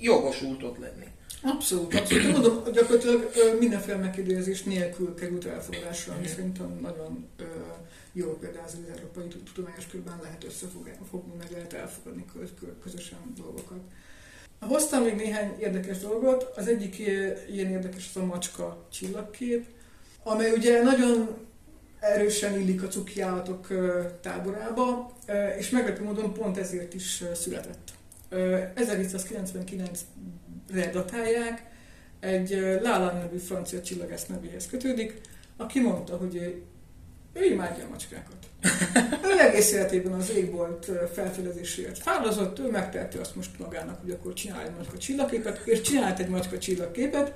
jogosult 0.00 0.62
ott 0.62 0.78
lenni. 0.78 1.06
Abszolút, 1.42 1.94
abszolút. 1.94 2.32
Mondom, 2.32 2.62
gyakorlatilag 2.72 3.30
mindenféle 3.58 3.96
megkérdezés 3.96 4.62
nélkül 4.62 5.14
került 5.14 5.44
elfogadásra, 5.44 6.14
ami 6.14 6.26
szerintem 6.26 6.78
nagyon 6.82 7.28
ö, 7.36 7.44
jól 8.12 8.36
például 8.38 8.64
az 8.64 8.76
európai 8.96 9.26
tudományos 9.54 9.86
körben 9.86 10.18
lehet 10.22 10.44
összefogni, 10.44 10.92
meg 11.38 11.50
lehet 11.50 11.72
elfogadni 11.72 12.24
közösen 12.82 13.18
dolgokat. 13.36 13.78
Hoztam 14.60 15.02
még 15.02 15.14
néhány 15.14 15.54
érdekes 15.58 15.98
dolgot. 15.98 16.52
Az 16.56 16.66
egyik 16.68 16.98
ilyen 17.48 17.70
érdekes 17.70 18.10
az 18.14 18.22
a 18.22 18.24
macska 18.24 18.86
csillagkép, 18.92 19.66
amely 20.22 20.50
ugye 20.50 20.82
nagyon 20.82 21.36
erősen 22.00 22.60
illik 22.60 22.82
a 22.82 22.88
cuki 22.88 23.20
állatok 23.20 23.66
táborába, 24.20 25.16
és 25.58 25.70
meglepő 25.70 26.04
módon 26.04 26.32
pont 26.32 26.58
ezért 26.58 26.94
is 26.94 27.24
született. 27.34 27.90
1799-re 28.30 29.88
datálják, 30.92 31.66
egy 32.20 32.78
Lála 32.82 33.12
nevű 33.12 33.36
francia 33.36 33.82
csillagász 33.82 34.26
nevéhez 34.26 34.66
kötődik, 34.66 35.20
aki 35.56 35.80
mondta, 35.80 36.16
hogy 36.16 36.62
ő 37.32 37.44
imádja 37.44 37.84
a 37.84 37.88
macskákat. 37.88 38.36
Ő 39.24 39.40
egész 39.40 39.72
életében 39.72 40.12
az 40.12 40.30
égbolt 40.30 40.90
felfedezéséért 41.14 41.98
fáradozott, 41.98 42.58
ő 42.58 42.70
megtehette 42.70 43.20
azt 43.20 43.36
most 43.36 43.58
magának, 43.58 44.00
hogy 44.00 44.10
akkor 44.10 44.32
csinálj 44.32 44.66
egy 44.66 44.74
macska 44.76 44.98
csillagképet, 44.98 45.60
és 45.64 45.80
csinált 45.80 46.18
egy 46.18 46.28
macska 46.28 46.58
csillagképet, 46.58 47.34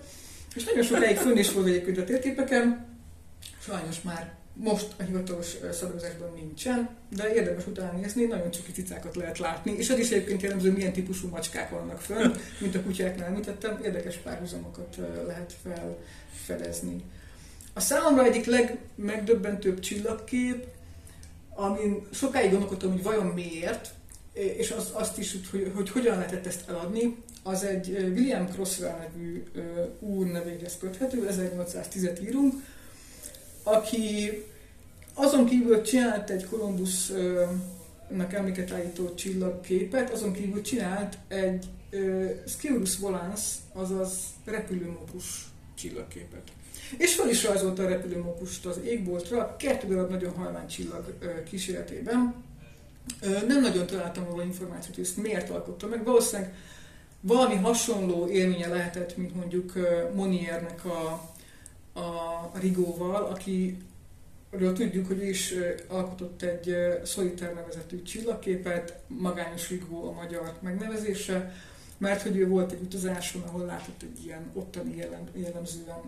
és 0.55 0.65
nagyon 0.65 0.83
sokáig 0.83 1.17
fönn 1.17 1.37
is 1.37 1.53
volt 1.53 1.67
egyébként 1.67 1.99
a 1.99 2.05
térképeken, 2.05 2.87
sajnos 3.61 4.03
már 4.03 4.35
most 4.55 4.95
a 4.99 5.03
hivatalos 5.03 5.57
szabályozásban 5.73 6.33
nincsen, 6.35 6.89
de 7.17 7.35
érdemes 7.35 7.67
utána 7.67 7.99
nézni, 7.99 8.25
nagyon 8.25 8.51
csuki 8.51 8.73
cicákat 8.73 9.17
lehet 9.17 9.39
látni, 9.39 9.73
és 9.73 9.91
az 9.91 9.99
is 9.99 10.11
egyébként 10.11 10.43
jellemző, 10.43 10.73
milyen 10.73 10.93
típusú 10.93 11.29
macskák 11.29 11.71
vannak 11.71 12.01
fönn, 12.01 12.33
mint 12.61 12.75
a 12.75 12.83
kutyáknál 12.83 13.27
említettem, 13.27 13.81
érdekes 13.85 14.17
párhuzamokat 14.17 14.99
lehet 15.27 15.55
felfedezni. 15.63 17.03
A 17.75 17.81
számomra 17.81 18.25
egyik 18.25 18.45
legmegdöbbentőbb 18.45 19.81
csillagkép, 19.81 20.67
amin 21.55 22.07
sokáig 22.11 22.51
gondolkodtam, 22.51 22.93
hogy 22.93 23.03
vajon 23.03 23.27
miért, 23.27 23.91
és 24.33 24.71
az, 24.71 24.91
azt 24.93 25.19
is, 25.19 25.37
hogy, 25.51 25.73
hogy 25.75 25.91
hogyan 25.91 26.17
lehetett 26.17 26.47
ezt 26.47 26.69
eladni, 26.69 27.17
az 27.43 27.65
egy 27.65 27.89
William 27.91 28.47
Crosswell 28.47 28.99
nevű 28.99 29.43
úr 29.99 30.27
nevéhez 30.27 30.77
köthető, 30.81 31.27
1810-et 31.31 32.23
írunk, 32.23 32.55
aki 33.63 34.31
azon 35.15 35.47
kívül 35.47 35.83
csinált 35.83 36.31
egy 36.31 36.47
Columbusnak 36.47 38.33
emléket 38.33 38.73
állító 38.73 39.15
csillagképet, 39.15 40.11
azon 40.11 40.33
kívül 40.33 40.63
csinált 40.63 41.19
egy 41.29 41.67
uh, 41.93 42.99
Volans, 43.01 43.41
azaz 43.73 44.19
repülőmókus 44.45 45.25
csillagképet. 45.75 46.53
És 46.99 47.15
fel 47.15 47.29
is 47.29 47.45
rajzolta 47.45 47.83
a 47.83 47.89
repülőmókust 47.89 48.67
az 48.67 48.81
égboltra, 48.85 49.57
kettő 49.59 49.87
darab 49.89 50.11
nagyon 50.11 50.35
halvány 50.35 50.67
csillag 50.67 51.19
kíséretében. 51.51 52.35
Nem 53.47 53.61
nagyon 53.61 53.87
találtam 53.87 54.25
róla 54.25 54.45
információt, 54.45 54.95
hogy 54.95 55.05
ezt 55.05 55.17
miért 55.17 55.51
alkotta 55.51 55.87
meg. 55.87 56.05
Valószínűleg 56.05 56.55
valami 57.21 57.55
hasonló 57.55 58.29
élménye 58.29 58.69
lehetett, 58.69 59.17
mint 59.17 59.35
mondjuk 59.35 59.73
Moniernek 60.15 60.85
a, 60.85 61.32
a 61.93 62.59
Rigóval, 62.59 63.25
aki 63.25 63.79
Ről 64.59 64.73
tudjuk, 64.73 65.07
hogy 65.07 65.29
is 65.29 65.55
alkotott 65.89 66.43
egy 66.43 66.77
Solitaire 67.05 67.55
nevezetű 67.55 68.03
csillagképet, 68.03 69.03
Magányos 69.07 69.69
Rigó 69.69 70.09
a 70.09 70.13
magyar 70.13 70.59
megnevezése, 70.61 71.55
mert 71.99 72.23
hogy 72.23 72.37
ő 72.37 72.49
volt 72.49 72.73
egy 72.73 72.83
utazáson, 72.83 73.43
ahol 73.43 73.65
látott 73.65 74.03
egy 74.03 74.25
ilyen 74.25 74.51
ottani 74.53 74.97
jellem, 74.97 75.29
jellemzően 75.35 76.01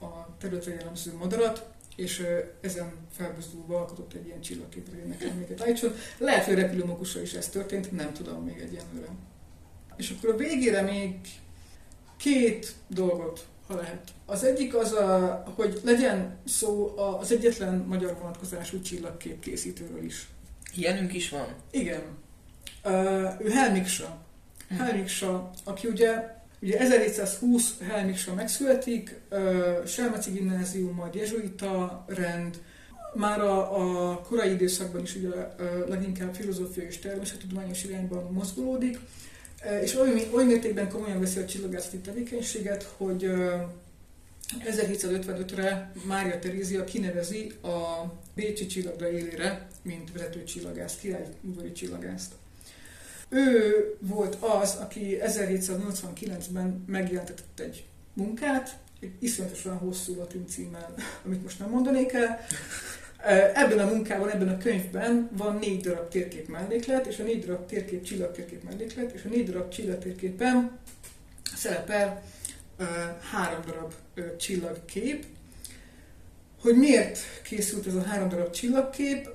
a 0.00 0.36
területre 0.38 0.74
jellemző 0.74 1.12
madarat, 1.12 1.68
és 1.96 2.26
ezen 2.60 2.92
felbuzdulva 3.12 3.78
alkotott 3.78 4.12
egy 4.12 4.26
ilyen 4.26 4.40
csillagképre, 4.40 4.98
hogy 4.98 5.08
nekem 5.08 5.36
még 5.36 5.60
állítson. 5.60 5.92
Lehet, 6.18 6.44
hogy 6.44 6.54
repülőmokusra 6.54 7.20
is 7.20 7.32
ez 7.32 7.48
történt, 7.48 7.92
nem 7.92 8.12
tudom 8.12 8.44
még 8.44 8.58
egyenlőre. 8.58 9.08
És 9.96 10.10
akkor 10.10 10.34
a 10.34 10.36
végére 10.36 10.82
még 10.82 11.14
két 12.16 12.74
dolgot 12.86 13.46
ha 13.68 13.74
lehet. 13.74 14.02
Az 14.26 14.44
egyik 14.44 14.74
az, 14.74 14.92
a, 14.92 15.42
hogy 15.54 15.80
legyen 15.84 16.36
szó 16.44 16.98
az 17.20 17.32
egyetlen 17.32 17.84
magyar 17.88 18.16
vonatkozású 18.20 18.80
csillagkép 18.80 19.40
készítőről 19.40 20.04
is. 20.04 20.28
Ilyenünk 20.74 21.14
is 21.14 21.28
van? 21.28 21.46
Igen. 21.70 22.02
Uh, 22.84 22.92
ő 23.40 23.50
Helmiksa. 23.50 24.16
Hm. 24.68 24.74
Helmiksa, 24.74 25.50
aki 25.64 25.88
ugye 25.88 26.36
Ugye 26.62 26.78
1720 26.78 27.74
Helmiksa 27.88 28.34
megszületik, 28.34 29.20
uh, 29.30 29.86
Selmeci 29.86 30.30
gimnázium, 30.30 30.94
majd 30.94 31.14
jezsuita 31.14 32.04
rend, 32.06 32.62
már 33.14 33.40
a, 33.40 34.10
a 34.10 34.20
korai 34.20 34.52
időszakban 34.52 35.02
is 35.02 35.14
ugye 35.14 35.28
uh, 35.28 35.88
leginkább 35.88 36.34
filozófiai 36.34 36.86
és 36.86 36.98
természettudományos 36.98 37.84
irányban 37.84 38.32
mozgolódik, 38.32 38.98
és 39.82 39.94
oly, 39.94 40.28
oly 40.32 40.44
mértékben 40.44 40.88
komolyan 40.88 41.20
veszi 41.20 41.38
a 41.38 41.44
csillagászati 41.44 41.98
tevékenységet, 41.98 42.82
hogy 42.96 43.24
uh, 43.24 43.52
1755-re 44.64 45.92
Mária 46.04 46.38
Terézia 46.38 46.84
kinevezi 46.84 47.52
a 47.62 48.04
Bécsi 48.34 48.66
csillagra 48.66 49.10
élére, 49.10 49.66
mint 49.82 50.12
vezető 50.12 50.44
csillagász, 50.44 50.96
király 50.96 51.26
udvari 51.42 51.72
csillagászt. 51.72 52.32
Ő 53.28 53.72
volt 54.00 54.36
az, 54.40 54.74
aki 54.74 55.18
1789-ben 55.20 56.84
megjelentetett 56.86 57.60
egy 57.60 57.84
munkát, 58.12 58.78
egy 59.00 59.12
iszonyatosan 59.18 59.76
hosszú 59.76 60.16
latin 60.16 60.46
címmel, 60.46 60.94
amit 61.24 61.42
most 61.42 61.58
nem 61.58 61.70
mondanék 61.70 62.12
el. 62.12 62.40
Ebben 63.54 63.78
a 63.78 63.84
munkában, 63.84 64.30
ebben 64.30 64.48
a 64.48 64.58
könyvben 64.58 65.28
van 65.32 65.56
négy 65.56 65.80
darab 65.80 66.08
térkép 66.08 66.48
melléklet, 66.48 67.06
és 67.06 67.18
a 67.18 67.22
négy 67.22 67.44
darab 67.44 67.66
térkép 67.66 68.02
csillagtérkép 68.02 68.62
melléklet, 68.62 69.12
és 69.12 69.24
a 69.24 69.28
négy 69.28 69.50
darab 69.50 69.68
csillagtérképen 69.68 70.78
szerepel 71.56 72.22
három 73.30 73.60
darab 73.66 73.94
csillagkép. 74.38 75.26
Hogy 76.60 76.76
miért 76.76 77.18
készült 77.42 77.86
ez 77.86 77.94
a 77.94 78.02
három 78.02 78.28
darab 78.28 78.50
csillagkép? 78.50 79.28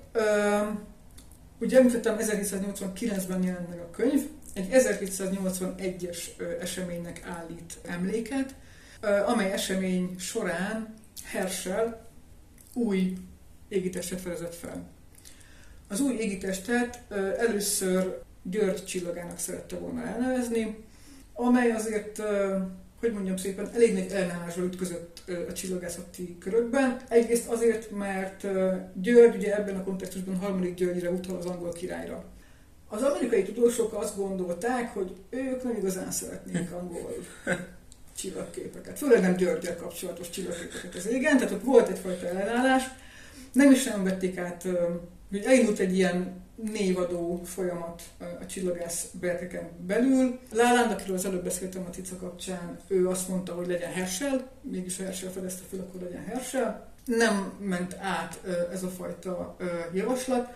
Ugye 1.59 1.77
említettem, 1.77 2.17
1789-ben 2.19 3.43
jelent 3.43 3.69
meg 3.69 3.79
a 3.79 3.89
könyv, 3.89 4.27
egy 4.53 4.67
1781-es 4.71 6.17
eseménynek 6.61 7.21
állít 7.25 7.77
emléket, 7.87 8.55
amely 9.25 9.51
esemény 9.51 10.15
során 10.19 10.93
Herschel 11.23 12.09
új 12.73 13.17
égitestet 13.73 14.21
fedezett 14.21 14.55
fel. 14.55 14.89
Az 15.87 15.99
új 15.99 16.13
égitestet 16.13 17.01
először 17.37 18.21
György 18.43 18.85
csillagának 18.85 19.39
szerette 19.39 19.75
volna 19.75 20.05
elnevezni, 20.05 20.77
amely 21.33 21.71
azért 21.71 22.21
hogy 23.03 23.13
mondjam 23.13 23.37
szépen, 23.37 23.69
elég 23.73 23.93
nagy 23.93 24.11
ellenállásra 24.11 24.63
ütközött 24.63 25.21
a 25.49 25.53
csillagászati 25.53 26.37
körökben. 26.39 27.01
Egyrészt 27.09 27.47
azért, 27.47 27.91
mert 27.91 28.47
György 29.01 29.35
ugye 29.35 29.55
ebben 29.55 29.75
a 29.75 29.83
kontextusban 29.83 30.35
harmadik 30.35 30.73
Györgyre 30.73 31.09
utal 31.09 31.37
az 31.37 31.45
angol 31.45 31.71
királyra. 31.71 32.23
Az 32.87 33.01
amerikai 33.01 33.43
tudósok 33.43 33.93
azt 33.93 34.15
gondolták, 34.15 34.93
hogy 34.93 35.15
ők 35.29 35.63
nem 35.63 35.75
igazán 35.75 36.11
szeretnék 36.11 36.71
angol 36.71 37.15
csillagképeket, 38.17 38.97
főleg 38.97 39.21
nem 39.21 39.35
Györgyel 39.35 39.75
kapcsolatos 39.75 40.29
csillagképeket 40.29 40.95
az 40.95 41.07
égen, 41.07 41.37
tehát 41.37 41.53
ott 41.53 41.63
volt 41.63 41.89
egyfajta 41.89 42.27
ellenállás. 42.27 42.83
Nem 43.53 43.71
is 43.71 43.83
nem 43.83 44.03
vették 44.03 44.37
át, 44.37 44.67
hogy 45.29 45.43
elindult 45.45 45.79
egy 45.79 45.95
ilyen 45.95 46.41
névadó 46.55 47.41
folyamat 47.43 48.01
a 48.39 48.45
csillagász 48.45 49.07
berkeken 49.19 49.69
belül. 49.85 50.39
Láland, 50.51 50.91
akiről 50.91 51.15
az 51.15 51.25
előbb 51.25 51.43
beszéltem 51.43 51.85
a 51.87 51.89
Tica 51.89 52.15
kapcsán, 52.15 52.79
ő 52.87 53.07
azt 53.07 53.27
mondta, 53.27 53.53
hogy 53.53 53.67
legyen 53.67 53.91
Herschel, 53.91 54.49
mégis 54.61 54.97
Herschel 54.97 55.31
fedezte 55.31 55.63
fel, 55.69 55.79
akkor 55.79 56.01
legyen 56.01 56.23
Herschel. 56.23 56.91
Nem 57.05 57.53
ment 57.59 57.97
át 57.99 58.39
ez 58.71 58.83
a 58.83 58.89
fajta 58.89 59.55
javaslat. 59.93 60.53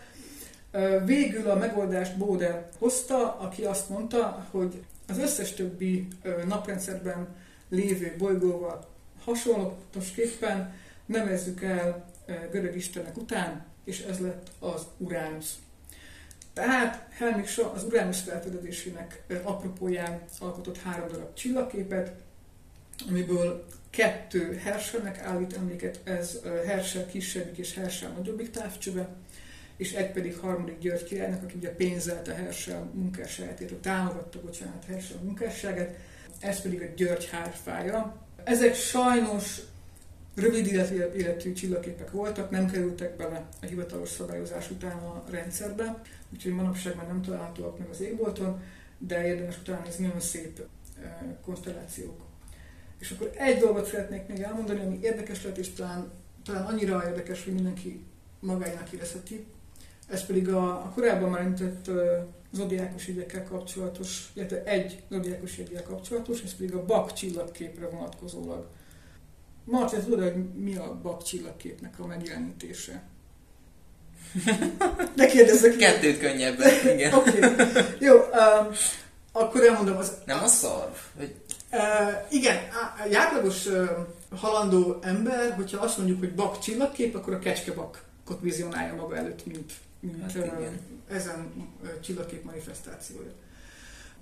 Végül 1.06 1.50
a 1.50 1.56
megoldást 1.56 2.18
Bode 2.18 2.70
hozta, 2.78 3.38
aki 3.40 3.64
azt 3.64 3.90
mondta, 3.90 4.48
hogy 4.52 4.84
az 5.08 5.18
összes 5.18 5.54
többi 5.54 6.08
naprendszerben 6.48 7.28
lévő 7.70 8.16
bolygóval 8.18 8.88
hasonlatosképpen 9.24 10.74
nevezzük 11.06 11.64
el 11.64 12.06
görög 12.52 12.76
istenek 12.76 13.18
után, 13.18 13.66
és 13.84 14.00
ez 14.00 14.20
lett 14.20 14.52
az 14.60 14.82
Uranus. 14.98 15.52
Tehát 16.54 17.08
Helmik 17.10 17.50
az 17.74 17.84
Uranus 17.84 18.20
felfedezésének 18.22 19.24
apropóján 19.44 20.22
alkotott 20.40 20.78
három 20.78 21.08
darab 21.08 21.34
csillagképet, 21.34 22.12
amiből 23.10 23.66
kettő 23.90 24.56
Herschelnek 24.56 25.20
állít 25.20 25.54
emléket, 25.54 26.00
ez 26.04 26.40
Herschel 26.66 27.06
kisebbik 27.06 27.58
és 27.58 27.74
Herschel 27.74 28.10
nagyobbik 28.10 28.52
távcsöve, 28.52 29.10
és 29.78 29.94
egy 29.94 30.12
pedig 30.12 30.38
harmadik 30.38 30.80
György 30.80 31.04
királynak, 31.04 31.44
aki 31.44 31.56
ugye 31.58 31.70
pénzelte 31.70 32.34
Herschel 32.34 32.90
munkásságát, 32.94 33.74
támogatta, 33.82 34.42
bocsánat, 34.42 34.86
Herschel 34.88 35.20
munkásságát, 35.24 35.96
ez 36.40 36.62
pedig 36.62 36.82
a 36.82 36.86
György 36.96 37.30
hárfája. 37.30 38.26
Ezek 38.44 38.76
sajnos 38.76 39.62
Rövid 40.38 40.68
életű 41.16 41.54
csillagképek 41.54 42.12
voltak, 42.12 42.50
nem 42.50 42.68
kerültek 42.68 43.16
bele 43.16 43.48
a 43.62 43.66
hivatalos 43.66 44.10
szabályozás 44.10 44.72
után 44.72 44.98
a 44.98 45.24
rendszerbe, 45.30 46.02
úgyhogy 46.34 46.52
manapság 46.52 46.96
már 46.96 47.08
nem 47.08 47.22
találhatóak 47.22 47.78
meg 47.80 47.88
az 47.90 48.02
égbolton, 48.02 48.62
de 48.98 49.26
érdemes 49.28 49.58
utána 49.60 49.82
nézni, 49.84 50.06
nagyon 50.06 50.20
szép 50.20 50.62
konstellációk. 51.46 52.22
És 53.00 53.12
akkor 53.12 53.32
egy 53.36 53.60
dolgot 53.60 53.86
szeretnék 53.86 54.28
még 54.28 54.40
elmondani, 54.40 54.80
ami 54.80 55.00
érdekes 55.02 55.44
lehet, 55.44 55.58
és 55.58 55.70
talán, 55.70 56.12
talán 56.44 56.66
annyira 56.66 57.04
érdekes, 57.08 57.44
hogy 57.44 57.54
mindenki 57.54 58.04
magának 58.40 58.92
érezheti. 58.92 59.46
Ez 60.08 60.26
pedig 60.26 60.50
a, 60.50 60.70
a 60.70 60.92
korábban 60.96 61.30
már 61.30 61.42
említett 61.42 61.90
zodiákus 62.52 63.08
ügyekkel 63.08 63.44
kapcsolatos, 63.44 64.32
illetve 64.34 64.64
egy 64.64 65.04
zodiákus 65.10 65.58
ügyekkel 65.58 65.84
kapcsolatos, 65.84 66.44
ez 66.44 66.56
pedig 66.56 66.74
a 66.74 66.86
Bak 66.86 67.14
csillagképre 67.14 67.88
vonatkozólag. 67.88 68.68
Martin, 69.70 70.04
tudod, 70.04 70.22
hogy 70.22 70.54
mi 70.54 70.76
a 70.76 71.00
Bak 71.02 71.24
csillagképnek 71.24 72.00
a 72.00 72.06
megjelenítése? 72.06 73.04
Ne 75.16 75.26
kérdezzek. 75.26 75.76
Kettőt 75.76 76.20
könnyebb, 76.20 76.60
igen. 76.94 77.14
Oké. 77.14 77.46
Okay. 77.46 77.66
Jó, 78.00 78.16
um, 78.16 78.74
akkor 79.32 79.64
elmondom 79.64 79.98
az... 79.98 80.12
Nem 80.26 80.44
a 80.44 80.48
szarv? 80.48 80.94
Hogy... 81.18 81.36
Uh, 81.72 81.80
igen, 82.30 82.58
a 83.04 83.08
játlagos 83.12 83.66
uh, 83.66 83.90
halandó 84.36 84.98
ember, 85.02 85.54
hogyha 85.54 85.84
azt 85.84 85.98
mondjuk, 85.98 86.20
hogy 86.20 86.36
bak 86.36 86.60
csillagkép, 86.60 87.16
akkor 87.16 87.34
a 87.34 87.40
kecskebakot 87.40 88.40
vizionálja 88.40 88.96
maga 88.96 89.16
előtt, 89.16 89.46
mint, 89.46 89.72
mint 90.00 90.22
hát 90.22 90.36
uh, 90.36 90.68
ezen 91.10 91.52
uh, 91.84 92.00
csillagkép 92.00 92.44
manifestációja. 92.44 93.32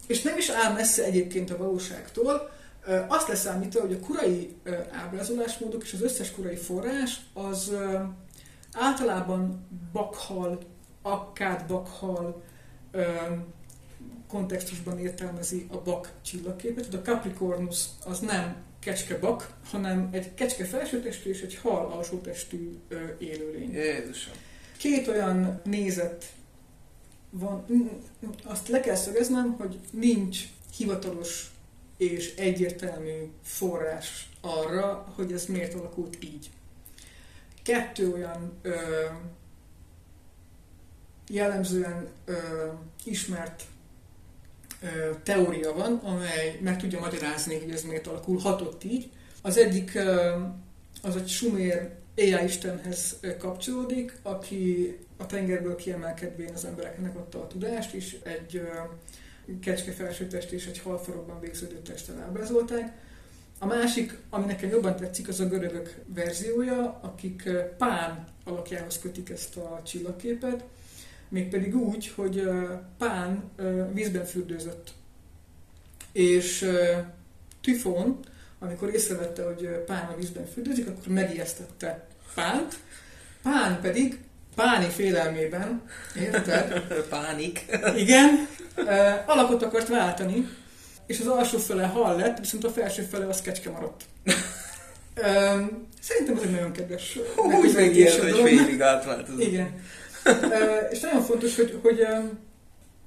És 0.08 0.22
nem 0.22 0.38
is 0.38 0.50
áll 0.50 0.74
messze 0.74 1.04
egyébként 1.04 1.52
a 1.52 1.58
valóságtól, 1.58 2.52
azt 3.08 3.28
leszámítva, 3.28 3.82
hogy 3.82 3.94
a 3.94 4.00
korai 4.00 4.56
uh, 4.66 4.78
ábrázolásmódok 4.92 5.84
és 5.84 5.94
az 5.94 6.02
összes 6.02 6.32
korai 6.32 6.56
forrás 6.56 7.20
az 7.34 7.72
általában 8.74 9.68
bakhal, 9.92 10.60
akkád 11.02 11.66
bakhal 11.68 12.44
kontextusban 14.28 15.00
értelmezi 15.00 15.68
a 15.72 15.78
bak 15.78 16.12
csillagképet. 16.22 16.94
A 16.94 17.02
Capricornus 17.02 17.86
az 18.06 18.20
nem 18.20 18.56
kecske 18.80 19.20
bak, 19.20 19.54
hanem 19.72 20.10
egy 20.12 20.34
kecske 20.34 20.66
felsőtestű 20.66 21.30
és 21.30 21.42
egy 21.42 21.56
hal 21.56 21.92
alsótestű 21.92 22.80
élőlény. 23.18 23.72
Jézusom. 23.72 24.34
Két 24.78 25.08
olyan 25.08 25.62
nézet 25.64 26.26
van, 27.30 27.66
azt 28.44 28.68
le 28.68 28.80
kell 28.80 28.96
szögeznem, 28.96 29.56
hogy 29.58 29.80
nincs 29.92 30.40
hivatalos 30.78 31.52
és 31.98 32.36
egyértelmű 32.36 33.32
forrás 33.44 34.30
arra, 34.42 35.14
hogy 35.16 35.32
ez 35.32 35.46
miért 35.46 35.74
alakult 35.74 36.24
így 36.24 36.50
kettő 37.66 38.14
olyan 38.14 38.52
ö, 38.62 38.76
jellemzően 41.28 42.08
ö, 42.26 42.34
ismert 43.04 43.64
ö, 44.82 45.12
teória 45.24 45.74
van, 45.74 45.96
amely 45.96 46.60
meg 46.62 46.78
tudja 46.78 47.00
magyarázni, 47.00 47.60
hogy 47.60 47.72
ez 47.72 47.84
miért 47.84 48.08
alakulhatott 48.08 48.84
így. 48.84 49.10
Az 49.42 49.58
egyik 49.58 49.96
ö, 49.96 50.36
az 51.02 51.16
egy 51.16 51.28
sumér 51.28 51.90
AI 52.18 52.44
istenhez 52.44 53.20
kapcsolódik, 53.38 54.18
aki 54.22 54.98
a 55.18 55.26
tengerből 55.26 55.76
kiemelkedvén 55.76 56.54
az 56.54 56.66
embereknek 56.66 57.16
adta 57.16 57.42
a 57.42 57.48
tudást, 57.48 57.94
és 57.94 58.18
egy 58.24 58.56
ö, 58.56 58.70
kecske 59.62 59.92
felsőtest 59.92 60.52
és 60.52 60.66
egy 60.66 60.80
halfarokban 60.80 61.40
végződő 61.40 61.76
testtel 61.76 62.22
ábrázolták 62.22 63.04
a 63.60 63.66
másik, 63.66 64.18
ami 64.30 64.46
nekem 64.46 64.70
jobban 64.70 64.96
tetszik, 64.96 65.28
az 65.28 65.40
a 65.40 65.48
görögök 65.48 65.96
verziója, 66.06 67.00
akik 67.02 67.50
Pán 67.78 68.28
alakjához 68.44 69.00
kötik 69.00 69.30
ezt 69.30 69.58
a 69.58 69.82
csillagképet, 69.86 70.64
mégpedig 71.30 71.76
úgy, 71.76 72.08
hogy 72.08 72.50
Pán 72.98 73.52
vízben 73.94 74.26
fürdőzött. 74.26 74.94
És 76.12 76.70
Tyfon, 77.62 78.20
amikor 78.60 78.94
észrevette, 78.94 79.44
hogy 79.44 79.84
Pán 79.86 80.08
a 80.08 80.16
vízben 80.16 80.46
fürdőzik, 80.46 80.88
akkor 80.88 81.08
megijesztette 81.08 82.08
Pánt, 82.34 82.80
Pán 83.42 83.82
pedig 83.82 84.20
Páni 84.56 84.90
félelmében, 84.90 85.82
érted? 86.20 86.82
Pánik. 87.10 87.66
Igen, 87.98 88.48
alakot 89.26 89.64
akart 89.64 89.88
váltani, 89.88 90.50
és 91.06 91.20
az 91.20 91.28
alsó 91.28 91.58
fele 91.58 91.86
hal 91.86 92.16
lett, 92.16 92.40
viszont 92.40 92.64
a 92.64 92.70
felső 92.70 93.02
fele 93.02 93.28
az 93.28 93.42
kecske 93.42 93.70
maradt. 93.70 94.04
Szerintem 96.02 96.36
ez 96.36 96.42
egy 96.42 96.52
nagyon 96.52 96.72
kedves 96.72 97.20
Úgy 97.36 97.74
megijed, 97.74 98.14
hogy 98.14 98.50
félig 98.50 98.82
átváltozott. 98.82 99.42
Igen. 99.42 99.82
és 100.92 101.00
nagyon 101.00 101.22
fontos, 101.22 101.56
hogy, 101.56 101.80
hogy 101.82 102.08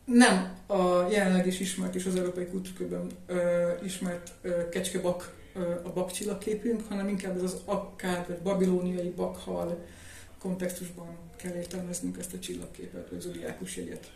nem 0.05 0.57
a 0.67 1.11
jelenleg 1.11 1.47
is 1.47 1.61
ismert 1.61 1.95
és 1.95 2.07
az 2.07 2.17
európai 2.17 2.47
kultúrkörben 2.47 3.07
ismert 3.85 4.33
kecskebak 4.71 5.35
a 5.83 5.93
bakcsillagképünk, 5.93 6.83
hanem 6.89 7.09
inkább 7.09 7.37
ez 7.37 7.43
az 7.43 7.57
akkád 7.65 8.27
vagy 8.27 8.39
babilóniai 8.39 9.13
bakhal 9.17 9.85
kontextusban 10.39 11.28
kell 11.43 11.55
értelmeznünk 11.55 12.19
ezt 12.19 12.33
a 12.33 12.39
csillagképet, 12.39 13.09
vagy 13.11 13.21
zodiákus 13.21 13.77
jegyet. 13.77 14.11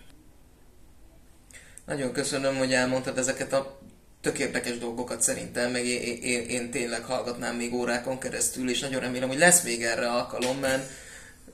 Nagyon 1.87 2.12
köszönöm, 2.12 2.57
hogy 2.57 2.73
elmondtad 2.73 3.18
ezeket 3.18 3.53
a 3.53 3.81
tök 4.20 4.39
érdekes 4.39 4.79
dolgokat 4.79 5.23
szerintem, 5.23 5.70
meg 5.70 5.87
én, 5.87 6.23
én, 6.23 6.49
én 6.49 6.70
tényleg 6.70 7.05
hallgatnám 7.05 7.57
még 7.57 7.75
órákon 7.75 8.18
keresztül, 8.18 8.70
és 8.70 8.81
nagyon 8.81 9.01
remélem, 9.01 9.29
hogy 9.29 9.39
lesz 9.39 9.62
még 9.62 9.83
erre 9.83 10.11
alkalom, 10.11 10.59
mert, 10.59 10.91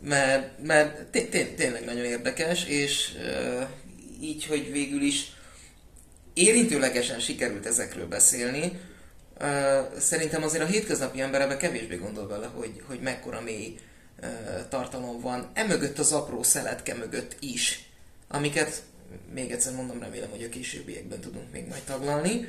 mert, 0.00 0.62
mert 0.62 1.06
té, 1.06 1.24
té, 1.24 1.44
tényleg 1.44 1.84
nagyon 1.84 2.04
érdekes, 2.04 2.64
és 2.64 3.12
így, 4.20 4.46
hogy 4.46 4.72
végül 4.72 5.02
is 5.02 5.32
érintőlegesen 6.34 7.20
sikerült 7.20 7.66
ezekről 7.66 8.06
beszélni, 8.06 8.80
e, 9.38 9.90
szerintem 9.98 10.42
azért 10.42 10.62
a 10.62 10.66
hétköznapi 10.66 11.20
ember 11.20 11.40
ebbe 11.40 11.56
kevésbé 11.56 11.96
gondol 11.96 12.26
bele, 12.26 12.46
hogy, 12.46 12.82
hogy 12.86 13.00
mekkora 13.00 13.40
mély 13.40 13.78
tartalom 14.68 15.20
van, 15.20 15.50
emögött 15.52 15.98
az 15.98 16.12
apró 16.12 16.42
szeletke 16.42 16.94
mögött 16.94 17.36
is, 17.40 17.88
amiket 18.28 18.82
még 19.32 19.50
egyszer 19.50 19.74
mondom, 19.74 20.00
remélem, 20.00 20.30
hogy 20.30 20.42
a 20.44 20.48
későbbiekben 20.48 21.20
tudunk 21.20 21.52
még 21.52 21.66
majd 21.66 21.82
taglalni. 21.82 22.48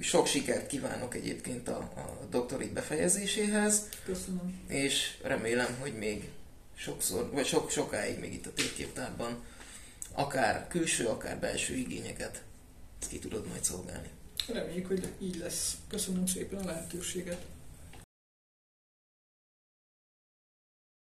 Sok 0.00 0.26
sikert 0.26 0.66
kívánok 0.66 1.14
egyébként 1.14 1.68
a, 1.68 1.78
a 1.78 2.26
doktorit 2.30 2.72
befejezéséhez. 2.72 3.88
Köszönöm. 4.04 4.60
És 4.68 5.16
remélem, 5.22 5.76
hogy 5.80 5.94
még 5.94 6.28
sokszor, 6.76 7.30
vagy 7.32 7.46
sok, 7.46 7.70
sokáig 7.70 8.18
még 8.18 8.32
itt 8.32 8.46
a 8.46 8.52
térképtárban 8.52 9.44
akár 10.12 10.66
külső, 10.68 11.06
akár 11.06 11.38
belső 11.38 11.74
igényeket 11.74 12.42
ki 13.08 13.18
tudod 13.18 13.46
majd 13.46 13.64
szolgálni. 13.64 14.08
Reméljük, 14.52 14.86
hogy 14.86 15.08
így 15.20 15.36
lesz. 15.36 15.76
Köszönöm 15.88 16.26
szépen 16.26 16.58
a 16.58 16.64
lehetőséget. 16.64 17.40